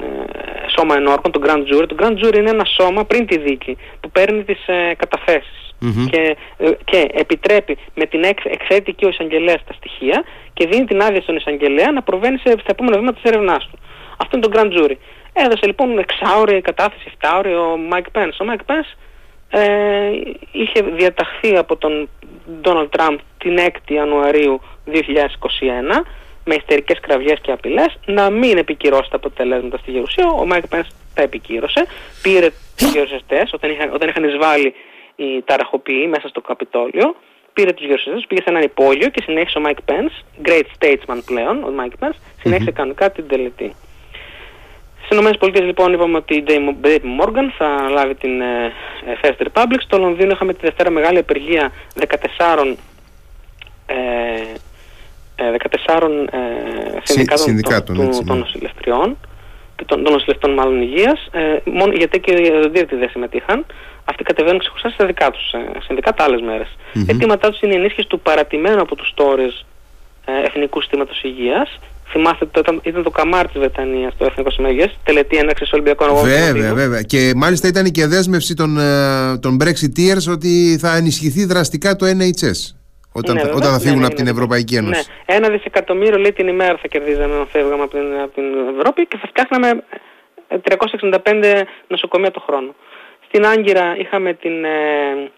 ε, 0.04 0.70
σώμα 0.78 0.96
ενόρκων, 0.96 1.32
το 1.32 1.42
Grand 1.44 1.64
Jury. 1.70 1.88
Το 1.88 1.96
Grand 2.00 2.26
Jury 2.26 2.38
είναι 2.38 2.50
ένα 2.50 2.66
σώμα 2.66 3.06
πριν 3.06 3.26
τη 3.26 3.40
δίκη 3.40 3.78
που 4.00 4.12
παίρνει 4.12 4.44
τις 4.44 4.68
ε, 4.68 4.94
καταθέσεις 4.98 5.74
και, 6.10 6.38
ε, 6.58 6.72
και 6.84 7.10
επιτρέπει 7.14 7.78
με 7.94 8.06
την 8.06 8.24
εκθέτει 8.44 8.94
και 8.94 9.06
ο 9.06 9.10
εισαγγελέας 9.10 9.64
τα 9.68 9.74
στοιχεία 9.74 10.24
και 10.54 10.68
δίνει 10.68 10.86
την 10.86 11.02
άδεια 11.02 11.22
στον 11.22 11.36
εισαγγελέα 11.36 11.92
να 11.92 12.02
προβαίνει 12.02 12.38
σε, 12.38 12.50
στα 12.50 12.72
επόμενα 12.72 12.98
βήματα 12.98 13.20
της 13.22 13.32
έρευνάς 13.32 13.70
του. 13.72 13.80
Αυτό 14.18 14.38
είναι 14.38 14.48
το 14.48 14.52
Grand 14.56 14.78
Jury. 14.78 14.96
Έδωσε 15.34 15.66
λοιπόν 15.66 15.98
εξάωρη 15.98 16.62
κατάθεση, 16.62 17.12
7 17.22 17.46
ο 17.46 17.80
Mike 17.92 18.20
Pence. 18.20 18.38
Ο 18.42 18.46
Mike 18.50 18.72
Pence 18.72 18.98
ε, 19.50 20.12
είχε 20.52 20.82
διαταχθεί 20.82 21.58
από 21.58 21.76
τον 21.76 22.10
Donald 22.64 22.90
Trump 22.98 23.18
την 23.38 23.58
6η 23.58 23.92
Ιανουαρίου 23.92 24.62
2021 24.88 24.92
με 26.50 26.56
ιστερικές 26.56 27.00
κραυγές 27.00 27.40
και 27.42 27.52
απειλές 27.52 28.00
να 28.06 28.30
μην 28.30 28.58
επικυρώσει 28.58 29.10
τα 29.10 29.16
αποτελέσματα 29.16 29.78
στη 29.78 29.92
Γερουσία. 29.92 30.28
Ο 30.28 30.46
Μάικ 30.46 30.68
Πένς 30.68 30.88
τα 31.14 31.22
επικύρωσε. 31.22 31.86
Πήρε 32.22 32.50
τους 32.78 32.86
γερουσιαστές 32.94 33.54
όταν, 33.54 33.72
είχαν, 33.72 33.94
όταν 33.94 34.10
είχαν 34.10 34.24
εισβάλει 34.24 34.74
οι 35.16 35.42
ταραχοποιοί 35.46 36.08
μέσα 36.10 36.28
στο 36.28 36.42
Καπιτόλιο. 36.42 37.16
Πήρε 37.54 37.72
τους 37.74 37.86
γερουσιαστές, 37.86 38.26
πήγε 38.28 38.42
σε 38.42 38.50
ένα 38.50 38.64
υπόγειο 38.64 39.10
και 39.10 39.22
συνέχισε 39.26 39.58
ο 39.58 39.62
Μάικ 39.62 39.78
Pence, 39.86 40.16
great 40.48 40.68
statesman 40.78 41.20
πλέον, 41.26 41.64
ο 41.64 41.72
Μάικ 41.72 41.92
Pence, 42.00 42.20
συνέχισε 42.42 42.70
mm-hmm. 42.70 42.74
κανονικά 42.74 43.12
την 43.12 43.28
τελετή. 43.28 43.76
Στις 45.06 45.18
ΗΠΑ 45.18 45.62
λοιπόν 45.62 45.94
είπαμε 45.94 46.18
ότι 46.18 46.36
η 46.36 46.44
JP 46.48 46.96
Morgan 47.20 47.48
θα 47.58 47.90
λάβει 47.90 48.16
την 48.16 48.42
ε, 48.42 48.72
First 49.22 49.40
Republic. 49.48 49.80
Στο 49.80 49.98
Λονδίνο 49.98 50.32
είχαμε 50.32 50.54
τη 50.54 50.60
Δευτέρα 50.62 50.90
μεγάλη 50.90 51.18
απεργία 51.18 51.72
14 52.48 52.76
ε, 53.86 53.96
14 55.88 56.10
ε, 56.32 57.38
συνδικάτων, 57.38 57.96
των, 57.96 58.06
ναι. 58.06 58.24
των 58.26 58.38
νοσηλευτριών, 58.38 59.18
των, 59.86 60.04
των 60.04 60.14
νοσηλευτών 60.14 60.54
μάλλον 60.54 60.82
υγείας, 60.82 61.28
ε, 61.32 61.70
μόνο, 61.70 61.94
γιατί 61.94 62.20
και 62.20 62.32
οι 62.32 62.50
οδοντίατροι 62.50 62.96
δεν 62.96 63.10
συμμετείχαν. 63.10 63.66
Αυτοί 64.06 64.24
κατεβαίνουν 64.24 64.60
ξεχωριστά 64.60 64.90
στα 64.90 65.06
δικά 65.06 65.32
τους 65.32 65.52
ε, 65.52 65.80
συνδικάτα 65.86 66.24
άλλες 66.24 66.42
μέρες. 66.42 66.68
Mm-hmm. 66.68 67.06
Αιτήματά 67.08 67.50
τους 67.50 67.62
είναι 67.62 67.74
η 67.74 67.78
ενίσχυση 67.78 68.08
του 68.08 68.20
παρατημένου 68.20 68.82
από 68.82 68.96
τους 68.96 69.14
τόρες 69.16 69.66
ε, 70.26 70.46
Εθνικού 70.46 70.82
Συστήματος 70.82 71.24
Υγείας, 71.24 71.80
Θυμάστε 72.12 72.46
ότι 72.46 72.60
ήταν, 72.60 72.80
ήταν 72.84 73.04
το 73.04 73.10
καμάρ 73.10 73.48
της 73.48 73.60
Βρετανίας 73.60 74.14
το 74.18 74.26
Εθνικό 74.26 74.52
Σύμβουλο 74.52 74.90
Τελετή 75.04 75.38
έναρξης 75.38 75.72
Ολυμπιακών 75.72 76.08
Αγώνων. 76.08 76.30
Βέβαια, 76.30 76.74
βέβαια. 76.74 77.02
Και 77.02 77.32
μάλιστα 77.36 77.68
ήταν 77.68 77.92
και 77.92 78.08
δέσμευση 78.08 78.54
των, 78.54 78.78
ε, 78.78 79.38
των 79.38 79.58
Brexiteers 79.64 80.32
ότι 80.32 80.78
θα 80.80 80.96
ενισχυθεί 80.96 81.46
δραστικά 81.46 81.96
το 81.96 82.06
NHS. 82.06 82.79
Όταν, 83.12 83.36
ναι, 83.36 83.42
όταν 83.42 83.72
θα 83.72 83.80
φύγουν 83.80 83.94
ναι, 83.94 84.00
ναι, 84.00 84.06
από 84.06 84.16
την 84.16 84.28
Ευρωπαϊκή 84.28 84.76
Ένωση. 84.76 85.10
Ναι. 85.10 85.36
Ένα 85.36 85.50
δισεκατομμύριο 85.50 86.18
λέει 86.18 86.34
την 86.34 86.48
ημέρα 86.48 86.78
θα 86.78 86.88
κερδίζαμε 86.88 87.36
αν 87.36 87.48
φεύγαμε 87.48 87.84
από 87.84 87.92
την, 87.92 88.20
από 88.20 88.34
την 88.34 88.78
Ευρώπη 88.78 89.06
και 89.06 89.18
θα 89.18 89.28
φτιάχναμε 89.28 89.84
365 91.30 91.64
νοσοκομεία 91.88 92.32
το 92.32 92.40
χρόνο. 92.40 92.76
Στην 93.28 93.46
Άγκυρα 93.46 93.98
είχαμε 93.98 94.34
την, 94.34 94.64
ε, 94.66 95.32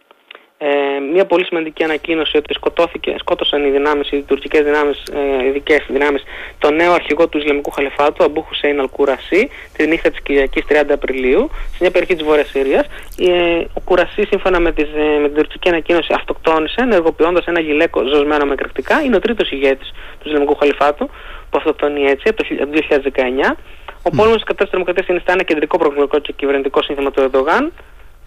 ε, 0.64 1.00
μια 1.14 1.26
πολύ 1.26 1.46
σημαντική 1.46 1.84
ανακοίνωση 1.84 2.38
ότι 2.38 2.54
σκοτώθηκε, 2.54 3.16
σκότωσαν 3.20 3.66
οι 3.66 3.70
δυνάμεις, 3.70 4.12
οι 4.12 4.22
τουρκικές 4.22 4.64
δυνάμεις, 4.64 5.04
ε, 5.42 5.46
ειδικές 5.46 5.86
δυνάμεις, 5.88 6.24
το 6.60 6.72
νέο 6.72 6.94
αρχηγό 6.94 7.28
του 7.28 7.38
Ισλαμικού 7.38 7.72
Χαλεφάτου, 7.72 8.24
Αμπού 8.24 8.42
Χουσέιν 8.42 8.80
Αλκουρασί, 8.80 9.50
τη 9.78 9.88
νύχτα 9.88 10.10
της 10.10 10.22
Κυριακής 10.22 10.66
30 10.66 10.94
Απριλίου, 10.94 11.50
σε 11.52 11.78
μια 11.80 11.92
περιοχή 11.92 12.16
της 12.16 12.24
Βόρειας 12.24 12.50
Συρίας. 12.50 12.86
Ε, 13.20 13.66
ο 13.74 13.82
Κουρασί, 13.84 14.24
σύμφωνα 14.26 14.60
με, 14.60 14.72
τις, 14.72 14.90
ε, 14.96 15.20
με 15.22 15.28
την 15.28 15.36
τουρκική 15.36 15.70
ανακοίνωση, 15.70 16.14
αυτοκτόνησε, 16.16 16.82
ενεργοποιώντας 16.82 17.46
ένα 17.46 17.60
γυλαίκο 17.60 18.04
ζωσμένο 18.04 18.46
με 18.46 18.56
κρακτικά. 18.56 19.02
Είναι 19.02 19.16
ο 19.16 19.20
τρίτος 19.20 19.52
ηγέτης 19.52 19.92
του 20.20 20.28
Ισλαμικού 20.28 20.56
Χαλεφάτου, 20.56 21.06
που 21.50 21.58
αυτοκτονεί 21.58 22.04
έτσι, 22.04 22.30
από 22.30 22.44
το 22.44 22.46
2019. 22.72 23.58
Ο 24.04 24.10
πόλεμος 24.10 24.44
κατά 24.44 24.62
της 24.62 24.70
τρομοκρατίας 24.70 25.08
είναι 25.08 25.22
ένα 25.26 25.44
κεντρικό 25.44 25.78
προβληματικό 25.78 26.20
και 26.20 26.34
κυβερνητικό 26.36 26.82
σύνθημα 26.82 27.12
του 27.12 27.22
Ερντογάν 27.22 27.72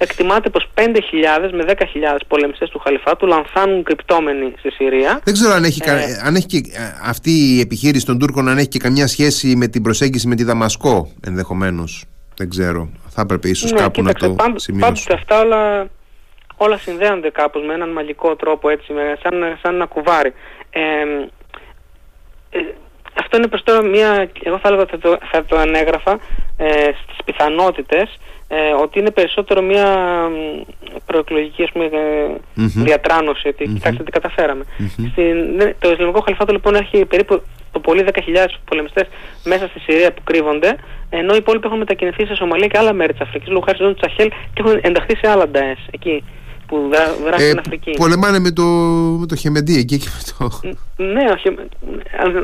εκτιμάται 0.04 0.50
πως 0.50 0.68
5.000 0.74 0.84
με 1.52 1.64
10.000 1.66 1.76
πολεμιστές 2.28 2.68
του 2.70 2.78
Χαλιφάτου 2.78 3.26
λανθάνουν 3.26 3.82
κρυπτόμενοι 3.82 4.52
στη 4.58 4.70
Συρία. 4.70 5.20
Δεν 5.24 5.34
ξέρω 5.34 5.52
αν 5.52 5.64
έχει, 5.64 5.80
ε, 5.84 6.20
αν 6.24 6.34
έχει 6.34 6.46
και, 6.46 6.56
ε, 6.56 6.82
αυτή 7.04 7.30
η 7.30 7.60
επιχείρηση 7.60 8.06
των 8.06 8.18
Τούρκων 8.18 8.48
αν 8.48 8.58
έχει 8.58 8.68
και 8.68 8.78
καμιά 8.78 9.06
σχέση 9.06 9.56
με 9.56 9.66
την 9.66 9.82
προσέγγιση 9.82 10.28
με 10.28 10.34
τη 10.34 10.44
Δαμασκό 10.44 11.12
ενδεχομένως. 11.26 12.04
Δεν 12.36 12.48
ξέρω. 12.48 12.88
Θα 13.08 13.20
έπρεπε 13.20 13.48
ίσως 13.48 13.72
ναι, 13.72 13.80
κάπου 13.80 14.00
κοίταξε, 14.00 14.26
να 14.26 14.34
το 14.34 14.42
πάντ, 14.42 14.58
σημειώσω. 14.58 15.14
αυτά 15.14 15.40
όλα, 15.40 15.86
όλα 16.56 16.78
συνδέονται 16.78 17.30
κάπως 17.30 17.62
με 17.66 17.74
έναν 17.74 17.92
μαγικό 17.92 18.36
τρόπο 18.36 18.68
έτσι, 18.68 18.92
με, 18.92 19.18
σαν, 19.22 19.58
σαν 19.62 19.74
ένα 19.74 19.86
κουβάρι. 19.86 20.32
Ε, 20.70 20.80
ε, 22.50 22.60
αυτό 23.20 23.36
είναι 23.36 23.48
προς 23.48 23.62
τώρα 23.62 23.82
μια, 23.82 24.30
εγώ 24.42 24.58
θα 24.58 24.68
έλεγα 24.68 24.84
θα 24.90 24.98
το, 24.98 25.18
θα 25.32 25.44
το 25.44 25.56
ανέγραφα 25.56 26.18
ε, 26.56 26.90
στις 27.02 27.16
πιθανότητες 27.24 28.18
ε, 28.56 28.82
ότι 28.82 28.98
είναι 28.98 29.10
περισσότερο 29.10 29.62
μια 29.62 29.86
προεκλογική 31.06 31.62
ας 31.62 31.70
πούμε, 31.72 31.88
mm-hmm. 31.90 32.70
διατράνωση, 32.74 33.48
ότι 33.48 33.64
mm-hmm. 33.66 33.74
κοιτάξτε 33.74 34.02
τι 34.02 34.10
καταφέραμε. 34.10 34.64
Mm-hmm. 34.64 35.08
Στην, 35.12 35.54
ναι, 35.56 35.74
το 35.78 35.90
Ισλαμικό 35.90 36.20
Χαλιφάτο 36.20 36.52
λοιπόν 36.52 36.74
έχει 36.74 37.04
περίπου 37.04 37.42
το 37.72 37.80
πολύ 37.80 38.04
10.000 38.12 38.20
πολεμιστές 38.64 39.06
μέσα 39.44 39.66
στη 39.66 39.78
Συρία 39.80 40.12
που 40.12 40.22
κρύβονται, 40.24 40.76
ενώ 41.10 41.34
οι 41.34 41.36
υπόλοιποι 41.36 41.66
έχουν 41.66 41.78
μετακινηθεί 41.78 42.26
σε 42.26 42.34
Σομαλία 42.34 42.66
και 42.66 42.78
άλλα 42.78 42.92
μέρη 42.92 43.12
της 43.12 43.20
Αφρικής, 43.20 43.48
λόγω 43.48 43.64
χάρη 43.66 43.78
του 43.78 43.94
Τσαχέλ 43.94 44.28
και 44.28 44.62
έχουν 44.64 44.78
ενταχθεί 44.82 45.16
σε 45.16 45.30
άλλα 45.30 45.48
νταές 45.48 45.78
εκεί 45.90 46.24
που 46.66 46.90
δρά, 47.24 47.36
ε, 47.36 47.46
στην 47.46 47.58
Αφρική. 47.58 47.90
Πολεμάνε 47.90 48.38
με 48.38 48.50
το, 48.50 48.62
με 49.20 49.26
το 49.26 49.36
Χεμεντί 49.36 49.78
εκεί 49.78 49.98
και 49.98 50.08
με 50.14 50.20
το... 50.38 50.60
Ναι, 50.96 51.24
όχι, 51.30 51.54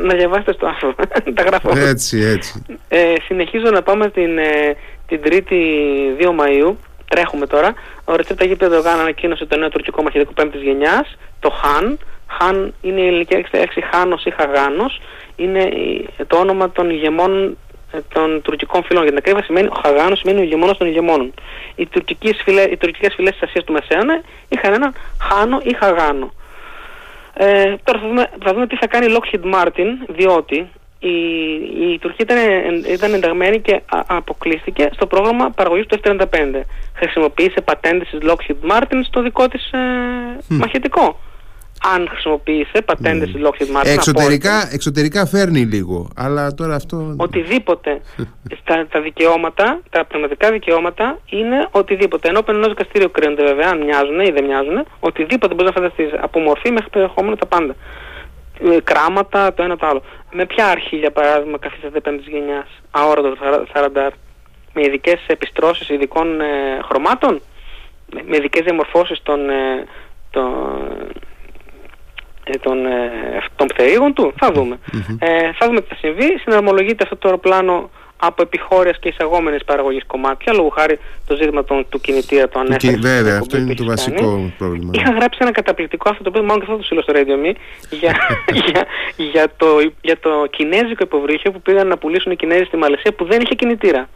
να 0.07 0.15
διαβάσετε 0.15 0.53
στο 0.53 0.67
άρθρο, 0.67 0.95
τα 1.35 1.43
γράφω. 1.43 1.79
Έτσι, 1.79 2.19
έτσι. 2.19 2.65
Ε, 2.89 3.15
συνεχίζω 3.27 3.71
να 3.71 3.83
πάμε 3.83 4.11
την, 4.11 4.39
ε, 4.39 4.77
την 5.11 5.21
3η 5.25 5.63
2 6.19 6.27
Μαΐου, 6.41 6.75
τρέχουμε 7.09 7.47
τώρα, 7.47 7.75
Ο 8.05 8.17
Ρετσέπ 8.17 8.39
Ταγίπ 8.39 8.63
Ερντογάν 8.63 8.99
ανακοίνωσε 9.01 9.47
το 9.47 9.57
νέο 9.57 9.69
τουρκικό 9.69 10.03
μαχητικό 10.03 10.33
πέμπτης 10.33 10.63
γενιάς, 10.63 11.17
το 11.41 11.51
Χαν. 11.51 11.99
Χαν 12.27 12.75
είναι 12.81 13.01
η 13.01 13.07
ελληνική 13.07 13.45
λέξη 13.53 13.81
Χάνος 13.81 14.25
ή 14.25 14.31
Χαγάνο. 14.31 14.91
Είναι 15.37 15.69
το 16.27 16.37
όνομα 16.37 16.71
των 16.71 16.91
ηγεμόνων 16.91 17.57
ε, 17.93 17.99
των 18.13 18.43
τουρκικών 18.43 18.85
φυλών. 18.85 19.03
Για 19.03 19.11
την 19.11 19.21
ακρίβεια 19.21 19.45
σημαίνει 19.45 19.67
ο 19.67 19.81
Χαγάνο 19.83 20.15
σημαίνει 20.15 20.41
ο 20.41 20.43
ηγεμόνας 20.43 20.77
των 20.77 20.87
ηγεμόνων. 20.87 21.35
Οι 21.75 21.87
τουρκικές 21.87 22.43
φυλές 23.17 23.33
της 23.33 23.43
Ασίας 23.43 23.65
του 23.65 23.73
Μεσαίωνα 23.73 24.23
είχαν 24.49 24.73
έναν 24.73 24.95
Χάνο 25.21 25.61
ή 25.63 25.75
Χαγάνο. 25.75 26.33
Ε, 27.35 27.75
τώρα 27.85 27.99
θα 27.99 28.07
δούμε, 28.07 28.31
θα 28.45 28.53
δούμε 28.53 28.67
τι 28.67 28.77
θα 28.77 28.87
κάνει 28.87 29.13
η 29.13 29.17
Lockheed 29.17 29.55
Martin, 29.55 29.89
διότι 30.09 30.71
η, 31.01 31.17
η 31.93 31.99
Τουρκία 31.99 32.27
ήταν, 32.29 32.85
ήταν 32.93 33.15
ενταγμένη 33.15 33.61
και 33.61 33.83
αποκλείστηκε 34.07 34.91
στο 34.93 35.07
πρόγραμμα 35.07 35.51
παραγωγής 35.51 35.87
του 35.87 36.01
F-35. 36.05 36.25
Χρησιμοποίησε 36.95 37.61
πατέντες 37.61 38.09
της 38.09 38.21
Lockheed 38.23 38.71
Martin 38.71 39.01
στο 39.07 39.23
δικό 39.23 39.49
της 39.49 39.71
ε, 39.73 39.79
μαχητικό 40.49 41.19
αν 41.83 42.09
χρησιμοποίησε 42.11 42.83
πατέντες 42.85 43.31
mm. 43.35 43.47
Lockheed 43.47 43.77
Martin. 43.77 43.87
Εξωτερικά, 43.87 44.69
εξωτερικά 44.73 45.27
φέρνει 45.27 45.61
λίγο, 45.61 46.09
αλλά 46.17 46.55
τώρα 46.55 46.75
αυτό. 46.75 47.15
Οτιδήποτε 47.17 48.01
στα 48.61 48.87
τα 48.91 49.01
δικαιώματα, 49.01 49.81
τα 49.91 50.05
πνευματικά 50.05 50.51
δικαιώματα 50.51 51.19
είναι 51.31 51.69
οτιδήποτε. 51.71 52.29
Ενώ 52.29 52.41
ενό 52.47 52.69
δικαστήριο 52.69 53.09
κρίνονται 53.09 53.43
βέβαια, 53.43 53.69
αν 53.69 53.85
μοιάζουν 53.85 54.21
ή 54.21 54.31
δεν 54.31 54.45
μοιάζουν, 54.45 54.87
οτιδήποτε 55.01 55.55
μπορείς 55.55 55.73
να 55.75 55.81
φανταστείς 55.81 56.11
από 56.21 56.41
μορφή 56.41 56.71
μέχρι 56.71 56.91
περιεχόμενο 56.91 57.37
τα 57.37 57.47
πάντα. 57.47 57.75
Ε, 58.63 58.81
κράματα, 58.85 59.55
το 59.55 59.63
ένα 59.63 59.77
το 59.77 59.87
άλλο. 59.87 60.03
Με 60.33 60.47
ποια 60.47 60.67
αρχή, 60.69 60.97
για 60.97 61.11
παράδειγμα, 61.11 61.59
καθίσατε 61.59 62.01
πέμπτη 62.01 62.31
γενιάς, 62.31 62.69
αόρατο 62.91 63.37
40 63.75 64.11
με 64.73 64.83
ειδικές 64.83 65.21
επιστρώσεις 65.27 65.89
ειδικών 65.89 66.41
ε, 66.41 66.81
χρωμάτων, 66.89 67.41
με 68.27 68.37
ειδικές 68.37 68.63
διαμορφώσεις 68.65 69.23
των, 69.23 69.51
ε, 69.51 69.87
των, 70.31 70.53
ε, 72.45 72.59
των, 72.59 72.87
ε, 72.87 73.11
των 73.57 73.69
του, 74.15 74.33
θα 74.37 74.53
δούμε. 74.53 74.79
Ε, 75.19 75.53
θα 75.59 75.67
δούμε 75.67 75.81
τι 75.81 75.89
θα 75.89 75.95
συμβεί. 75.95 76.39
Συναρμολογείται 76.43 77.03
αυτό 77.05 77.17
το 77.17 77.29
αεροπλάνο 77.29 77.91
από 78.23 78.43
επιχώριας 78.43 78.99
και 78.99 79.09
εισαγόμενες 79.09 79.65
παραγωγής 79.65 80.05
κομμάτια, 80.07 80.53
λόγω 80.53 80.69
χάρη 80.69 80.99
το 81.27 81.37
ζήτημα 81.37 81.65
των, 81.65 81.87
του 81.89 82.01
κινητήρα, 82.01 82.49
το 82.49 82.59
ανέφερες. 82.59 82.99
Βέβαια, 83.01 83.39
αυτό 83.39 83.57
είναι 83.57 83.75
το 83.75 83.85
βασικό 83.85 84.53
πρόβλημα. 84.59 84.91
Είχα 84.95 85.11
γράψει 85.11 85.39
ένα 85.43 85.53
καταπληκτικό 85.53 86.11
αυτό 86.11 86.23
το 86.23 86.29
οποίο 86.29 86.43
μάλλον 86.43 86.59
και 86.59 86.65
αυτό 86.65 86.77
το 86.77 86.85
στείλω 86.85 87.03
στο 87.03 87.13
Radio 87.17 87.47
Me 87.47 87.53
για, 87.91 88.17
για, 88.67 88.87
για, 89.17 89.53
το, 89.57 89.67
για 90.01 90.19
το 90.19 90.47
κινέζικο 90.51 91.03
υποβρύχιο 91.03 91.51
που 91.51 91.61
πήγαν 91.61 91.87
να 91.87 91.99
πουλήσουν 91.99 92.33
οι 92.33 92.37
Κινέζοι 92.37 92.65
στη 92.65 92.77
Μαλαισία 92.77 93.13
που 93.13 93.25
δεν 93.25 93.41
είχε 93.41 93.55
κινητήρα 93.55 94.09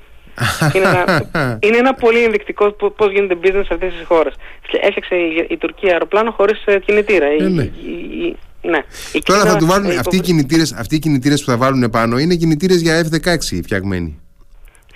είναι, 0.74 0.88
ένα, 0.88 1.28
είναι 1.66 1.76
ένα 1.76 1.94
πολύ 1.94 2.22
ενδεικτικό 2.22 2.70
πώς 2.72 3.12
γίνεται 3.12 3.36
business 3.42 3.62
σε 3.66 3.74
αυτές 3.74 3.92
τις 3.92 4.06
χώρες. 4.06 4.34
Έφτιαξε 4.80 5.14
η, 5.14 5.46
η 5.50 5.56
Τουρκία 5.56 5.92
αεροπλάνο 5.92 6.30
χωρίς 6.30 6.62
ε, 6.64 6.78
κινητήρα. 6.78 7.26
Ε, 7.26 7.48
ναι. 7.48 7.62
Η, 7.62 8.36
ναι. 8.62 8.84
Τώρα 9.24 9.40
θα 9.40 9.56
του 9.56 9.66
βάλουν, 9.66 9.98
αυτοί, 9.98 10.16
οι 10.16 10.20
κινητήρες, 10.20 10.72
αυτοί 10.72 10.94
οι 10.94 10.98
κινητήρες 10.98 11.44
που 11.44 11.50
θα 11.50 11.56
βάλουν 11.56 11.90
πάνω 11.90 12.18
είναι 12.18 12.34
κινητήρες 12.34 12.80
για 12.80 13.06
F-16 13.06 13.36
φτιαγμένοι. 13.62 14.20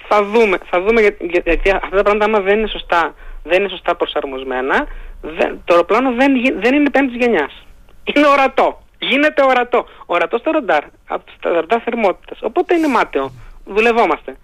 Θα 0.08 0.24
δούμε, 0.24 0.58
θα 0.70 0.82
δούμε 0.82 1.00
γιατί, 1.00 1.26
γιατί 1.26 1.70
αυτά 1.70 1.96
τα 1.96 2.02
πράγματα 2.02 2.24
άμα 2.24 2.40
δεν 2.40 2.58
είναι 2.58 2.68
σωστά, 2.68 3.14
δεν 3.42 3.60
είναι 3.60 3.68
σωστά 3.68 3.94
προσαρμοσμένα, 3.96 4.86
δεν, 5.20 5.60
το 5.64 5.74
αεροπλάνο 5.74 6.12
δεν, 6.14 6.32
δεν 6.60 6.74
είναι 6.74 6.90
πέμπτης 6.90 7.16
γενιάς. 7.16 7.66
Είναι 8.04 8.26
ορατό. 8.26 8.82
Γίνεται 8.98 9.42
ορατό. 9.44 9.86
Ορατό 10.06 10.38
στο 10.38 10.50
ραντάρ, 10.50 10.84
από 11.06 11.24
τα 11.40 11.50
ραντάρ 11.50 11.80
θερμότητας. 11.84 12.38
Οπότε 12.42 12.74
είναι 12.74 12.88
μάταιο. 12.88 13.32
Δουλευόμαστε. 13.64 14.36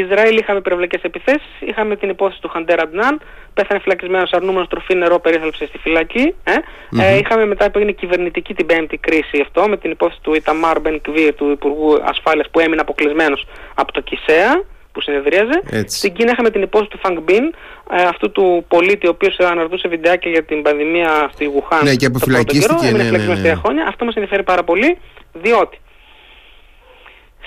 Ισραήλ 0.00 0.36
είχαμε 0.36 0.60
περιβλακές 0.60 1.02
επιθέσεις, 1.02 1.50
είχαμε 1.60 1.96
την 1.96 2.08
υπόθεση 2.08 2.40
του 2.40 2.48
Χαντέρ 2.48 2.80
Αντνάν, 2.80 3.20
πέθανε 3.54 3.80
φυλακισμένος 3.80 4.30
αρνούμενος 4.32 4.68
τροφή 4.68 4.94
νερό 4.94 5.18
περίθαλψη 5.18 5.66
στη 5.66 5.78
φυλακή. 5.78 6.34
Ε. 6.44 6.54
ε 7.02 7.16
είχαμε 7.16 7.46
μετά 7.46 7.70
που 7.70 7.78
έγινε 7.78 7.92
κυβερνητική 7.92 8.54
την 8.54 8.66
πέμπτη 8.66 8.96
κρίση 8.96 9.40
αυτό, 9.42 9.68
με 9.68 9.76
την 9.76 9.90
υπόθεση 9.90 10.20
του 10.22 10.34
Ιταμάρ 10.34 10.80
Μπεν 10.80 11.00
Κβίρ, 11.00 11.34
του 11.34 11.50
Υπουργού 11.50 11.98
Ασφάλειας 12.04 12.50
που 12.50 12.60
έμεινε 12.60 12.80
αποκλεισμένος 12.80 13.46
από 13.74 13.92
το 13.92 14.00
ΚΙΣΕΑ 14.00 14.64
που 14.92 15.00
συνεδρίαζε. 15.00 15.62
Έτσι. 15.70 15.98
Στην 15.98 16.12
Κίνα 16.12 16.30
είχαμε 16.32 16.50
την 16.50 16.62
υπόθεση 16.62 16.90
του 16.90 16.98
Φανκ 16.98 17.18
Μπιν, 17.20 17.44
ε, 17.90 18.02
αυτού 18.02 18.30
του 18.32 18.64
πολίτη 18.68 19.06
ο 19.06 19.10
οποίος 19.10 19.38
αναρτούσε 19.38 19.88
βιντεάκια 19.88 20.30
για 20.30 20.44
την 20.44 20.62
πανδημία 20.62 21.30
στη 21.32 21.44
Γουχάν. 21.44 21.84
Ναι, 21.84 21.94
και 21.94 22.06
αποφυλακίστηκε. 22.06 22.90
Ναι, 22.90 23.02
ναι, 23.02 23.18
ναι, 23.18 23.34
ναι. 23.34 23.54
χρόνια. 23.54 23.86
Αυτό 23.88 24.04
μας 24.04 24.14
ενδιαφέρει 24.14 24.42
πάρα 24.42 24.64
πολύ, 24.64 24.98
διότι 25.32 25.78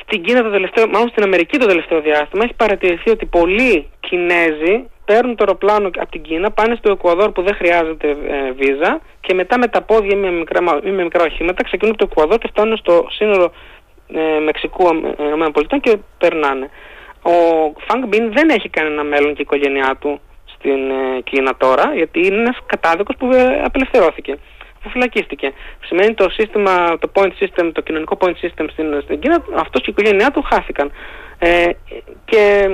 στην 0.10 0.24
Κίνα 0.24 0.44
το 0.44 0.50
τελευταίο, 0.50 0.88
μάλλον 0.88 1.10
στην 1.10 1.24
Αμερική 1.24 1.58
το 1.58 1.66
τελευταίο 1.66 2.02
διάστημα 2.02 2.44
έχει 2.44 2.54
παρατηρηθεί 2.54 3.10
ότι 3.10 3.26
πολλοί 3.26 3.90
Κινέζοι 4.00 4.90
παίρνουν 5.06 5.36
το 5.36 5.44
αεροπλάνο 5.44 5.88
από 5.88 6.12
την 6.12 6.22
Κίνα, 6.22 6.52
πάνε 6.52 6.76
στο 6.76 6.92
Εκουαδόρ 6.92 7.32
που 7.32 7.42
δεν 7.42 7.56
χρειάζεται 7.56 8.10
ε, 8.10 8.52
βίζα 8.52 9.02
και 9.22 9.34
μετά 9.34 9.58
με 9.58 9.68
τα 9.68 9.82
πόδια 9.82 10.18
ή 10.18 10.20
με 10.20 10.32
μικρά, 10.32 10.80
ή 10.84 10.90
με 10.90 11.04
μικρά 11.04 11.24
οχήματα 11.24 11.64
ξεκινούν 11.64 11.94
από 11.94 12.04
το 12.04 12.10
Εκουαδόρ 12.12 12.38
και 12.38 12.48
φτάνουν 12.52 12.78
στο 12.78 13.08
σύνορο 13.10 13.52
ε, 14.14 14.40
Μεξικού 14.40 14.88
ΗΠΑ 15.48 15.78
και 15.78 15.98
περνάνε. 16.18 16.70
Ο 17.22 17.34
Φανκ 17.88 18.06
Μπιν 18.08 18.34
δεν 18.34 18.50
έχει 18.50 18.70
κανένα 18.70 19.04
μέλλον 19.04 19.34
και 19.34 19.42
η 19.42 19.48
οικογένειά 19.48 19.98
του 20.00 20.20
στην 20.54 20.90
ε, 20.90 21.22
Κίνα 21.24 21.56
τώρα, 21.58 21.92
γιατί 21.96 22.20
είναι 22.26 22.40
ένας 22.40 22.58
κατάδικος 22.66 23.16
που 23.18 23.30
ε, 23.34 23.62
απελευθερώθηκε 23.64 24.38
που 24.82 24.90
φυλακίστηκε. 24.90 25.54
Σημαίνει 25.86 26.14
το 26.14 26.30
σύστημα, 26.30 26.98
το 27.00 27.12
point 27.14 27.32
system, 27.40 27.70
το 27.74 27.82
κοινωνικό 27.82 28.18
point 28.22 28.36
system 28.44 28.66
στην, 28.72 29.02
στην 29.02 29.20
Κίνα, 29.20 29.44
αυτός 29.56 29.82
και 29.82 29.90
η 29.90 29.94
οικογένειά 29.98 30.32
του 30.32 30.42
χάθηκαν. 30.42 30.92
Ε, 31.40 31.70
και 32.26 32.70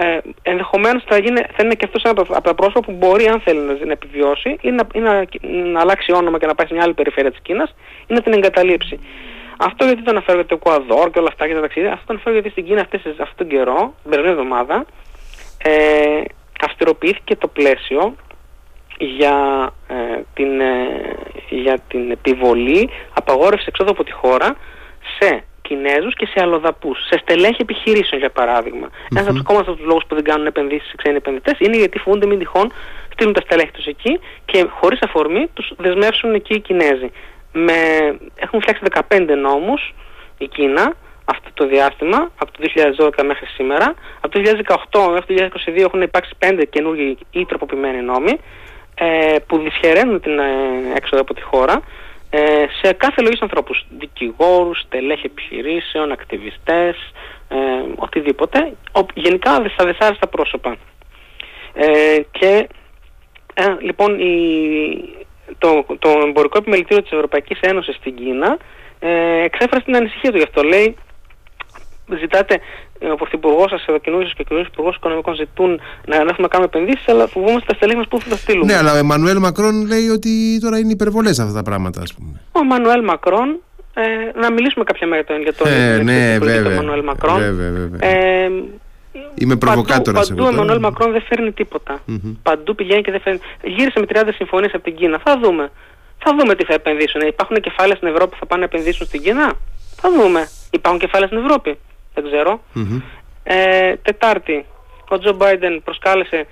ε, 0.00 0.18
ενδεχομένως 0.42 1.02
θα, 1.06 1.18
γίνει, 1.18 1.40
θα 1.40 1.62
είναι 1.64 1.74
και 1.74 1.84
αυτός 1.84 2.02
ένα 2.02 2.22
από 2.28 2.42
τα 2.42 2.54
πρόσωπα 2.54 2.80
που 2.80 2.92
μπορεί 2.92 3.26
αν 3.26 3.40
θέλει 3.40 3.60
να, 3.60 3.84
να 3.84 3.92
επιβιώσει 3.92 4.56
ή 4.60 4.70
να, 4.70 4.86
ή 4.94 4.98
να, 4.98 5.24
να, 5.72 5.80
αλλάξει 5.80 6.12
όνομα 6.12 6.38
και 6.38 6.46
να 6.46 6.54
πάει 6.54 6.66
σε 6.66 6.74
μια 6.74 6.82
άλλη 6.82 6.94
περιφέρεια 6.94 7.30
της 7.30 7.40
Κίνας 7.42 7.74
ή 8.06 8.14
να 8.14 8.20
την 8.20 8.32
εγκαταλείψει. 8.32 9.00
Αυτό 9.58 9.84
γιατί 9.84 10.02
το 10.02 10.10
αναφέρω 10.10 10.38
για 10.38 10.46
το 10.46 10.54
Εκουαδόρ 10.54 11.10
και 11.10 11.18
όλα 11.18 11.28
αυτά 11.28 11.46
και 11.46 11.54
τα 11.54 11.60
ταξίδια. 11.60 11.92
Αυτό 11.92 12.06
το 12.06 12.12
αναφέρω 12.12 12.34
γιατί 12.34 12.50
στην 12.50 12.64
Κίνα 12.64 12.80
αυτές, 12.80 13.00
αυτόν 13.06 13.36
τον 13.36 13.48
καιρό, 13.48 13.94
την 14.02 14.10
περασμένη 14.10 14.38
εβδομάδα, 14.38 14.86
ε, 15.62 16.20
αυστηροποιήθηκε 16.66 17.36
το 17.36 17.48
πλαίσιο 17.48 18.14
για, 19.00 19.70
ε, 19.88 20.20
την, 20.34 20.60
ε, 20.60 21.16
για 21.48 21.78
την 21.88 22.10
επιβολή 22.10 22.90
απαγόρευσης 23.14 23.66
εξόδου 23.66 23.90
από 23.90 24.04
τη 24.04 24.12
χώρα 24.12 24.56
σε 25.18 25.44
Κινέζους 25.62 26.14
και 26.14 26.26
σε 26.26 26.40
αλλοδαπούς, 26.42 26.98
σε 27.06 27.18
στελέχη 27.22 27.56
επιχειρήσεων 27.60 28.20
για 28.20 28.30
παράδειγμα. 28.30 28.88
Mm-hmm. 28.88 29.16
Ένας 29.16 29.28
από 29.28 29.76
τους 29.76 29.86
λόγους 29.86 30.04
που 30.08 30.14
δεν 30.14 30.24
κάνουν 30.24 30.46
επενδύσεις 30.46 30.88
σε 30.88 30.96
ξένοι 30.96 31.16
επενδυτές 31.16 31.58
είναι 31.58 31.76
γιατί 31.76 31.98
φοβούνται 31.98 32.26
μην 32.26 32.38
τυχόν 32.38 32.72
στείλουν 33.12 33.32
τα 33.32 33.40
στελέχη 33.40 33.70
τους 33.70 33.86
εκεί 33.86 34.20
και 34.44 34.66
χωρίς 34.70 35.00
αφορμή 35.02 35.46
τους 35.54 35.72
δεσμεύσουν 35.76 36.34
εκεί 36.34 36.54
οι 36.54 36.60
Κινέζοι. 36.60 37.10
Με, 37.52 37.72
έχουν 38.34 38.60
φτιάξει 38.60 38.82
15 39.08 39.36
νόμους 39.36 39.94
η 40.38 40.46
Κίνα 40.46 40.94
αυτό 41.24 41.48
το 41.54 41.66
διάστημα, 41.66 42.30
από 42.38 42.50
το 42.52 42.58
2012 42.98 43.24
μέχρι 43.24 43.46
σήμερα. 43.46 43.94
Από 44.20 44.32
το 44.32 44.40
2018 44.90 45.12
μέχρι 45.12 45.50
το 45.50 45.60
2022 45.66 45.76
έχουν 45.76 46.02
υπάρξει 46.02 46.32
5 46.38 46.62
καινούργιοι 46.70 47.18
ή 47.30 47.46
τροποποιημένοι 47.46 48.00
νόμοι 48.02 48.38
ε, 48.94 49.36
που 49.46 49.58
δυσχεραίνουν 49.58 50.20
την 50.20 50.38
ε, 50.38 50.44
έξοδο 50.94 51.22
από 51.22 51.34
τη 51.34 51.42
χώρα 51.42 51.82
ε, 52.30 52.64
σε 52.82 52.92
κάθε 52.92 53.22
λογής 53.22 53.40
ανθρώπους, 53.40 53.84
δικηγόρους, 53.98 54.82
τελέχη 54.88 55.26
επιχειρήσεων, 55.26 56.12
ακτιβιστές, 56.12 56.96
ε, 57.48 57.56
οτιδήποτε, 57.96 58.72
ο, 58.92 59.00
γενικά 59.14 59.50
στα 59.50 59.84
δεσάριστα 59.84 60.26
πρόσωπα. 60.26 60.76
Ε, 61.74 62.20
και 62.30 62.68
ε, 63.54 63.76
λοιπόν 63.80 64.20
η, 64.20 64.36
το, 65.58 65.84
το 65.98 66.08
εμπορικό 66.26 66.58
επιμελητήριο 66.58 67.02
της 67.02 67.12
Ευρωπαϊκής 67.12 67.60
Ένωσης 67.60 67.94
στην 67.94 68.14
Κίνα 68.14 68.58
ε, 68.98 69.42
εξέφρασε 69.42 69.84
την 69.84 69.96
ανησυχία 69.96 70.30
του 70.30 70.36
γι' 70.36 70.42
αυτό. 70.42 70.62
Λέει, 70.62 70.96
ζητάτε 72.18 72.60
ο 73.12 73.14
Πρωθυπουργός 73.14 73.70
σας, 73.70 73.84
ο 73.88 73.98
καινούριο 73.98 74.26
και 74.26 74.42
ο 74.42 74.44
καινούριο 74.44 74.68
Υπουργός 74.72 74.96
Οικονομικών 74.96 75.34
ζητούν 75.34 75.80
να 76.06 76.16
έχουμε 76.16 76.34
να 76.38 76.48
κάνουμε 76.48 76.70
επενδύσεις, 76.72 77.08
αλλά 77.08 77.26
φοβόμαστε 77.26 77.66
τα 77.66 77.74
στελέχη 77.74 77.98
μας 77.98 78.08
που 78.08 78.20
θα 78.20 78.28
τα 78.28 78.36
στείλουμε. 78.36 78.72
Ναι, 78.72 78.78
αλλά 78.78 78.92
ο 78.92 78.96
Εμμανουέλ 78.96 79.38
Μακρόν 79.38 79.86
λέει 79.86 80.08
ότι 80.08 80.60
τώρα 80.60 80.78
είναι 80.78 80.92
υπερβολές 80.92 81.38
αυτά 81.38 81.52
τα 81.52 81.62
πράγματα, 81.62 82.00
ας 82.00 82.14
πούμε. 82.14 82.40
Ο 82.52 82.58
Εμμανουέλ 82.60 83.04
Μακρόν, 83.04 83.60
ε, 83.94 84.02
να 84.40 84.52
μιλήσουμε 84.52 84.84
κάποια 84.84 85.06
μέρα 85.06 85.24
για 85.42 85.54
το 85.54 85.68
ε, 85.68 86.02
ναι, 86.02 86.38
βέβαια, 86.38 86.72
Εμμανουέλ 86.72 87.04
Μακρόν. 87.04 87.38
Βέβαια, 87.38 87.70
βέβαια. 87.70 88.10
Ε, 88.10 88.50
Είμαι 89.34 89.56
προβοκάτορας. 89.56 90.28
Παντού, 90.28 90.44
ο 90.44 90.48
Εμμανουέλ 90.48 90.78
Μακρόν 90.78 91.12
δεν 91.12 91.22
φέρνει 91.22 91.52
τίποτα. 91.52 92.00
Mm-hmm. 92.08 92.36
Παντού 92.42 92.74
πηγαίνει 92.74 93.02
και 93.02 93.10
δεν 93.10 93.20
φέρνει. 93.20 93.38
Γύρισε 93.62 94.00
με 94.00 94.06
30 94.08 94.28
συμφωνίες 94.34 94.74
από 94.74 94.84
την 94.84 94.94
Κίνα. 94.96 95.20
Θα 95.24 95.38
δούμε. 95.42 95.70
Θα 96.18 96.36
δούμε 96.38 96.54
τι 96.54 96.64
θα 96.64 96.74
επενδύσουν. 96.74 97.20
Υπάρχουν 97.20 97.60
κεφάλαια 97.60 97.96
στην 97.96 98.08
Ευρώπη 98.08 98.30
που 98.30 98.36
θα 98.40 98.46
πάνε 98.46 98.60
να 98.60 98.68
επενδύσουν 98.72 99.06
στην 99.06 99.22
Κίνα; 99.22 99.52
Θα 100.00 100.10
δούμε. 100.10 100.48
Υπάρχουν 100.70 101.00
κεφάλαια 101.00 101.28
στην 101.28 101.44
Ευρώπη; 101.44 101.78
Δεν 102.14 102.24
ξερω 102.24 102.60
Ε, 103.42 103.96
τετάρτη, 103.96 104.64
ο 105.08 105.18
Τζο 105.18 105.32
Μπάιντεν 105.32 105.82
προσκάλεσε 105.82 106.46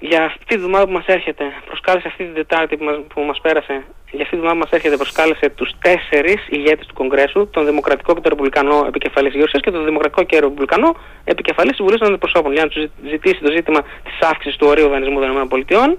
για 0.00 0.24
αυτή 0.24 0.44
τη 0.44 0.56
βδομάδα 0.56 0.86
που 0.86 0.92
μας 0.92 1.06
έρχεται, 1.06 1.44
προσκάλεσε 1.66 2.06
αυτή 2.08 2.24
την 2.24 2.34
Τετάρτη 2.34 2.76
που 2.76 2.84
μας, 2.84 2.96
που 3.14 3.20
μας 3.20 3.40
πέρασε, 3.40 3.84
για 4.10 4.22
αυτή 4.22 4.34
τη 4.34 4.36
βδομάδα 4.36 4.54
που 4.54 4.62
μας 4.64 4.70
έρχεται 4.70 4.96
προσκάλεσε 4.96 5.48
τους 5.48 5.70
τέσσερις 5.78 6.46
ηγέτες 6.48 6.86
του 6.86 6.94
Κογκρέσου, 6.94 7.48
τον 7.50 7.64
Δημοκρατικό 7.66 8.14
και 8.14 8.20
τον 8.20 8.30
Ρεπουμπλικανό 8.30 8.84
επικεφαλής 8.86 9.32
Γεωργίας 9.32 9.62
και 9.62 9.70
τον 9.70 9.84
Δημοκρατικό 9.84 10.22
και 10.22 10.38
Ρεπουμπλικανό 10.40 10.96
επικεφαλής 11.24 11.74
Συμβουλής 11.74 12.00
των 12.00 12.08
Αντιπροσώπων 12.08 12.52
για 12.52 12.62
να 12.62 12.68
τους 12.68 12.82
ζητήσει 13.10 13.40
το 13.40 13.50
ζήτημα 13.50 13.80
της 13.82 14.18
αύξησης 14.20 14.58
του 14.58 14.66
ορίου 14.66 14.88
δανεισμού 14.88 15.20
των 15.20 15.58
ΗΠΑ. 15.58 15.96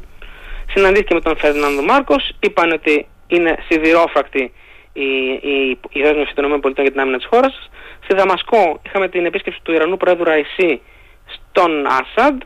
Συναντήθηκε 0.74 1.14
με 1.14 1.22
τον 1.22 1.38
Φερνάνδο 1.38 1.82
Μάρκος, 1.82 2.32
είπαν 2.40 2.72
ότι 2.72 3.08
είναι 3.28 3.58
σιδηρόφρακτη 3.70 4.52
η, 4.94 5.10
η, 5.42 5.78
η 5.92 6.02
δέσμευση 6.02 6.34
των 6.36 6.54
ΗΠΑ 6.54 6.82
για 6.82 6.92
την 6.92 7.00
άμυνα 7.00 7.18
της 7.18 7.26
χώρας. 7.26 7.70
Στη 8.12 8.20
Δαμασκό 8.20 8.82
είχαμε 8.86 9.08
την 9.10 9.26
επίσκεψη 9.26 9.60
του 9.64 9.74
Ιρανού 9.74 9.98
Πρόεδρου 9.98 10.24
Ραϊσί 10.24 10.82
στον 11.26 11.86
Άσαντ 11.86 12.42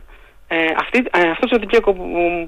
ε, 0.48 0.56
αυτή, 0.82 0.98
ε, 0.98 1.20
αυτός 1.20 1.40
το 1.40 1.48
Σαββατοκύριακο 1.48 1.94
που, 1.94 2.06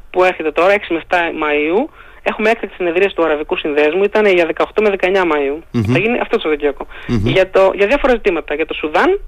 που 0.09 0.23
έρχεται 0.23 0.51
τώρα, 0.51 0.73
6 0.73 0.79
με 0.89 1.01
7 1.09 1.15
Μαΐου, 1.15 1.89
έχουμε 2.23 2.49
έκτακτη 2.49 2.75
συνεδρία 2.75 3.09
του 3.09 3.23
Αραβικού 3.23 3.57
Συνδέσμου, 3.57 4.03
ήταν 4.03 4.25
για 4.25 4.47
18 4.55 4.63
με 4.81 4.95
19 5.01 5.21
Μαΐου. 5.31 5.57
Θα 5.91 5.99
γίνει 5.99 6.19
αυτός 6.19 6.41
το 6.41 6.49
σαββατοκυριακο 6.49 6.87
Για, 7.07 7.49
το, 7.49 7.71
για 7.75 7.87
διάφορα 7.87 8.13
ζητήματα, 8.13 8.53
για 8.55 8.65
το 8.65 8.73
Σουδάν 8.73 9.19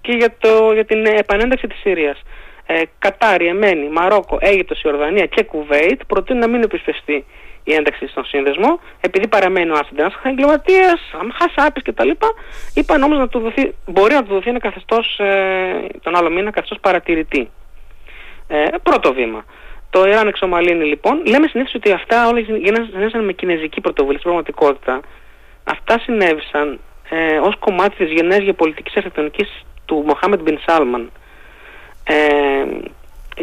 και 0.00 0.12
για, 0.12 0.34
το, 0.38 0.72
για 0.72 0.84
την 0.84 1.06
επανένταξη 1.06 1.66
της 1.66 1.78
Συρίας. 1.78 2.22
Ε, 2.66 2.82
Κατάρι, 2.98 3.46
Εμένη, 3.46 3.88
Μαρόκο, 3.88 4.38
Αίγυπτος, 4.40 4.82
Ιορδανία 4.82 5.26
και 5.26 5.42
Κουβέιτ 5.44 6.00
προτείνουν 6.06 6.40
να 6.40 6.48
μην 6.48 6.62
επισπευστεί 6.62 7.24
η 7.64 7.74
ένταξη 7.74 8.06
στον 8.06 8.24
σύνδεσμο, 8.24 8.80
επειδή 9.00 9.28
παραμένει 9.28 9.70
ο 9.70 9.74
Άσεντε 9.74 10.02
ένα 10.02 10.12
εγκληματία, 10.22 10.98
χασάπη 11.38 11.82
κτλ. 11.82 12.10
Είπαν 12.74 13.02
όμως 13.02 13.18
να 13.18 13.28
του 13.28 13.38
δοθεί, 13.38 13.74
μπορεί 13.86 14.14
να 14.14 14.22
του 14.24 14.32
δοθεί 14.32 14.48
ένα 14.48 14.58
καθεστώς 14.58 15.18
ε, 15.18 15.86
τον 16.02 16.16
άλλο 16.16 16.30
μήνα 16.30 16.50
καθεστώς 16.50 16.78
παρατηρητή. 16.80 17.50
Ε, 18.48 18.64
πρώτο 18.82 19.12
βήμα. 19.12 19.44
Το 19.90 20.04
Ιράν 20.04 20.28
εξομαλύνει 20.28 20.84
λοιπόν. 20.84 21.22
Λέμε 21.26 21.46
συνήθως 21.46 21.74
ότι 21.74 21.92
αυτά 21.92 22.28
όλα 22.28 22.44
συνέβησαν 22.44 23.24
με 23.24 23.32
κινέζικη 23.32 23.80
πρωτοβουλία 23.80 24.18
στην 24.18 24.30
πραγματικότητα. 24.30 25.00
Αυτά 25.64 25.98
συνέβησαν 25.98 26.80
ε, 27.10 27.38
ως 27.38 27.56
κομμάτι 27.58 27.96
της 27.96 28.12
γενναίας 28.12 28.42
γεωπολιτικής 28.42 28.96
αρχιτεκτονικής 28.96 29.64
του 29.84 30.02
Μοχάμετ 30.06 30.40
Μπιν 30.40 30.58
Σάλμαν. 30.66 31.10
Ε, 32.04 32.64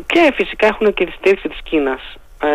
και 0.05 0.31
φυσικά 0.35 0.67
έχουν 0.67 0.93
και 0.93 1.05
τη 1.05 1.11
στήριξη 1.11 1.49
της 1.49 1.59
Κίνας. 1.63 2.17
Ε, 2.43 2.47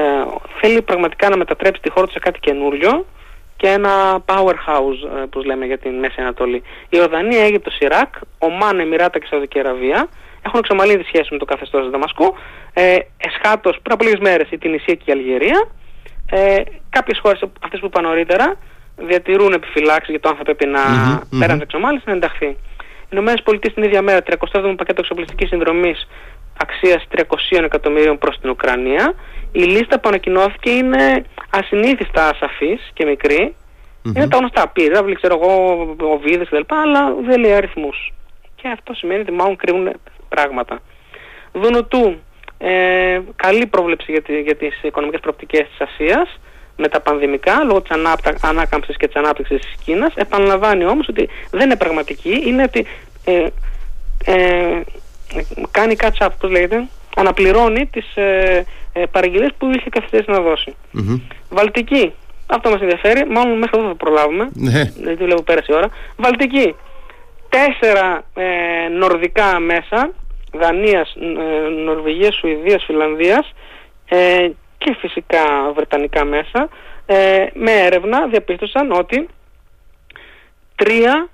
θέλει 0.60 0.82
πραγματικά 0.82 1.28
να 1.28 1.36
μετατρέψει 1.36 1.82
τη 1.82 1.90
χώρα 1.90 2.06
του 2.06 2.12
σε 2.12 2.18
κάτι 2.18 2.40
καινούριο 2.40 3.06
και 3.56 3.68
ένα 3.68 4.24
powerhouse, 4.26 5.18
ε, 5.18 5.22
όπως 5.22 5.44
λέμε 5.44 5.66
για 5.66 5.78
την 5.78 5.98
Μέση 5.98 6.20
Ανατολή. 6.20 6.62
Η 6.88 7.00
Ορδανία, 7.00 7.44
Αίγυπτος, 7.44 7.78
Ιράκ, 7.78 8.14
Ομάν, 8.38 8.80
Εμμυράτα 8.80 9.18
και 9.18 9.26
Σαουδική 9.30 9.58
Αραβία 9.58 10.08
έχουν 10.46 10.58
εξομαλύνει 10.58 11.02
τη 11.02 11.04
σχέση 11.04 11.28
με 11.30 11.38
το 11.38 11.44
καθεστώς 11.44 11.84
του 11.84 11.90
Δαμασκού. 11.90 12.34
Ε, 12.72 12.96
Εσχάτως 13.16 13.78
πριν 13.82 13.94
από 13.94 14.04
λίγες 14.04 14.20
μέρες 14.20 14.50
η 14.50 14.58
Τινησία 14.58 14.94
και 14.94 15.10
η 15.10 15.12
Αλγερία. 15.12 15.68
Ε, 16.30 16.62
Κάποιες 16.88 17.18
χώρες, 17.22 17.40
αυτές 17.60 17.80
που 17.80 17.86
είπα 17.86 18.00
νωρίτερα, 18.00 18.54
διατηρούν 18.96 19.52
επιφυλάξεις 19.52 20.10
για 20.10 20.20
το 20.20 20.28
αν 20.28 20.36
θα 20.36 20.42
πρέπει 20.42 20.66
να 20.66 20.80
mm-hmm, 20.80 21.38
πέραν 21.38 21.56
της 21.56 21.64
εξομάλυνσης 21.64 22.06
να 22.06 22.12
ενταχθεί. 22.12 22.46
Οι 22.46 23.08
Ηνωμένες 23.10 23.42
Πολιτείες 23.42 23.74
την 23.74 23.82
ίδια 23.82 24.02
μέρα 24.02 24.22
37 24.22 24.74
πακέτο 24.76 25.00
εξοπλιστικής 25.00 25.48
συνδρομής 25.48 26.08
αξίας 26.58 27.06
300 27.10 27.64
εκατομμυρίων 27.64 28.18
προς 28.18 28.38
την 28.40 28.50
Ουκρανία. 28.50 29.14
Η 29.52 29.62
λίστα 29.62 30.00
που 30.00 30.08
ανακοινώθηκε 30.08 30.70
είναι 30.70 31.24
ασυνήθιστα 31.50 32.28
ασαφής 32.28 32.90
και 32.94 33.04
μικρή. 33.04 33.54
Mm-hmm. 33.54 34.16
Είναι 34.16 34.28
τα 34.28 34.36
γνωστά 34.36 34.68
πύραυλοι, 34.68 35.14
ξέρω 35.14 35.40
εγώ, 35.42 35.96
οβίδες 36.00 36.48
κλπ. 36.48 36.72
Αλλά 36.72 37.14
δεν 37.26 37.40
λέει 37.40 37.52
αριθμούς. 37.52 38.12
Και 38.54 38.68
αυτό 38.68 38.94
σημαίνει 38.94 39.20
ότι 39.20 39.32
μάλλον 39.32 39.56
κρύβουν 39.56 39.90
πράγματα. 40.28 40.80
Δουνουτού, 41.52 42.16
ε, 42.58 43.20
καλή 43.36 43.66
πρόβλεψη 43.66 44.12
για, 44.12 44.22
τη, 44.22 44.40
για 44.40 44.56
τις 44.56 44.82
οικονομικές 44.82 45.20
προοπτικές 45.20 45.66
της 45.68 45.80
Ασίας 45.80 46.38
με 46.76 46.88
τα 46.88 47.00
πανδημικά 47.00 47.64
λόγω 47.64 47.82
της 47.82 47.96
ανάκαμψης 48.40 48.96
και 48.96 49.06
της 49.06 49.16
ανάπτυξης 49.16 49.60
της 49.60 49.74
Κίνας 49.84 50.14
επαναλαμβάνει 50.14 50.84
όμως 50.84 51.08
ότι 51.08 51.28
δεν 51.50 51.64
είναι 51.64 51.76
πραγματική 51.76 52.42
είναι 52.46 52.62
ότι 52.62 52.86
ε, 53.24 53.46
ε, 54.24 54.80
κάνει 55.70 55.96
catch 56.00 56.26
up, 56.26 56.28
πώς 56.40 56.50
λέγεται 56.50 56.88
αναπληρώνει 57.16 57.86
τις 57.86 58.16
ε, 58.16 58.64
ε, 58.92 59.02
παραγγελίες 59.10 59.50
που 59.58 59.70
είχε 59.76 59.90
καθυστερήσει 59.90 60.30
να 60.30 60.40
δώσει. 60.40 60.76
Βαλτική, 61.50 62.12
αυτό 62.46 62.70
μας 62.70 62.80
ενδιαφέρει 62.80 63.26
μάλλον 63.30 63.58
μέχρι 63.58 63.78
εδώ 63.78 63.88
θα 63.88 63.94
προλάβουμε 63.94 64.48
ναι. 64.52 64.92
γιατί 64.96 65.24
βλέπω 65.24 65.42
πέρασε 65.42 65.72
η 65.72 65.74
ώρα. 65.74 65.88
Βαλτική, 66.16 66.74
τέσσερα 67.48 68.24
ε, 68.34 68.88
νορδικά 68.88 69.60
μέσα 69.60 70.10
Δανίας, 70.52 71.14
ε, 71.14 71.68
Νορβηγίας, 71.68 72.34
Σουηδίας, 72.34 72.84
Φιλανδίας 72.84 73.52
ε, 74.08 74.48
και 74.78 74.96
φυσικά 74.98 75.72
βρετανικά 75.74 76.24
μέσα. 76.24 76.68
Ε, 77.06 77.46
με 77.54 77.72
έρευνα 77.72 78.26
διαπίστωσαν 78.26 78.92
ότι 78.92 79.28
τρία 80.76 81.28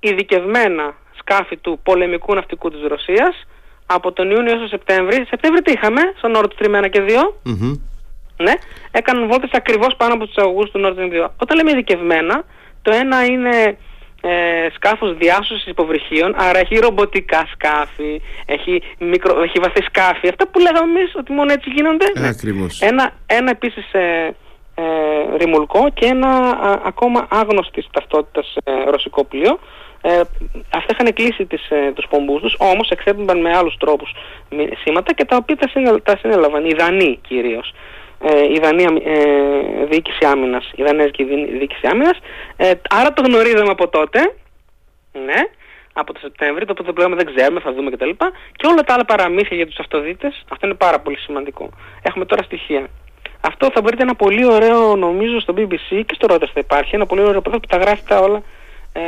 ειδικευμένα 0.00 0.94
σκάφη 1.30 1.56
του 1.56 1.80
πολεμικού 1.82 2.34
ναυτικού 2.34 2.70
της 2.70 2.80
Ρωσίας 2.88 3.46
από 3.86 4.12
τον 4.12 4.30
Ιούνιο 4.30 4.50
έως 4.50 4.60
τον 4.60 4.68
Σεπτέμβρη, 4.68 5.26
Σεπτέμβρη 5.28 5.62
τι 5.62 5.72
είχαμε, 5.72 6.00
στο 6.16 6.30
Nord 6.34 6.48
Stream 6.56 6.84
1 6.84 6.90
και 6.90 7.02
2, 7.08 7.12
ναι, 8.36 8.52
έκαναν 8.90 9.28
βόλτες 9.28 9.50
ακριβώς 9.52 9.94
πάνω 9.96 10.14
από 10.14 10.26
τους 10.26 10.36
αγωγούς 10.36 10.70
του 10.70 10.80
Nord 10.84 10.98
Stream 10.98 11.24
2. 11.24 11.28
Όταν 11.36 11.56
λέμε 11.56 11.70
ειδικευμένα, 11.70 12.44
το 12.82 12.90
ένα 12.94 13.24
είναι 13.24 13.76
ε, 14.20 14.30
σκάφος 14.74 15.16
διάσωσης 15.16 15.66
υποβρυχίων, 15.66 16.34
άρα 16.38 16.58
έχει 16.58 16.76
ρομποτικά 16.78 17.48
σκάφη, 17.52 18.20
έχει, 18.46 18.82
μικρο, 18.98 19.42
έχει 19.42 19.58
βαθύ 19.60 19.82
σκάφη, 19.82 20.28
αυτά 20.28 20.48
που 20.48 20.58
λέγαμε 20.58 21.00
εμείς 21.00 21.14
ότι 21.16 21.32
μόνο 21.32 21.52
έτσι 21.52 21.70
γίνονται. 21.70 22.06
Ε, 22.14 22.28
ακριβώς. 22.28 22.80
Ένα, 22.80 23.10
ένα 23.26 23.50
επίσης 23.50 23.92
ε, 23.92 24.34
ε, 24.74 25.36
ρημουλκό 25.36 25.90
και 25.94 26.06
ένα 26.06 26.28
α, 26.28 26.80
ακόμα 26.84 27.26
άγνωστης 27.30 27.86
ταυτότητας 27.92 28.56
ε, 28.64 28.90
ρωσικό 28.90 29.24
πλοίο. 29.24 29.58
Ε, 30.02 30.20
αυτά 30.70 30.94
είχαν 30.98 31.12
κλείσει 31.12 31.46
τις, 31.46 31.70
ε, 31.70 31.92
τους 31.94 32.06
πομπούς 32.10 32.40
τους, 32.40 32.56
όμως 32.58 32.90
εξέπεμπαν 32.90 33.40
με 33.40 33.56
άλλους 33.56 33.76
τρόπους 33.76 34.12
σήματα 34.82 35.12
και 35.12 35.24
τα 35.24 35.36
οποία 35.36 35.56
τα, 36.02 36.16
συνέλαβαν, 36.18 36.64
οι 36.64 36.74
Δανείοι 36.74 37.18
κυρίως 37.28 37.72
ε, 38.22 38.52
η 38.52 38.58
Δανία 38.62 38.90
ε, 39.04 39.84
Διοίκηση 39.84 40.24
Άμυνας, 40.26 40.70
η 40.74 40.82
Δανέζικη 40.82 41.24
Διοίκηση 41.58 41.86
Άμυνας. 41.86 42.18
Ε, 42.56 42.72
άρα 42.90 43.12
το 43.12 43.22
γνωρίζαμε 43.22 43.70
από 43.70 43.88
τότε, 43.88 44.34
ναι, 45.12 45.40
από 45.92 46.12
το 46.12 46.18
Σεπτέμβριο, 46.22 46.66
το 46.66 46.74
οποίο 46.80 46.92
πλέον 46.92 47.16
δεν 47.16 47.34
ξέρουμε, 47.34 47.60
θα 47.60 47.72
δούμε 47.72 47.90
κτλ. 47.90 48.10
Και 48.56 48.66
όλα 48.66 48.82
τα 48.82 48.94
άλλα 48.94 49.04
παραμύθια 49.04 49.56
για 49.56 49.66
τους 49.66 49.78
αυτοδίτες, 49.78 50.44
αυτό 50.52 50.66
είναι 50.66 50.74
πάρα 50.74 51.00
πολύ 51.00 51.16
σημαντικό. 51.16 51.70
Έχουμε 52.02 52.24
τώρα 52.24 52.42
στοιχεία. 52.42 52.86
Αυτό 53.40 53.70
θα 53.74 53.82
βρείτε 53.82 54.02
ένα 54.02 54.14
πολύ 54.14 54.44
ωραίο, 54.44 54.96
νομίζω, 54.96 55.40
στο 55.40 55.54
BBC 55.56 56.02
και 56.06 56.14
στο 56.14 56.26
Reuters 56.30 56.50
θα 56.54 56.60
υπάρχει, 56.60 56.94
ένα 56.94 57.06
πολύ 57.06 57.20
ωραίο 57.20 57.42
που 57.42 57.60
τα 57.68 57.76
γράφει 57.76 58.02
τα 58.08 58.18
όλα 58.18 58.42
ε, 58.92 59.00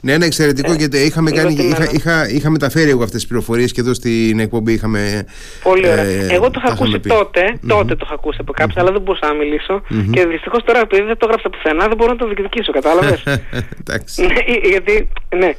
ναι, 0.00 0.12
είναι 0.12 0.24
εξαιρετικό 0.24 0.72
ε, 0.72 0.74
γιατί 0.74 0.98
είχαμε, 0.98 1.30
κάνει, 1.30 1.52
είχα, 1.52 1.90
είχα, 1.92 2.28
είχα 2.28 2.50
μεταφέρει 2.50 2.90
εγώ 2.90 3.02
αυτές 3.02 3.20
τις 3.20 3.26
πληροφορίες 3.26 3.72
και 3.72 3.80
εδώ 3.80 3.94
στην 3.94 4.38
εκπομπή 4.38 4.72
είχαμε... 4.72 5.26
Πολύ 5.62 5.88
ωραία. 5.88 6.04
Ε, 6.04 6.26
εγώ 6.30 6.50
το 6.50 6.60
είχα 6.64 6.72
ακούσει 6.72 7.00
τότε, 7.00 7.58
τότε 7.66 7.96
το 7.96 8.04
είχα 8.06 8.14
ακούσει 8.14 8.38
από 8.40 8.52
κάποιους, 8.52 8.76
αλλά 8.76 8.92
δεν 8.92 9.00
μπορούσα 9.00 9.26
να 9.26 9.34
μιλήσω 9.34 9.82
και 10.10 10.26
δυστυχώς 10.26 10.64
τώρα 10.64 10.80
επειδή 10.80 11.02
δεν 11.02 11.16
το 11.16 11.26
έγραψα 11.26 11.50
πουθενά 11.50 11.88
δεν 11.88 11.96
μπορώ 11.96 12.10
να 12.10 12.18
το 12.18 12.26
διεκδικήσω, 12.26 12.72
κατάλαβες; 12.72 13.22
Εντάξει. 13.80 14.26
ναι, 14.26 14.68
γιατί, 14.68 15.08
ναι, 15.36 15.50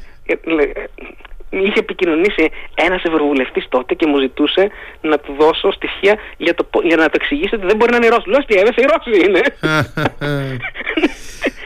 είχε 1.50 1.80
επικοινωνήσει 1.80 2.50
ένας 2.74 3.04
ευρωβουλευτής 3.04 3.66
τότε 3.70 3.94
και 3.94 4.06
μου 4.06 4.20
ζητούσε 4.20 4.70
να 5.02 5.18
του 5.18 5.36
δώσω 5.40 5.72
στοιχεία 5.72 6.16
για, 6.38 6.54
το, 6.54 6.68
για 6.84 6.96
να 6.96 7.06
το 7.06 7.18
εξηγήσω 7.22 7.56
ότι 7.56 7.66
δεν 7.66 7.76
μπορεί 7.76 7.92
να 7.92 7.98
είναι 7.98 8.08
Ρώσοι. 8.08 8.30
Λέω, 8.30 8.46
τι 8.46 8.56
έβεσαι, 8.56 8.82
οι 8.82 8.86
Ρώσοι 8.94 9.26
είναι. 9.26 9.42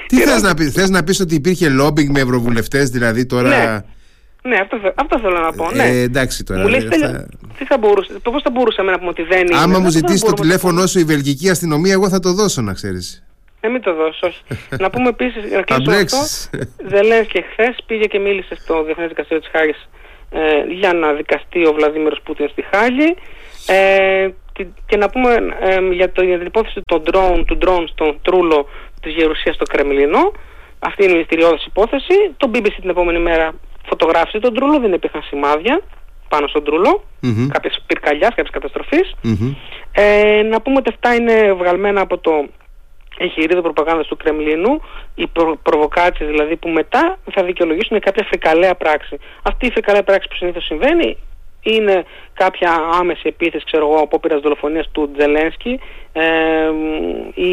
Τι 0.07 0.17
θες 0.21 0.41
να 0.41 0.53
πεις, 0.53 0.71
θες 0.71 0.89
να 0.89 1.03
πεις 1.03 1.19
ότι 1.19 1.35
υπήρχε 1.35 1.69
λόμπινγκ 1.69 2.09
με 2.09 2.19
ευρωβουλευτές 2.19 2.89
δηλαδή 2.89 3.25
τώρα... 3.25 3.49
Ναι. 3.49 3.83
Ναι, 4.41 4.55
αυτό, 4.55 4.77
αυτό 4.95 5.19
θέλω 5.19 5.39
να 5.39 5.53
πω. 5.53 5.71
Ναι. 5.71 5.83
Ε, 5.83 6.01
εντάξει 6.01 6.43
τώρα. 6.43 6.61
Μου 6.61 6.67
λες, 6.67 6.83
αυτά... 6.83 7.27
τι 7.57 7.65
θα 7.65 7.77
μπορούσε, 7.77 8.13
πώς 8.23 8.41
θα 8.41 8.49
μπορούσαμε 8.49 8.91
να 8.91 8.97
πούμε 8.97 9.09
ότι 9.09 9.23
δεν 9.23 9.47
είναι; 9.47 9.57
Άμα 9.57 9.79
μου 9.79 9.89
ζητήσεις 9.89 10.21
το 10.21 10.33
τηλέφωνο 10.33 10.87
σου 10.87 10.99
η 10.99 11.03
βελγική 11.03 11.49
αστυνομία, 11.49 11.93
εγώ 11.93 12.09
θα 12.09 12.19
το 12.19 12.33
δώσω 12.33 12.61
να 12.61 12.73
ξέρεις. 12.73 13.23
Ε, 13.61 13.67
μην 13.67 13.81
το 13.81 13.93
δώσω, 13.93 14.27
όχι. 14.27 14.41
να 14.79 14.89
πούμε 14.89 15.09
επίσης, 15.09 15.51
να 15.51 15.61
κλείσουμε 15.61 15.95
αυτό, 15.95 16.17
και 17.31 17.43
χθες 17.51 17.75
πήγε 17.85 18.05
και 18.05 18.19
μίλησε 18.19 18.55
στο 18.55 18.83
Διεθνές 18.83 19.07
Δικαστήριο 19.07 19.39
της 19.39 19.51
Χάγης 19.51 19.89
ε, 20.31 20.73
για 20.73 20.93
να 20.93 21.13
δικαστεί 21.13 21.67
ο 21.67 21.73
Βλαδίμηρος 21.73 22.21
Πούτιν 22.23 22.49
στη 22.49 22.63
Χάγη. 22.71 23.15
Ε, 23.67 24.29
και, 24.85 24.97
να 24.97 25.09
πούμε 25.09 25.33
ε, 25.59 25.79
για, 25.91 26.11
το, 26.11 26.23
για 26.23 26.37
την 26.37 26.47
υπόθεση 26.47 26.81
του 26.87 27.03
drone, 27.11 27.43
του 27.45 27.57
drone 27.61 27.83
στον 27.87 28.19
Τρούλο 28.21 28.67
της 29.01 29.13
Γερουσίας 29.13 29.55
στο 29.55 29.65
Κρεμλίνο. 29.65 30.31
Αυτή 30.79 31.03
είναι 31.03 31.13
η 31.13 31.17
μυστηριώδης 31.17 31.65
υπόθεση. 31.65 32.13
Το 32.37 32.51
BBC 32.53 32.71
την 32.81 32.89
επόμενη 32.89 33.19
μέρα 33.19 33.53
φωτογράφησε 33.87 34.39
τον 34.39 34.53
Τρούλο, 34.53 34.79
δεν 34.79 34.93
υπήρχαν 34.93 35.21
σημάδια 35.21 35.81
πάνω 36.29 36.47
στον 36.47 36.63
Τρούλο, 36.63 37.03
mm-hmm. 37.23 37.47
κάποιες 37.51 37.83
πυρκαλιάς, 37.87 38.35
κάποιες 38.35 39.15
Ε, 39.91 40.41
να 40.41 40.61
πούμε 40.61 40.77
ότι 40.77 40.89
αυτά 40.89 41.15
είναι 41.15 41.53
βγαλμένα 41.53 42.01
από 42.01 42.17
το 42.17 42.47
εγχειρίδιο 43.19 43.61
προπαγάνδας 43.61 44.07
του 44.07 44.17
Κρεμλίνου, 44.17 44.81
οι 45.15 45.27
προ, 45.27 45.57
προβοκάτσες 45.63 46.27
δηλαδή 46.27 46.55
που 46.55 46.69
μετά 46.69 47.17
θα 47.31 47.43
δικαιολογήσουν 47.43 47.99
κάποια 47.99 48.25
φρικαλαία 48.29 48.75
πράξη. 48.75 49.17
Αυτή 49.41 49.65
η 49.65 49.71
φρικαλαία 49.71 50.03
πράξη 50.03 50.27
που 50.29 50.35
συνήθως 50.35 50.65
συμβαίνει 50.65 51.17
είναι 51.61 52.05
κάποια 52.33 52.71
άμεση 52.99 53.21
επίθεση, 53.23 53.65
ξέρω 53.65 53.87
εγώ, 53.87 54.01
απόπειρας 54.01 54.41
δολοφονίας 54.41 54.89
του 54.91 55.11
Τζελένσκι, 55.11 55.79
ε, 56.19 56.69
ή, 57.33 57.51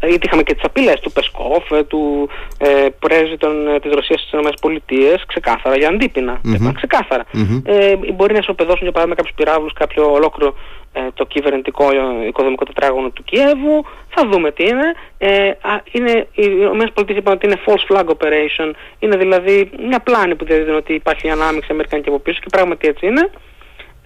γιατί 0.00 0.26
είχαμε 0.26 0.42
και 0.42 0.54
τις 0.54 0.64
απειλές 0.64 1.00
του 1.00 1.12
Πεσκόφ, 1.12 1.70
ε, 1.70 1.82
του 1.82 2.28
ε, 2.58 2.86
πρέσβη 2.98 3.36
των, 3.36 3.68
ε, 3.68 3.80
της 3.80 3.92
Ρωσίας 3.92 4.20
στις 4.20 4.40
ΗΠΑ, 4.40 5.24
ξεκάθαρα 5.26 5.76
για 5.76 5.88
αντίπεινα. 5.88 6.40
Mm-hmm. 6.44 6.72
Ξεκάθαρα. 6.74 7.24
Mm-hmm. 7.34 7.62
Ε, 7.64 7.96
μπορεί 8.12 8.32
να 8.32 8.38
ισοπεδώσουν 8.38 8.82
για 8.82 8.92
παράδειγμα 8.92 9.14
κάποιους 9.14 9.34
πυράβλους, 9.36 9.72
κάποιο 9.72 10.12
ολόκληρο 10.12 10.54
ε, 10.92 11.00
το 11.14 11.24
κυβερνητικό 11.24 11.84
οικοδομικό 12.26 12.64
τετράγωνο 12.64 13.10
του 13.10 13.24
Κιέβου. 13.24 13.84
Θα 14.08 14.28
δούμε 14.28 14.52
τι 14.52 14.64
είναι. 14.64 14.94
Ε, 15.18 15.50
είναι 15.92 16.26
οι 16.34 16.42
ΗΠΑ 16.42 17.04
είπαν 17.08 17.34
ότι 17.34 17.46
είναι 17.46 17.60
false 17.66 17.94
flag 17.94 18.04
operation. 18.04 18.72
Είναι 18.98 19.16
δηλαδή 19.16 19.70
μια 19.88 20.00
πλάνη 20.00 20.34
που 20.34 20.44
διαδίδουν 20.44 20.76
ότι 20.76 20.94
υπάρχει 20.94 21.30
ανάμειξη 21.30 21.68
Αμερικανική 21.70 22.08
από 22.08 22.18
πίσω 22.18 22.38
και 22.40 22.48
πράγματι 22.50 22.88
έτσι 22.88 23.06
είναι. 23.06 23.30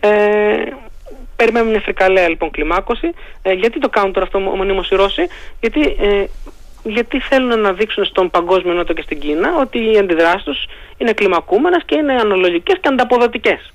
Ε, 0.00 0.64
περιμένουμε 1.42 1.70
μια 1.70 1.80
φρικαλέα 1.80 2.28
λοιπόν 2.28 2.50
κλιμάκωση. 2.50 3.10
Ε, 3.42 3.52
γιατί 3.52 3.78
το 3.78 3.88
κάνουν 3.88 4.12
τώρα 4.12 4.26
αυτό 4.26 4.38
μονίμως 4.38 4.90
οι 4.90 4.94
Ρώσοι, 4.94 5.26
γιατί, 5.60 5.80
ε, 5.80 6.24
γιατί 6.82 7.20
θέλουν 7.20 7.60
να 7.60 7.72
δείξουν 7.72 8.04
στον 8.04 8.30
παγκόσμιο 8.30 8.74
νότο 8.74 8.92
και 8.92 9.02
στην 9.02 9.18
Κίνα 9.20 9.48
ότι 9.60 9.78
οι 9.92 9.98
αντιδράσεις 9.98 10.42
τους 10.42 10.66
είναι 10.96 11.12
κλιμακούμενες 11.12 11.82
και 11.84 11.96
είναι 11.96 12.12
αναλογικές 12.12 12.76
και 12.80 12.88
ανταποδοτικές. 12.88 13.72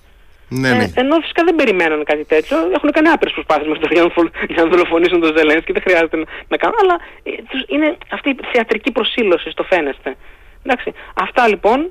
Ναι, 0.49 0.69
ναι. 0.69 0.83
Ε, 0.83 0.91
ενώ 0.93 1.15
φυσικά 1.19 1.43
δεν 1.43 1.55
περιμένουν 1.55 2.03
κάτι 2.03 2.25
τέτοιο. 2.25 2.57
Έχουν 2.75 2.91
κάνει 2.91 3.07
άπειρες 3.07 3.33
προσπάθειες 3.33 3.67
μέχρι 3.67 3.95
τώρα 3.95 4.29
για 4.49 4.63
να 4.63 4.69
δολοφονήσουν 4.69 5.19
τον 5.19 5.33
και 5.65 5.73
Δεν 5.73 5.81
χρειάζεται 5.81 6.17
να, 6.17 6.23
να 6.47 6.57
κάνουν. 6.57 6.75
Αλλά 6.81 6.95
ε, 7.23 7.31
είναι 7.67 7.97
αυτή 8.11 8.29
η 8.29 8.37
θεατρική 8.51 8.91
προσήλωση 8.91 9.49
στο 9.49 9.63
φαίνεστε. 9.63 10.15
Εντάξει. 10.63 10.93
Αυτά 11.13 11.47
λοιπόν 11.47 11.89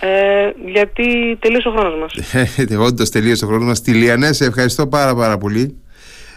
ε, 0.00 0.50
γιατί 0.66 1.36
τελείωσε 1.40 1.68
ο 1.68 1.70
χρόνος 1.70 2.00
μας. 2.00 2.34
Ε, 2.70 2.76
Όντως 2.76 3.10
τελείωσε 3.10 3.44
ο 3.44 3.48
χρόνος 3.48 3.66
μας. 3.66 3.80
Τηλιανέ, 3.82 4.32
σε 4.32 4.44
ευχαριστώ 4.44 4.86
πάρα 4.86 5.14
πάρα 5.14 5.38
πολύ. 5.38 5.82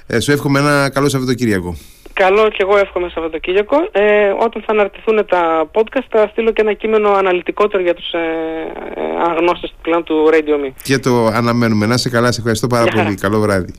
Ε, 0.07 0.19
σου 0.19 0.31
εύχομαι 0.31 0.59
ένα 0.59 0.89
καλό 0.89 1.09
Σαββατοκύριακο. 1.09 1.77
Καλό 2.13 2.49
και 2.49 2.57
εγώ 2.59 2.77
εύχομαι 2.77 3.09
Σαββατοκύριακο. 3.13 3.75
Ε, 3.91 4.29
όταν 4.39 4.63
θα 4.65 4.71
αναρτηθούν 4.71 5.25
τα 5.27 5.69
podcast 5.73 6.05
θα 6.09 6.27
στείλω 6.31 6.51
και 6.51 6.61
ένα 6.61 6.73
κείμενο 6.73 7.09
αναλυτικότερο 7.09 7.83
για 7.83 7.93
τους 7.93 8.11
ε, 8.11 8.17
ε, 8.95 9.01
αγνώστες 9.29 9.73
πλέον 9.81 10.03
του 10.03 10.29
Radio 10.31 10.65
Me. 10.65 10.71
Και 10.83 10.97
το 10.97 11.25
αναμένουμε. 11.25 11.85
Να 11.85 11.93
είσαι 11.93 12.09
καλά, 12.09 12.31
σε 12.31 12.39
ευχαριστώ 12.39 12.67
πάρα 12.67 12.85
πολύ. 12.91 13.15
Καλό 13.15 13.39
βράδυ. 13.39 13.73